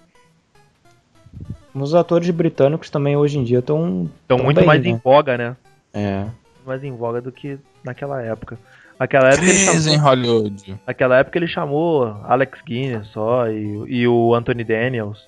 Os 1.76 1.94
atores 1.94 2.30
britânicos 2.30 2.90
também 2.90 3.18
hoje 3.18 3.38
em 3.38 3.44
dia 3.44 3.60
estão. 3.60 4.10
Então 4.26 4.38
Tão 4.38 4.46
muito 4.46 4.58
bem, 4.58 4.66
mais 4.66 4.82
né? 4.82 4.90
em 4.92 4.96
voga, 4.96 5.38
né? 5.38 5.58
É. 5.94 6.26
Mais 6.66 6.82
em 6.86 6.96
voga 6.96 7.22
do 7.22 7.34
que 7.34 7.60
naquela 7.84 8.22
época. 8.22 8.58
Naquela 9.02 9.30
época, 9.30 9.44
ele 9.46 9.66
Crise 9.66 9.90
em 9.90 9.94
chamou, 9.96 10.10
Hollywood. 10.10 10.80
naquela 10.86 11.18
época 11.18 11.40
ele 11.40 11.48
chamou 11.48 12.04
Alex 12.24 12.62
Guinness 12.64 13.08
só 13.08 13.48
e, 13.50 13.84
e 13.88 14.08
o 14.08 14.36
Anthony 14.36 14.64
Daniels. 14.64 15.28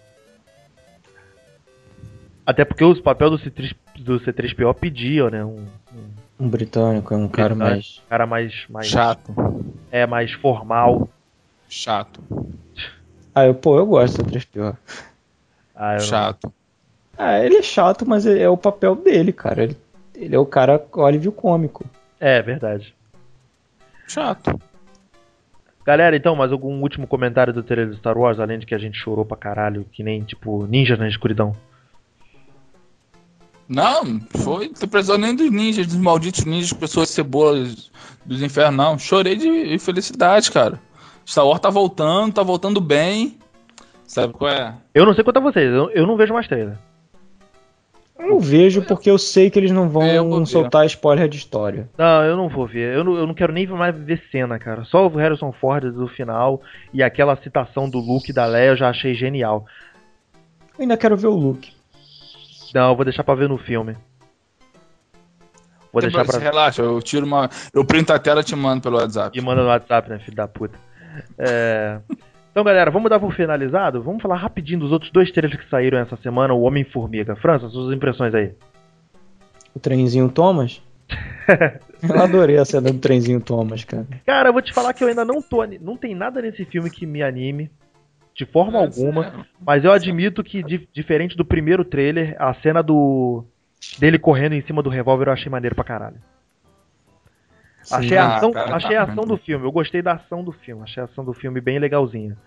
Até 2.45 2.63
porque 2.63 2.83
os 2.83 3.01
papéis 3.01 3.31
do, 3.31 3.39
C3, 3.39 3.75
do 3.99 4.19
C3PO 4.19 4.75
pediam, 4.75 5.27
né? 5.31 5.43
Um, 5.43 5.65
um 5.91 6.45
Um 6.45 6.49
britânico, 6.49 7.15
é 7.15 7.17
um 7.17 7.27
cara 7.27 7.55
mais. 7.55 7.99
cara 8.07 8.27
mais, 8.27 8.65
mais 8.69 8.85
Chato. 8.87 9.33
é 9.91 10.05
mais 10.05 10.31
formal. 10.33 11.09
Chato. 11.67 12.21
Ah, 13.33 13.45
eu, 13.47 13.55
pô, 13.55 13.79
eu 13.79 13.87
gosto 13.87 14.21
do 14.21 14.29
3PO. 14.29 14.77
Ah, 15.75 15.93
eu 15.93 15.99
não- 15.99 16.05
Chato. 16.05 16.53
Ah, 17.17 17.39
ele 17.39 17.57
é 17.57 17.63
chato, 17.63 18.05
mas 18.07 18.27
é 18.27 18.41
é 18.41 18.49
o 18.49 18.55
papel 18.57 18.95
dele, 18.95 19.33
cara. 19.33 19.63
Ele, 19.63 19.77
ele 20.13 20.35
é 20.35 20.39
o 20.39 20.45
cara 20.45 20.79
alívio 20.97 21.31
cômico. 21.31 21.83
É 22.19 22.39
verdade. 22.39 22.93
Chato. 24.07 24.59
Galera, 25.85 26.15
então, 26.15 26.35
mais 26.35 26.51
algum 26.51 26.81
último 26.81 27.05
comentário 27.05 27.51
do 27.51 27.61
trailer 27.61 27.89
do 27.89 27.97
Star 27.97 28.17
Wars, 28.17 28.39
além 28.39 28.57
de 28.57 28.65
que 28.65 28.73
a 28.73 28.77
gente 28.77 28.97
chorou 28.97 29.25
pra 29.25 29.35
caralho, 29.35 29.85
que 29.91 30.01
nem, 30.01 30.23
tipo, 30.23 30.65
ninjas 30.65 30.97
na 30.97 31.07
escuridão. 31.07 31.55
Não, 33.67 34.19
foi. 34.37 34.71
Não 34.79 34.87
precisou 34.87 35.17
nem 35.17 35.35
dos 35.35 35.51
ninjas, 35.51 35.87
dos 35.87 35.97
malditos 35.97 36.45
ninjas, 36.45 36.71
pessoas 36.73 37.09
cebolas 37.09 37.91
dos 38.25 38.41
infernos, 38.41 38.77
não. 38.77 38.97
Chorei 38.97 39.35
de 39.35 39.77
felicidade, 39.79 40.51
cara. 40.51 40.79
Star 41.25 41.45
Wars 41.45 41.59
tá 41.59 41.69
voltando, 41.69 42.33
tá 42.33 42.43
voltando 42.43 42.79
bem. 42.79 43.37
Sabe 44.05 44.33
qual 44.33 44.51
é? 44.51 44.75
Eu 44.93 45.05
não 45.05 45.13
sei 45.13 45.23
quanto 45.23 45.37
a 45.37 45.41
vocês, 45.41 45.73
eu, 45.73 45.89
eu 45.89 46.05
não 46.05 46.15
vejo 46.15 46.33
mais 46.33 46.47
trailer. 46.47 46.77
Eu 48.25 48.39
vejo 48.39 48.81
porque 48.83 49.09
eu 49.09 49.17
sei 49.17 49.49
que 49.49 49.59
eles 49.59 49.71
não 49.71 49.89
vão 49.89 50.39
ver. 50.39 50.45
soltar 50.47 50.85
spoiler 50.85 51.27
de 51.27 51.37
história. 51.37 51.89
Não, 51.97 52.23
eu 52.23 52.37
não 52.37 52.47
vou 52.49 52.65
ver. 52.65 52.95
Eu 52.95 53.03
não, 53.03 53.15
eu 53.15 53.27
não 53.27 53.33
quero 53.33 53.51
nem 53.53 53.67
mais 53.67 53.95
ver 53.95 54.21
cena, 54.31 54.57
cara. 54.57 54.83
Só 54.85 55.05
o 55.07 55.15
Harrison 55.15 55.51
Ford 55.51 55.91
do 55.91 56.07
final 56.07 56.61
e 56.93 57.03
aquela 57.03 57.35
citação 57.35 57.89
do 57.89 57.99
Luke 57.99 58.31
da 58.31 58.45
Leia 58.45 58.69
eu 58.69 58.77
já 58.77 58.89
achei 58.89 59.13
genial. 59.13 59.65
Eu 60.77 60.81
ainda 60.83 60.97
quero 60.97 61.15
ver 61.17 61.27
o 61.27 61.35
Luke. 61.35 61.71
Não, 62.73 62.89
eu 62.89 62.95
vou 62.95 63.05
deixar 63.05 63.23
pra 63.23 63.35
ver 63.35 63.47
no 63.49 63.57
filme. 63.57 63.95
Vou 65.91 66.01
Tem 66.01 66.09
deixar 66.09 66.25
pra- 66.25 66.39
pra 66.39 66.43
Relaxa, 66.49 66.81
eu 66.81 66.99
tiro 67.01 67.25
uma. 67.25 67.49
Eu 67.71 67.85
printo 67.85 68.11
a 68.11 68.17
tela 68.17 68.41
e 68.41 68.43
te 68.43 68.55
mando 68.55 68.81
pelo 68.81 68.97
WhatsApp. 68.97 69.37
E 69.37 69.41
manda 69.41 69.61
no 69.61 69.67
WhatsApp, 69.67 70.09
né, 70.09 70.17
filho 70.19 70.35
da 70.35 70.47
puta. 70.47 70.75
É... 71.37 71.99
Então, 72.53 72.63
galera, 72.63 72.91
vamos 72.91 73.09
dar 73.09 73.19
por 73.19 73.33
finalizado? 73.33 74.03
Vamos 74.03 74.21
falar 74.21 74.35
rapidinho 74.35 74.81
dos 74.81 74.91
outros 74.91 75.11
dois 75.11 75.31
trailers 75.31 75.59
que 75.59 75.67
saíram 75.67 75.97
essa 75.97 76.15
semana, 76.17 76.53
o 76.53 76.61
Homem-Formiga. 76.61 77.35
França, 77.35 77.67
suas 77.67 77.95
impressões 77.95 78.31
aí. 78.35 78.51
O 79.75 79.79
trenzinho 79.79 80.29
Thomas. 80.29 80.79
eu 82.07 82.21
adorei 82.21 82.57
a 82.59 82.63
cena 82.63 82.91
do 82.91 82.99
trenzinho 82.99 83.41
Thomas, 83.41 83.83
cara. 83.83 84.05
Cara, 84.23 84.49
eu 84.49 84.53
vou 84.53 84.61
te 84.61 84.71
falar 84.71 84.93
que 84.93 85.03
eu 85.03 85.07
ainda 85.07 85.25
não 85.25 85.41
tô... 85.41 85.65
Não 85.81 85.97
tem 85.97 86.13
nada 86.13 86.43
nesse 86.43 86.63
filme 86.65 86.91
que 86.91 87.07
me 87.07 87.23
anime, 87.23 87.71
de 88.35 88.45
forma 88.45 88.77
alguma. 88.77 89.47
Mas 89.59 89.83
eu 89.83 89.91
admito 89.91 90.43
que, 90.43 90.61
di- 90.61 90.87
diferente 90.93 91.35
do 91.35 91.43
primeiro 91.43 91.83
trailer, 91.83 92.35
a 92.37 92.53
cena 92.53 92.83
do... 92.83 93.43
Dele 93.97 94.19
correndo 94.19 94.53
em 94.53 94.61
cima 94.61 94.83
do 94.83 94.91
revólver 94.91 95.27
eu 95.27 95.33
achei 95.33 95.51
maneiro 95.51 95.75
pra 95.75 95.83
caralho. 95.83 96.17
Achei 97.91 98.17
a 98.17 98.25
Ah, 98.25 98.37
ação, 98.37 98.51
cara, 98.51 98.75
achei 98.75 98.95
a 98.95 99.05
tá. 99.05 99.11
ação 99.11 99.25
do 99.25 99.37
filme. 99.37 99.65
Eu 99.65 99.71
gostei 99.71 100.01
da 100.01 100.13
ação 100.13 100.43
do 100.43 100.51
filme. 100.51 100.83
Achei 100.83 101.01
a 101.01 101.05
ação 101.05 101.23
do 101.23 101.33
filme 101.33 101.59
bem 101.61 101.79
legalzinha. 101.79 102.37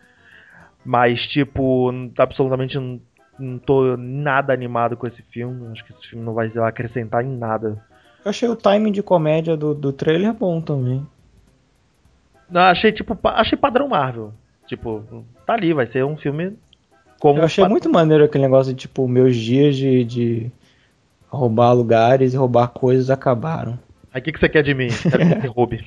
Mas, 0.85 1.20
tipo, 1.29 1.90
absolutamente 2.18 2.77
não, 2.77 3.01
não 3.38 3.59
tô 3.59 3.96
nada 3.96 4.53
animado 4.53 4.96
com 4.96 5.07
esse 5.07 5.22
filme. 5.31 5.70
Acho 5.72 5.85
que 5.85 5.92
esse 5.92 6.09
filme 6.09 6.25
não 6.25 6.33
vai 6.35 6.51
acrescentar 6.66 7.25
em 7.25 7.37
nada. 7.37 7.77
Eu 8.25 8.31
achei 8.31 8.49
o 8.49 8.57
timing 8.57 8.92
de 8.92 9.03
comédia 9.03 9.57
do, 9.57 9.75
do 9.75 9.92
trailer 9.92 10.33
bom 10.33 10.61
também. 10.61 11.07
Não, 12.49 12.61
achei, 12.62 12.92
tipo, 12.92 13.16
achei 13.25 13.59
padrão 13.59 13.88
Marvel. 13.88 14.33
Tipo, 14.66 15.25
tá 15.46 15.55
ali, 15.55 15.72
vai 15.72 15.87
ser 15.87 16.05
um 16.05 16.16
filme 16.16 16.57
como. 17.20 17.38
Eu 17.40 17.44
achei 17.44 17.62
pa- 17.64 17.68
muito 17.68 17.88
maneiro 17.90 18.25
aquele 18.25 18.42
negócio 18.44 18.72
de, 18.72 18.81
tipo, 18.81 19.07
meus 19.07 19.37
dias 19.37 19.77
de, 19.77 20.05
de 20.05 20.51
roubar 21.29 21.72
lugares 21.72 22.35
e 22.35 22.37
roubar 22.37 22.68
coisas 22.68 23.11
acabaram. 23.11 23.79
Aí 24.16 24.20
o 24.20 24.24
que, 24.24 24.33
que 24.33 24.40
você 24.40 24.48
quer 24.48 24.62
de 24.62 24.72
mim? 24.72 24.88
Quero 24.88 25.18
que 25.29 25.40
você 25.42 25.46
roube. 25.48 25.87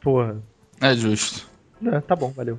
Porra. 0.00 0.38
É 0.80 0.94
justo. 0.94 1.46
É, 1.84 2.00
tá 2.00 2.16
bom, 2.16 2.30
valeu. 2.32 2.58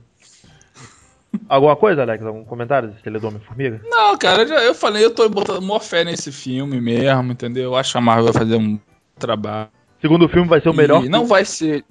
Alguma 1.50 1.76
coisa, 1.76 2.04
Alex? 2.04 2.24
Algum 2.24 2.46
comentário 2.46 2.90
desse 2.90 3.02
trailer 3.02 3.20
do 3.20 3.28
Homem-Formiga? 3.28 3.82
Não, 3.90 4.16
cara, 4.20 4.44
eu 4.44 4.48
já- 4.48 4.64
eu 4.64 4.76
falei, 4.76 5.04
eu 5.04 5.10
tô 5.16 5.28
botando 5.30 5.64
maior 5.64 5.80
fé 5.80 6.04
nesse 6.04 6.32
filme 6.32 6.80
mesmo, 6.80 7.32
entendeu? 7.32 7.64
Eu 7.64 7.76
acho 7.76 7.92
que 7.92 7.98
a 7.98 8.02
Marvel 8.02 8.26
vai 8.26 8.34
fazer 8.34 8.56
um 8.56 8.80
trabalho. 9.18 9.70
Segundo 10.00 10.26
o 10.26 10.30
filme 10.30 10.48
vai 10.48 10.62
ser 10.62 10.70
o 10.70 10.74
melhor. 10.76 11.04
E 11.04 11.10
não 11.10 11.26
vai 11.26 11.44
ser. 11.44 11.84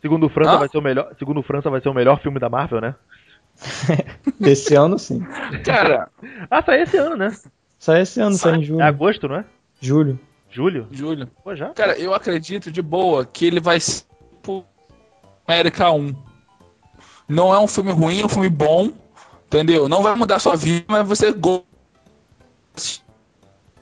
Segundo 0.00 0.26
o 0.26 0.28
França 0.28 0.56
Hã? 0.56 0.58
vai 0.58 0.68
ser 0.68 0.78
o 0.78 0.82
melhor. 0.82 1.14
Segundo 1.20 1.42
França 1.44 1.70
vai 1.70 1.80
ser 1.80 1.90
o 1.90 1.94
melhor 1.94 2.20
filme 2.20 2.40
da 2.40 2.48
Marvel, 2.48 2.80
né? 2.80 2.96
Desse 4.40 4.74
ano, 4.74 4.98
sim. 4.98 5.20
Cara, 5.64 6.08
Ah, 6.50 6.60
sai 6.60 6.82
esse 6.82 6.96
ano, 6.96 7.16
né? 7.16 7.30
Sai 7.78 8.00
esse 8.02 8.20
ano, 8.20 8.34
sai 8.34 8.56
em 8.56 8.64
julho. 8.64 8.80
É 8.80 8.84
agosto, 8.84 9.28
não 9.28 9.36
é? 9.36 9.44
Julho. 9.80 10.18
Julho? 10.52 10.86
Júlio. 10.90 11.26
Pô, 11.42 11.56
já? 11.56 11.70
Cara, 11.70 11.98
eu 11.98 12.14
acredito 12.14 12.70
de 12.70 12.82
boa 12.82 13.24
que 13.24 13.46
ele 13.46 13.58
vai 13.58 13.80
ser 13.80 14.04
tipo 14.36 14.64
América 15.48 15.90
1. 15.90 16.14
Não 17.26 17.54
é 17.54 17.58
um 17.58 17.66
filme 17.66 17.90
ruim, 17.90 18.20
é 18.20 18.26
um 18.26 18.28
filme 18.28 18.50
bom, 18.50 18.92
entendeu? 19.46 19.88
Não 19.88 20.02
vai 20.02 20.14
mudar 20.14 20.38
sua 20.38 20.54
vida, 20.54 20.84
mas 20.86 21.08
você 21.08 21.32
gosta. 21.32 21.64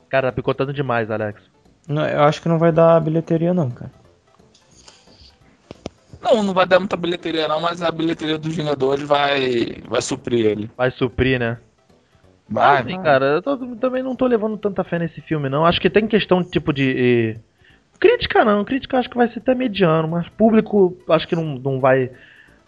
Cara, 0.09 0.31
tá 0.31 0.33
picotando 0.33 0.73
demais, 0.73 1.11
Alex. 1.11 1.43
Não, 1.89 2.07
eu 2.07 2.23
acho 2.23 2.41
que 2.41 2.49
não 2.49 2.59
vai 2.59 2.71
dar 2.71 3.01
bilheteria, 3.01 3.53
não, 3.53 3.71
cara. 3.71 3.91
Não, 6.23 6.43
não 6.43 6.55
vai 6.55 6.66
dar 6.66 6.79
muita 6.79 6.97
bilheteria 6.97 7.49
não, 7.49 7.61
mas 7.61 7.83
a 7.83 7.91
bilheteria 7.91 8.39
dos 8.39 8.55
Vingadores 8.55 9.09
vai, 9.09 9.83
vai 9.89 10.03
suprir 10.03 10.47
ele. 10.47 10.71
Vai 10.77 10.91
suprir, 10.91 11.41
né? 11.41 11.59
Vai, 12.51 12.80
Assim, 12.82 12.94
vai. 12.96 13.03
cara, 13.05 13.24
eu 13.26 13.42
tô- 13.42 13.57
também 13.76 14.03
não 14.03 14.16
tô 14.16 14.26
levando 14.26 14.57
tanta 14.59 14.82
fé 14.82 14.98
nesse 14.98 15.20
filme, 15.20 15.48
não. 15.48 15.64
Acho 15.64 15.80
que 15.80 15.88
tem 15.88 16.07
questão 16.07 16.42
tipo 16.42 16.72
de. 16.72 17.36
eh, 17.36 17.40
Crítica 18.01 18.44
não, 18.46 18.64
crítica 18.64 18.98
acho 18.98 19.11
que 19.11 19.16
vai 19.16 19.28
ser 19.28 19.40
até 19.40 19.55
mediano, 19.55 20.09
mas 20.09 20.26
público 20.30 20.96
acho 21.11 21.28
que 21.28 21.36
não, 21.36 21.44
não 21.59 21.78
vai. 21.80 22.11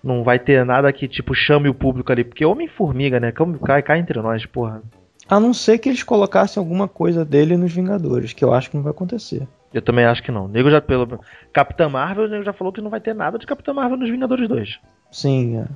Não 0.04 0.22
vai 0.24 0.38
ter 0.38 0.64
nada 0.64 0.92
que, 0.92 1.06
tipo, 1.06 1.32
chame 1.34 1.68
o 1.68 1.74
público 1.74 2.10
ali. 2.10 2.24
Porque 2.24 2.44
Homem-Formiga, 2.44 3.18
né? 3.20 3.32
Cai, 3.64 3.82
cai 3.82 3.98
entre 4.00 4.20
nós, 4.20 4.44
porra. 4.44 4.82
A 5.28 5.38
não 5.38 5.54
ser 5.54 5.78
que 5.78 5.88
eles 5.88 6.02
colocassem 6.02 6.60
alguma 6.60 6.88
coisa 6.88 7.24
dele 7.24 7.56
nos 7.56 7.72
Vingadores, 7.72 8.32
que 8.32 8.44
eu 8.44 8.52
acho 8.52 8.68
que 8.68 8.76
não 8.76 8.82
vai 8.82 8.90
acontecer. 8.90 9.46
Eu 9.72 9.80
também 9.80 10.04
acho 10.04 10.20
que 10.22 10.32
não. 10.32 10.46
O 10.46 10.48
nego 10.48 10.68
já 10.70 10.80
pelo 10.80 11.20
Capitã 11.52 11.88
Marvel, 11.88 12.24
o 12.24 12.28
nego 12.28 12.42
já 12.44 12.52
falou 12.52 12.72
que 12.72 12.80
não 12.80 12.90
vai 12.90 13.00
ter 13.00 13.14
nada 13.14 13.38
de 13.38 13.46
Capitã 13.46 13.72
Marvel 13.72 13.96
nos 13.96 14.10
Vingadores 14.10 14.48
2. 14.48 14.80
Sim, 15.10 15.58
é. 15.58 15.66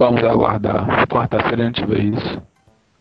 Vamos 0.00 0.24
aguardar. 0.24 1.06
Quarta-feira 1.08 1.62
a 1.62 1.66
gente 1.66 1.84
vê 1.84 1.98
isso. 2.04 2.42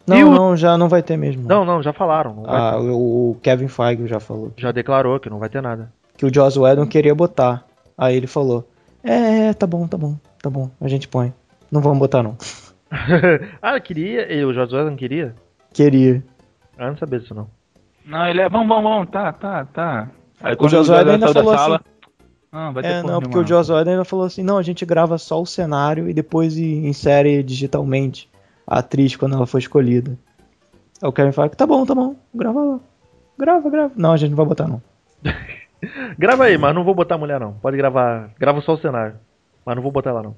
Não, 0.06 0.28
o- 0.30 0.36
não, 0.36 0.58
já 0.58 0.78
não 0.78 0.90
vai 0.90 1.02
ter 1.02 1.16
mesmo. 1.16 1.48
Não, 1.48 1.64
não, 1.64 1.82
já 1.82 1.94
falaram. 1.94 2.34
não 2.36 2.44
vai- 2.44 2.56
Ah, 2.60 2.78
o, 2.78 3.32
o 3.32 3.36
Kevin 3.42 3.70
Feige 3.70 4.06
já 4.06 4.20
falou. 4.20 4.52
Já 4.58 4.72
declarou 4.74 5.18
que 5.18 5.30
não 5.30 5.40
vai 5.40 5.48
ter 5.48 5.62
nada. 5.62 5.90
Que 6.18 6.26
o 6.26 6.34
Joss 6.34 6.60
Whedon 6.60 6.86
queria 6.86 7.16
botar. 7.16 7.64
Aí 7.98 8.18
ele 8.18 8.28
falou: 8.28 8.68
É, 9.02 9.54
tá 9.54 9.66
bom, 9.66 9.88
tá 9.88 9.98
bom, 9.98 10.18
tá 10.42 10.50
bom, 10.50 10.70
a 10.82 10.90
gente 10.90 11.08
põe. 11.08 11.34
Não 11.72 11.80
vamos 11.80 12.00
botar 12.00 12.22
não. 12.22 12.36
ah, 13.62 13.80
queria. 13.80 14.32
E 14.34 14.44
o 14.44 14.54
Josué 14.54 14.84
não 14.84 14.96
queria? 14.98 15.34
Queria. 15.74 16.22
Ah, 16.78 16.88
não 16.90 16.98
sabia 16.98 17.20
disso 17.20 17.34
não. 17.34 17.48
Não, 18.06 18.26
ele 18.28 18.42
é. 18.42 18.50
Vamos, 18.50 18.68
vamos, 18.68 18.84
vamos. 18.84 19.10
Tá, 19.10 19.32
tá, 19.32 19.66
tá. 19.66 20.08
Aí 20.42 20.56
O 20.60 20.68
Joss 20.68 20.92
Whedon 20.92 21.12
ainda 21.12 21.32
falou 21.32 21.56
sala, 21.56 21.76
assim. 21.76 21.86
Ah, 22.52 22.72
vai 22.72 22.82
ter 22.84 22.90
É, 22.90 23.04
não, 23.04 23.22
porque 23.22 23.38
o. 23.38 23.46
Joss 23.48 23.72
Whedon 23.72 23.92
ainda 23.92 24.06
falou 24.06 24.26
assim: 24.26 24.44
não, 24.44 24.58
a 24.58 24.64
gente 24.64 24.86
grava 24.86 25.18
só 25.18 25.42
o 25.42 25.46
cenário 25.46 26.10
e 26.10 26.14
depois 26.14 26.58
insere 26.58 27.44
digitalmente 27.44 28.30
a 28.66 28.80
atriz 28.80 29.16
quando 29.16 29.36
ela 29.36 29.46
for 29.46 29.60
escolhida. 29.60 30.18
Aí 31.02 31.08
o 31.10 31.14
Kevin 31.14 31.32
Feige: 31.32 31.56
tá 31.56 31.68
bom, 31.68 31.86
tá 31.86 31.94
bom, 31.94 32.16
grava 32.34 32.62
lá. 32.62 32.80
Grava, 33.38 33.70
grava. 33.70 33.94
Não, 33.96 34.12
a 34.14 34.18
gente 34.18 34.32
não 34.32 34.38
vai 34.38 34.46
botar 34.46 34.68
não. 34.68 34.82
Grava 36.18 36.44
aí, 36.44 36.58
mas 36.58 36.76
não 36.76 36.84
vou 36.84 36.94
botar 36.94 37.16
a 37.16 37.18
mulher 37.18 37.40
não. 37.40 37.54
Pode 37.54 37.78
gravar. 37.78 38.32
Grava 38.38 38.60
só 38.62 38.74
o 38.74 38.78
cenário. 38.78 39.16
Mas 39.66 39.76
não 39.78 39.84
vou 39.84 39.92
botar 39.94 40.12
lá 40.12 40.22
não. 40.22 40.36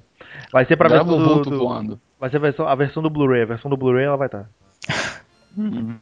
Vai 0.52 0.64
ser 0.66 0.76
pra 0.76 0.88
Grava 0.88 1.04
versão 1.16 1.42
do, 1.42 1.50
do- 1.50 1.58
voando. 1.58 2.00
Vai 2.20 2.30
ser 2.30 2.36
a 2.36 2.40
versão, 2.40 2.68
a 2.68 2.74
versão 2.76 3.02
do 3.02 3.10
Blu-ray. 3.10 3.42
A 3.42 3.46
versão 3.46 3.68
do 3.68 3.76
Blu-ray 3.76 4.04
ela 4.04 4.16
vai 4.16 4.26
estar. 4.28 4.48
Hum. 5.58 5.96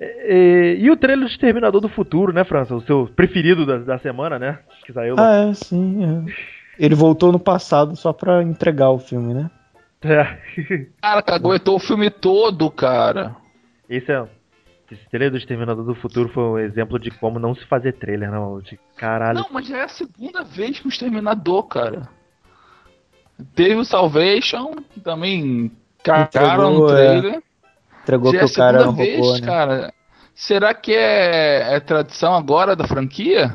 E, 0.00 0.76
e 0.80 0.90
o 0.90 0.96
trailer 0.96 1.26
do 1.26 1.30
Exterminador 1.30 1.80
do 1.80 1.88
Futuro, 1.88 2.32
né, 2.32 2.44
França? 2.44 2.74
O 2.74 2.82
seu 2.82 3.10
preferido 3.14 3.66
da, 3.66 3.78
da 3.78 3.98
semana, 3.98 4.38
né? 4.38 4.60
Que 4.86 4.92
saiu. 4.92 5.16
lá. 5.16 5.28
Ah, 5.28 5.48
é, 5.48 5.54
sim. 5.54 6.04
é. 6.04 6.58
Ele 6.78 6.94
voltou 6.94 7.32
no 7.32 7.40
passado 7.40 7.96
só 7.96 8.12
pra 8.12 8.42
entregar 8.42 8.90
o 8.90 8.98
filme, 8.98 9.34
né? 9.34 9.50
É. 10.02 10.38
Cara, 11.02 11.24
aguentou 11.26 11.76
o 11.76 11.80
filme 11.80 12.08
todo, 12.08 12.70
cara. 12.70 13.34
Esse 13.88 14.12
é. 14.12 14.24
Esse 14.90 15.06
trailer 15.10 15.32
do 15.32 15.36
Exterminador 15.36 15.84
do 15.84 15.94
Futuro 15.94 16.30
foi 16.30 16.42
um 16.42 16.58
exemplo 16.58 16.98
de 16.98 17.10
como 17.10 17.38
não 17.38 17.54
se 17.54 17.66
fazer 17.66 17.92
trailer, 17.92 18.30
não. 18.30 18.60
De 18.60 18.78
caralho. 18.96 19.40
Não, 19.40 19.48
mas 19.50 19.66
já 19.66 19.78
é 19.78 19.82
a 19.84 19.88
segunda 19.88 20.44
vez 20.44 20.78
que 20.78 20.86
o 20.86 20.88
Exterminador, 20.88 21.64
cara. 21.64 22.08
Teve 23.54 23.74
o 23.74 23.84
Salvation, 23.84 24.76
que 24.90 25.00
também 25.00 25.70
cagaram 26.02 26.72
no 26.72 26.84
Entregou, 26.84 27.30
é. 27.30 27.42
Entregou 28.08 28.32
já 28.32 28.38
que 28.38 28.44
é 28.44 28.54
cara 28.54 28.88
um 28.88 28.92
vez, 28.94 29.18
robô, 29.18 29.34
né? 29.34 29.40
cara. 29.46 29.94
Será 30.34 30.72
que 30.72 30.94
é, 30.94 31.74
é 31.74 31.80
tradição 31.80 32.34
agora 32.34 32.74
da 32.74 32.86
franquia? 32.86 33.54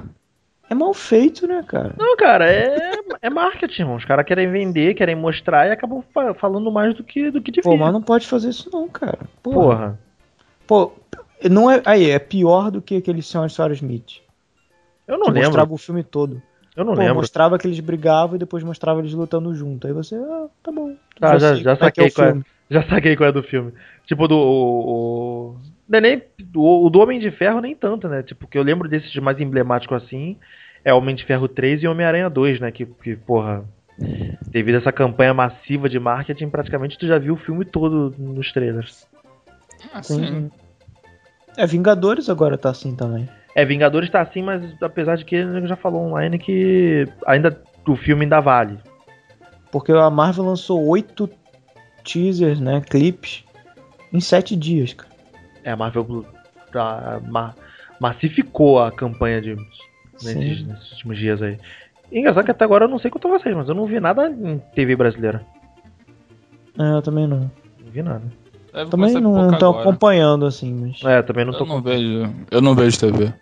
É 0.69 0.75
mal 0.75 0.93
feito, 0.93 1.47
né, 1.47 1.63
cara? 1.67 1.93
Não, 1.97 2.15
cara, 2.15 2.51
é, 2.51 2.91
é 3.21 3.29
marketing, 3.29 3.81
irmão. 3.81 3.95
Os 3.95 4.05
caras 4.05 4.25
querem 4.25 4.49
vender, 4.51 4.93
querem 4.93 5.15
mostrar 5.15 5.67
e 5.67 5.71
acabam 5.71 6.03
fa- 6.13 6.33
falando 6.33 6.71
mais 6.71 6.93
do 6.95 7.03
que, 7.03 7.31
do 7.31 7.41
que 7.41 7.51
devia. 7.51 7.69
Pô, 7.71 7.77
mas 7.77 7.91
não 7.93 8.01
pode 8.01 8.27
fazer 8.27 8.49
isso 8.49 8.69
não, 8.71 8.87
cara. 8.87 9.19
Porra. 9.41 9.99
Porra. 10.67 10.89
Pô, 11.45 11.49
não 11.49 11.69
é. 11.69 11.81
Aí, 11.85 12.09
é 12.09 12.19
pior 12.19 12.69
do 12.71 12.81
que 12.81 12.97
aquele 12.97 13.21
Senhor 13.21 13.49
Sarah 13.49 13.73
Smith. 13.73 14.21
Eu 15.07 15.17
não 15.17 15.25
que 15.25 15.31
lembro. 15.31 15.47
mostrava 15.49 15.73
o 15.73 15.77
filme 15.77 16.03
todo. 16.03 16.41
Eu 16.75 16.83
não 16.83 16.93
Pô, 16.93 16.99
lembro. 16.99 17.15
mostrava 17.15 17.57
que 17.57 17.67
eles 17.67 17.79
brigavam 17.79 18.35
e 18.35 18.39
depois 18.39 18.63
mostrava 18.63 18.99
eles 18.99 19.13
lutando 19.13 19.53
junto. 19.53 19.85
Aí 19.85 19.93
você, 19.93 20.15
ah, 20.15 20.47
tá 20.63 20.71
bom. 20.71 20.95
Tá, 21.19 21.37
já, 21.37 21.55
já 21.55 21.71
é 21.73 21.75
que 21.75 21.83
é 21.83 21.85
saquei 21.85 22.07
o 22.07 22.13
qual 22.13 22.27
é. 22.29 22.41
Já 22.73 22.83
saquei 22.83 23.15
qual 23.15 23.29
é 23.29 23.31
do 23.31 23.43
filme. 23.43 23.71
Tipo, 24.05 24.27
do. 24.27 24.35
O, 24.35 25.55
o- 25.55 25.57
é 25.95 26.01
nem. 26.01 26.21
O, 26.55 26.87
o 26.87 26.89
do 26.89 26.99
Homem 26.99 27.19
de 27.19 27.29
Ferro, 27.31 27.59
nem 27.61 27.75
tanto, 27.75 28.07
né? 28.07 28.23
Tipo, 28.23 28.47
que 28.47 28.57
eu 28.57 28.63
lembro 28.63 28.89
desses 28.89 29.11
de 29.11 29.21
mais 29.21 29.39
emblemático 29.39 29.93
assim. 29.95 30.37
É 30.83 30.93
Homem 30.93 31.15
de 31.15 31.23
Ferro 31.23 31.47
3 31.47 31.83
e 31.83 31.87
Homem-Aranha 31.87 32.29
2, 32.29 32.59
né? 32.59 32.71
Que, 32.71 32.85
que, 32.85 33.15
porra. 33.15 33.63
Devido 34.49 34.75
a 34.75 34.77
essa 34.79 34.91
campanha 34.91 35.33
massiva 35.33 35.87
de 35.87 35.99
marketing, 35.99 36.49
praticamente 36.49 36.97
tu 36.97 37.05
já 37.05 37.19
viu 37.19 37.35
o 37.35 37.37
filme 37.37 37.63
todo 37.63 38.13
nos 38.17 38.51
trailers. 38.51 39.07
Sim. 40.01 40.49
É, 41.55 41.65
Vingadores 41.67 42.27
agora 42.29 42.57
tá 42.57 42.71
assim 42.71 42.95
também. 42.95 43.29
É, 43.55 43.63
Vingadores 43.63 44.09
tá 44.09 44.19
assim, 44.21 44.41
mas 44.41 44.63
apesar 44.81 45.15
de 45.15 45.23
que 45.25 45.35
ele 45.35 45.67
já 45.67 45.75
falou 45.75 46.01
online 46.07 46.39
que 46.39 47.07
ainda 47.27 47.61
o 47.87 47.95
filme 47.95 48.23
ainda 48.23 48.39
vale. 48.39 48.79
Porque 49.71 49.91
a 49.91 50.09
Marvel 50.09 50.45
lançou 50.45 50.83
oito 50.87 51.29
teasers, 52.03 52.59
né? 52.59 52.81
Clipes. 52.81 53.43
Em 54.11 54.19
sete 54.19 54.55
dias, 54.55 54.93
cara. 54.93 55.11
É, 55.63 55.71
a 55.71 55.75
Marvel 55.75 56.25
tá, 56.71 57.19
ma- 57.27 57.55
massificou 57.99 58.81
a 58.83 58.91
campanha 58.91 59.41
de, 59.41 59.55
nesses, 60.21 60.91
últimos 60.91 61.17
dias 61.17 61.41
aí. 61.41 61.57
E 62.11 62.19
engraçado 62.19 62.45
que 62.45 62.51
até 62.51 62.63
agora 62.65 62.85
eu 62.85 62.89
não 62.89 62.99
sei 62.99 63.09
quanto 63.09 63.29
vocês, 63.29 63.55
mas 63.55 63.67
eu 63.67 63.75
não 63.75 63.85
vi 63.85 63.99
nada 63.99 64.29
em 64.29 64.59
TV 64.75 64.95
brasileira. 64.95 65.43
É, 66.77 66.97
eu 66.97 67.01
também 67.01 67.27
não. 67.27 67.49
Não 67.83 67.91
vi 67.91 68.01
nada. 68.01 68.23
Deve 68.73 68.89
Também 68.89 69.13
não 69.13 69.33
pouco 69.33 69.57
tô 69.57 69.69
agora. 69.69 69.81
acompanhando, 69.81 70.45
assim, 70.45 70.73
mas. 70.73 71.03
É, 71.03 71.21
também 71.21 71.45
não 71.45 71.53
tô 71.53 71.59
Eu 71.59 71.67
não 71.67 71.81
vejo. 71.81 72.35
Eu 72.49 72.61
não 72.61 72.75
vejo 72.75 72.99
TV. 72.99 73.33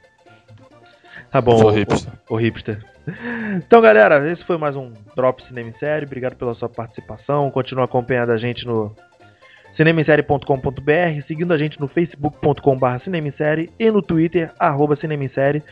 Tá 1.32 1.40
bom, 1.40 1.64
o, 1.64 1.70
hipster. 1.70 2.14
o, 2.30 2.34
o 2.34 2.38
hipster. 2.38 2.86
Então, 3.56 3.82
galera, 3.82 4.32
esse 4.32 4.44
foi 4.44 4.58
mais 4.58 4.76
um 4.76 4.92
Drop 5.16 5.42
Cinema 5.44 5.70
em 5.70 5.80
Série. 5.80 6.06
Obrigado 6.06 6.36
pela 6.36 6.54
sua 6.54 6.70
participação. 6.70 7.50
Continua 7.50 7.86
acompanhando 7.86 8.32
a 8.32 8.38
gente 8.38 8.66
no 8.66 8.94
cinemissérie.com.br, 9.76 11.26
seguindo 11.28 11.54
a 11.54 11.58
gente 11.58 11.80
no 11.80 11.88
facebook.com.br 11.88 13.04
cinemissérie 13.04 13.72
e 13.80 13.90
no 13.90 14.02
twitter, 14.02 14.52
arroba 14.60 14.96
cinemissérie. 14.96 15.64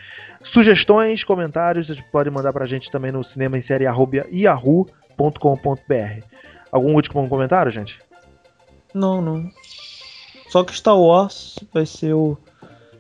Sugestões, 0.45 1.23
comentários, 1.23 1.87
vocês 1.87 1.99
podem 2.11 2.31
mandar 2.31 2.53
pra 2.53 2.65
gente 2.65 2.89
também 2.89 3.11
no 3.11 3.23
cinemissérie, 3.23 3.85
arroba 3.85 4.25
yahoo.com.br. 4.31 6.23
Algum 6.71 6.95
último 6.95 7.27
comentário, 7.27 7.71
gente? 7.71 7.99
Não, 8.93 9.21
não. 9.21 9.49
Só 10.47 10.63
que 10.63 10.75
Star 10.75 10.97
Wars 10.97 11.59
vai 11.73 11.85
ser 11.85 12.13
o. 12.13 12.37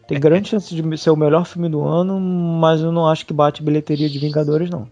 Tem 0.09 0.19
grande 0.19 0.49
chance 0.49 0.73
de 0.73 0.97
ser 0.97 1.11
o 1.11 1.15
melhor 1.15 1.45
filme 1.45 1.69
do 1.69 1.83
ano, 1.83 2.19
mas 2.19 2.81
eu 2.81 2.91
não 2.91 3.07
acho 3.07 3.23
que 3.27 3.31
bate 3.31 3.61
bilheteria 3.61 4.09
de 4.09 4.17
Vingadores, 4.17 4.67
não. 4.67 4.89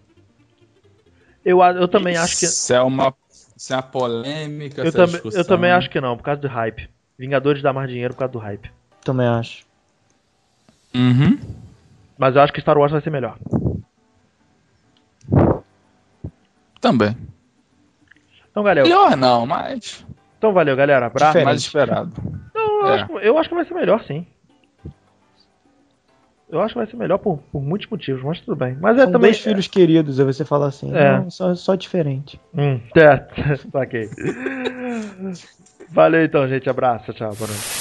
Eu, 1.44 1.60
eu 1.60 1.88
também 1.88 2.16
acho 2.16 2.38
que. 2.38 2.44
Isso 2.44 2.72
é 2.72 2.80
uma, 2.80 3.12
isso 3.56 3.72
é 3.72 3.76
uma 3.76 3.82
polêmica. 3.82 4.82
Eu, 4.82 4.92
discussão. 5.06 5.40
eu 5.40 5.44
também 5.44 5.72
acho 5.72 5.90
que 5.90 6.00
não, 6.00 6.16
por 6.16 6.22
causa 6.22 6.40
do 6.40 6.46
hype. 6.46 6.88
Vingadores 7.18 7.60
dá 7.60 7.72
mais 7.72 7.90
dinheiro 7.90 8.14
por 8.14 8.20
causa 8.20 8.32
do 8.32 8.38
hype. 8.38 8.70
Também 9.04 9.26
acho. 9.26 9.66
Uhum. 10.94 11.36
Mas 12.16 12.36
eu 12.36 12.42
acho 12.42 12.52
que 12.52 12.60
Star 12.60 12.78
Wars 12.78 12.92
vai 12.92 13.00
ser 13.00 13.10
melhor. 13.10 13.36
Também. 16.80 17.16
Então, 18.50 18.62
galera. 18.62 18.86
Pior 18.86 19.16
não, 19.16 19.46
mas 19.46 20.04
Então, 20.38 20.52
valeu, 20.52 20.76
galera. 20.76 21.06
Abraço. 21.06 21.42
Mais 21.44 21.60
esperado. 21.60 22.12
Não, 22.54 22.80
eu, 22.82 22.86
É. 22.86 22.94
acho, 22.94 23.06
que- 23.06 23.12
eu 23.26 23.38
acho 23.38 23.48
que 23.48 23.54
vai 23.56 23.64
ser 23.64 23.74
melhor, 23.74 24.04
sim. 24.04 24.24
Eu 26.50 26.60
acho 26.62 26.72
que 26.72 26.78
vai 26.78 26.86
ser 26.86 26.96
melhor 26.96 27.18
por, 27.18 27.38
por 27.52 27.60
muitos 27.60 27.88
motivos, 27.90 28.22
mas 28.22 28.40
tudo 28.40 28.56
bem. 28.56 28.76
Mas 28.80 28.96
é 28.96 29.02
São 29.02 29.12
também. 29.12 29.30
dois 29.30 29.38
filhos 29.40 29.68
queridos, 29.68 30.18
aí 30.18 30.24
você 30.24 30.44
fala 30.44 30.68
assim. 30.68 30.94
É. 30.96 31.18
Não, 31.18 31.30
só, 31.30 31.54
só 31.54 31.74
diferente. 31.74 32.40
Hum, 32.54 32.80
é, 32.96 33.56
saquei. 33.70 34.08
Valeu 35.90 36.24
então, 36.24 36.48
gente. 36.48 36.68
Abraço. 36.68 37.12
Tchau. 37.12 37.34
Boa 37.34 37.48
noite. 37.48 37.77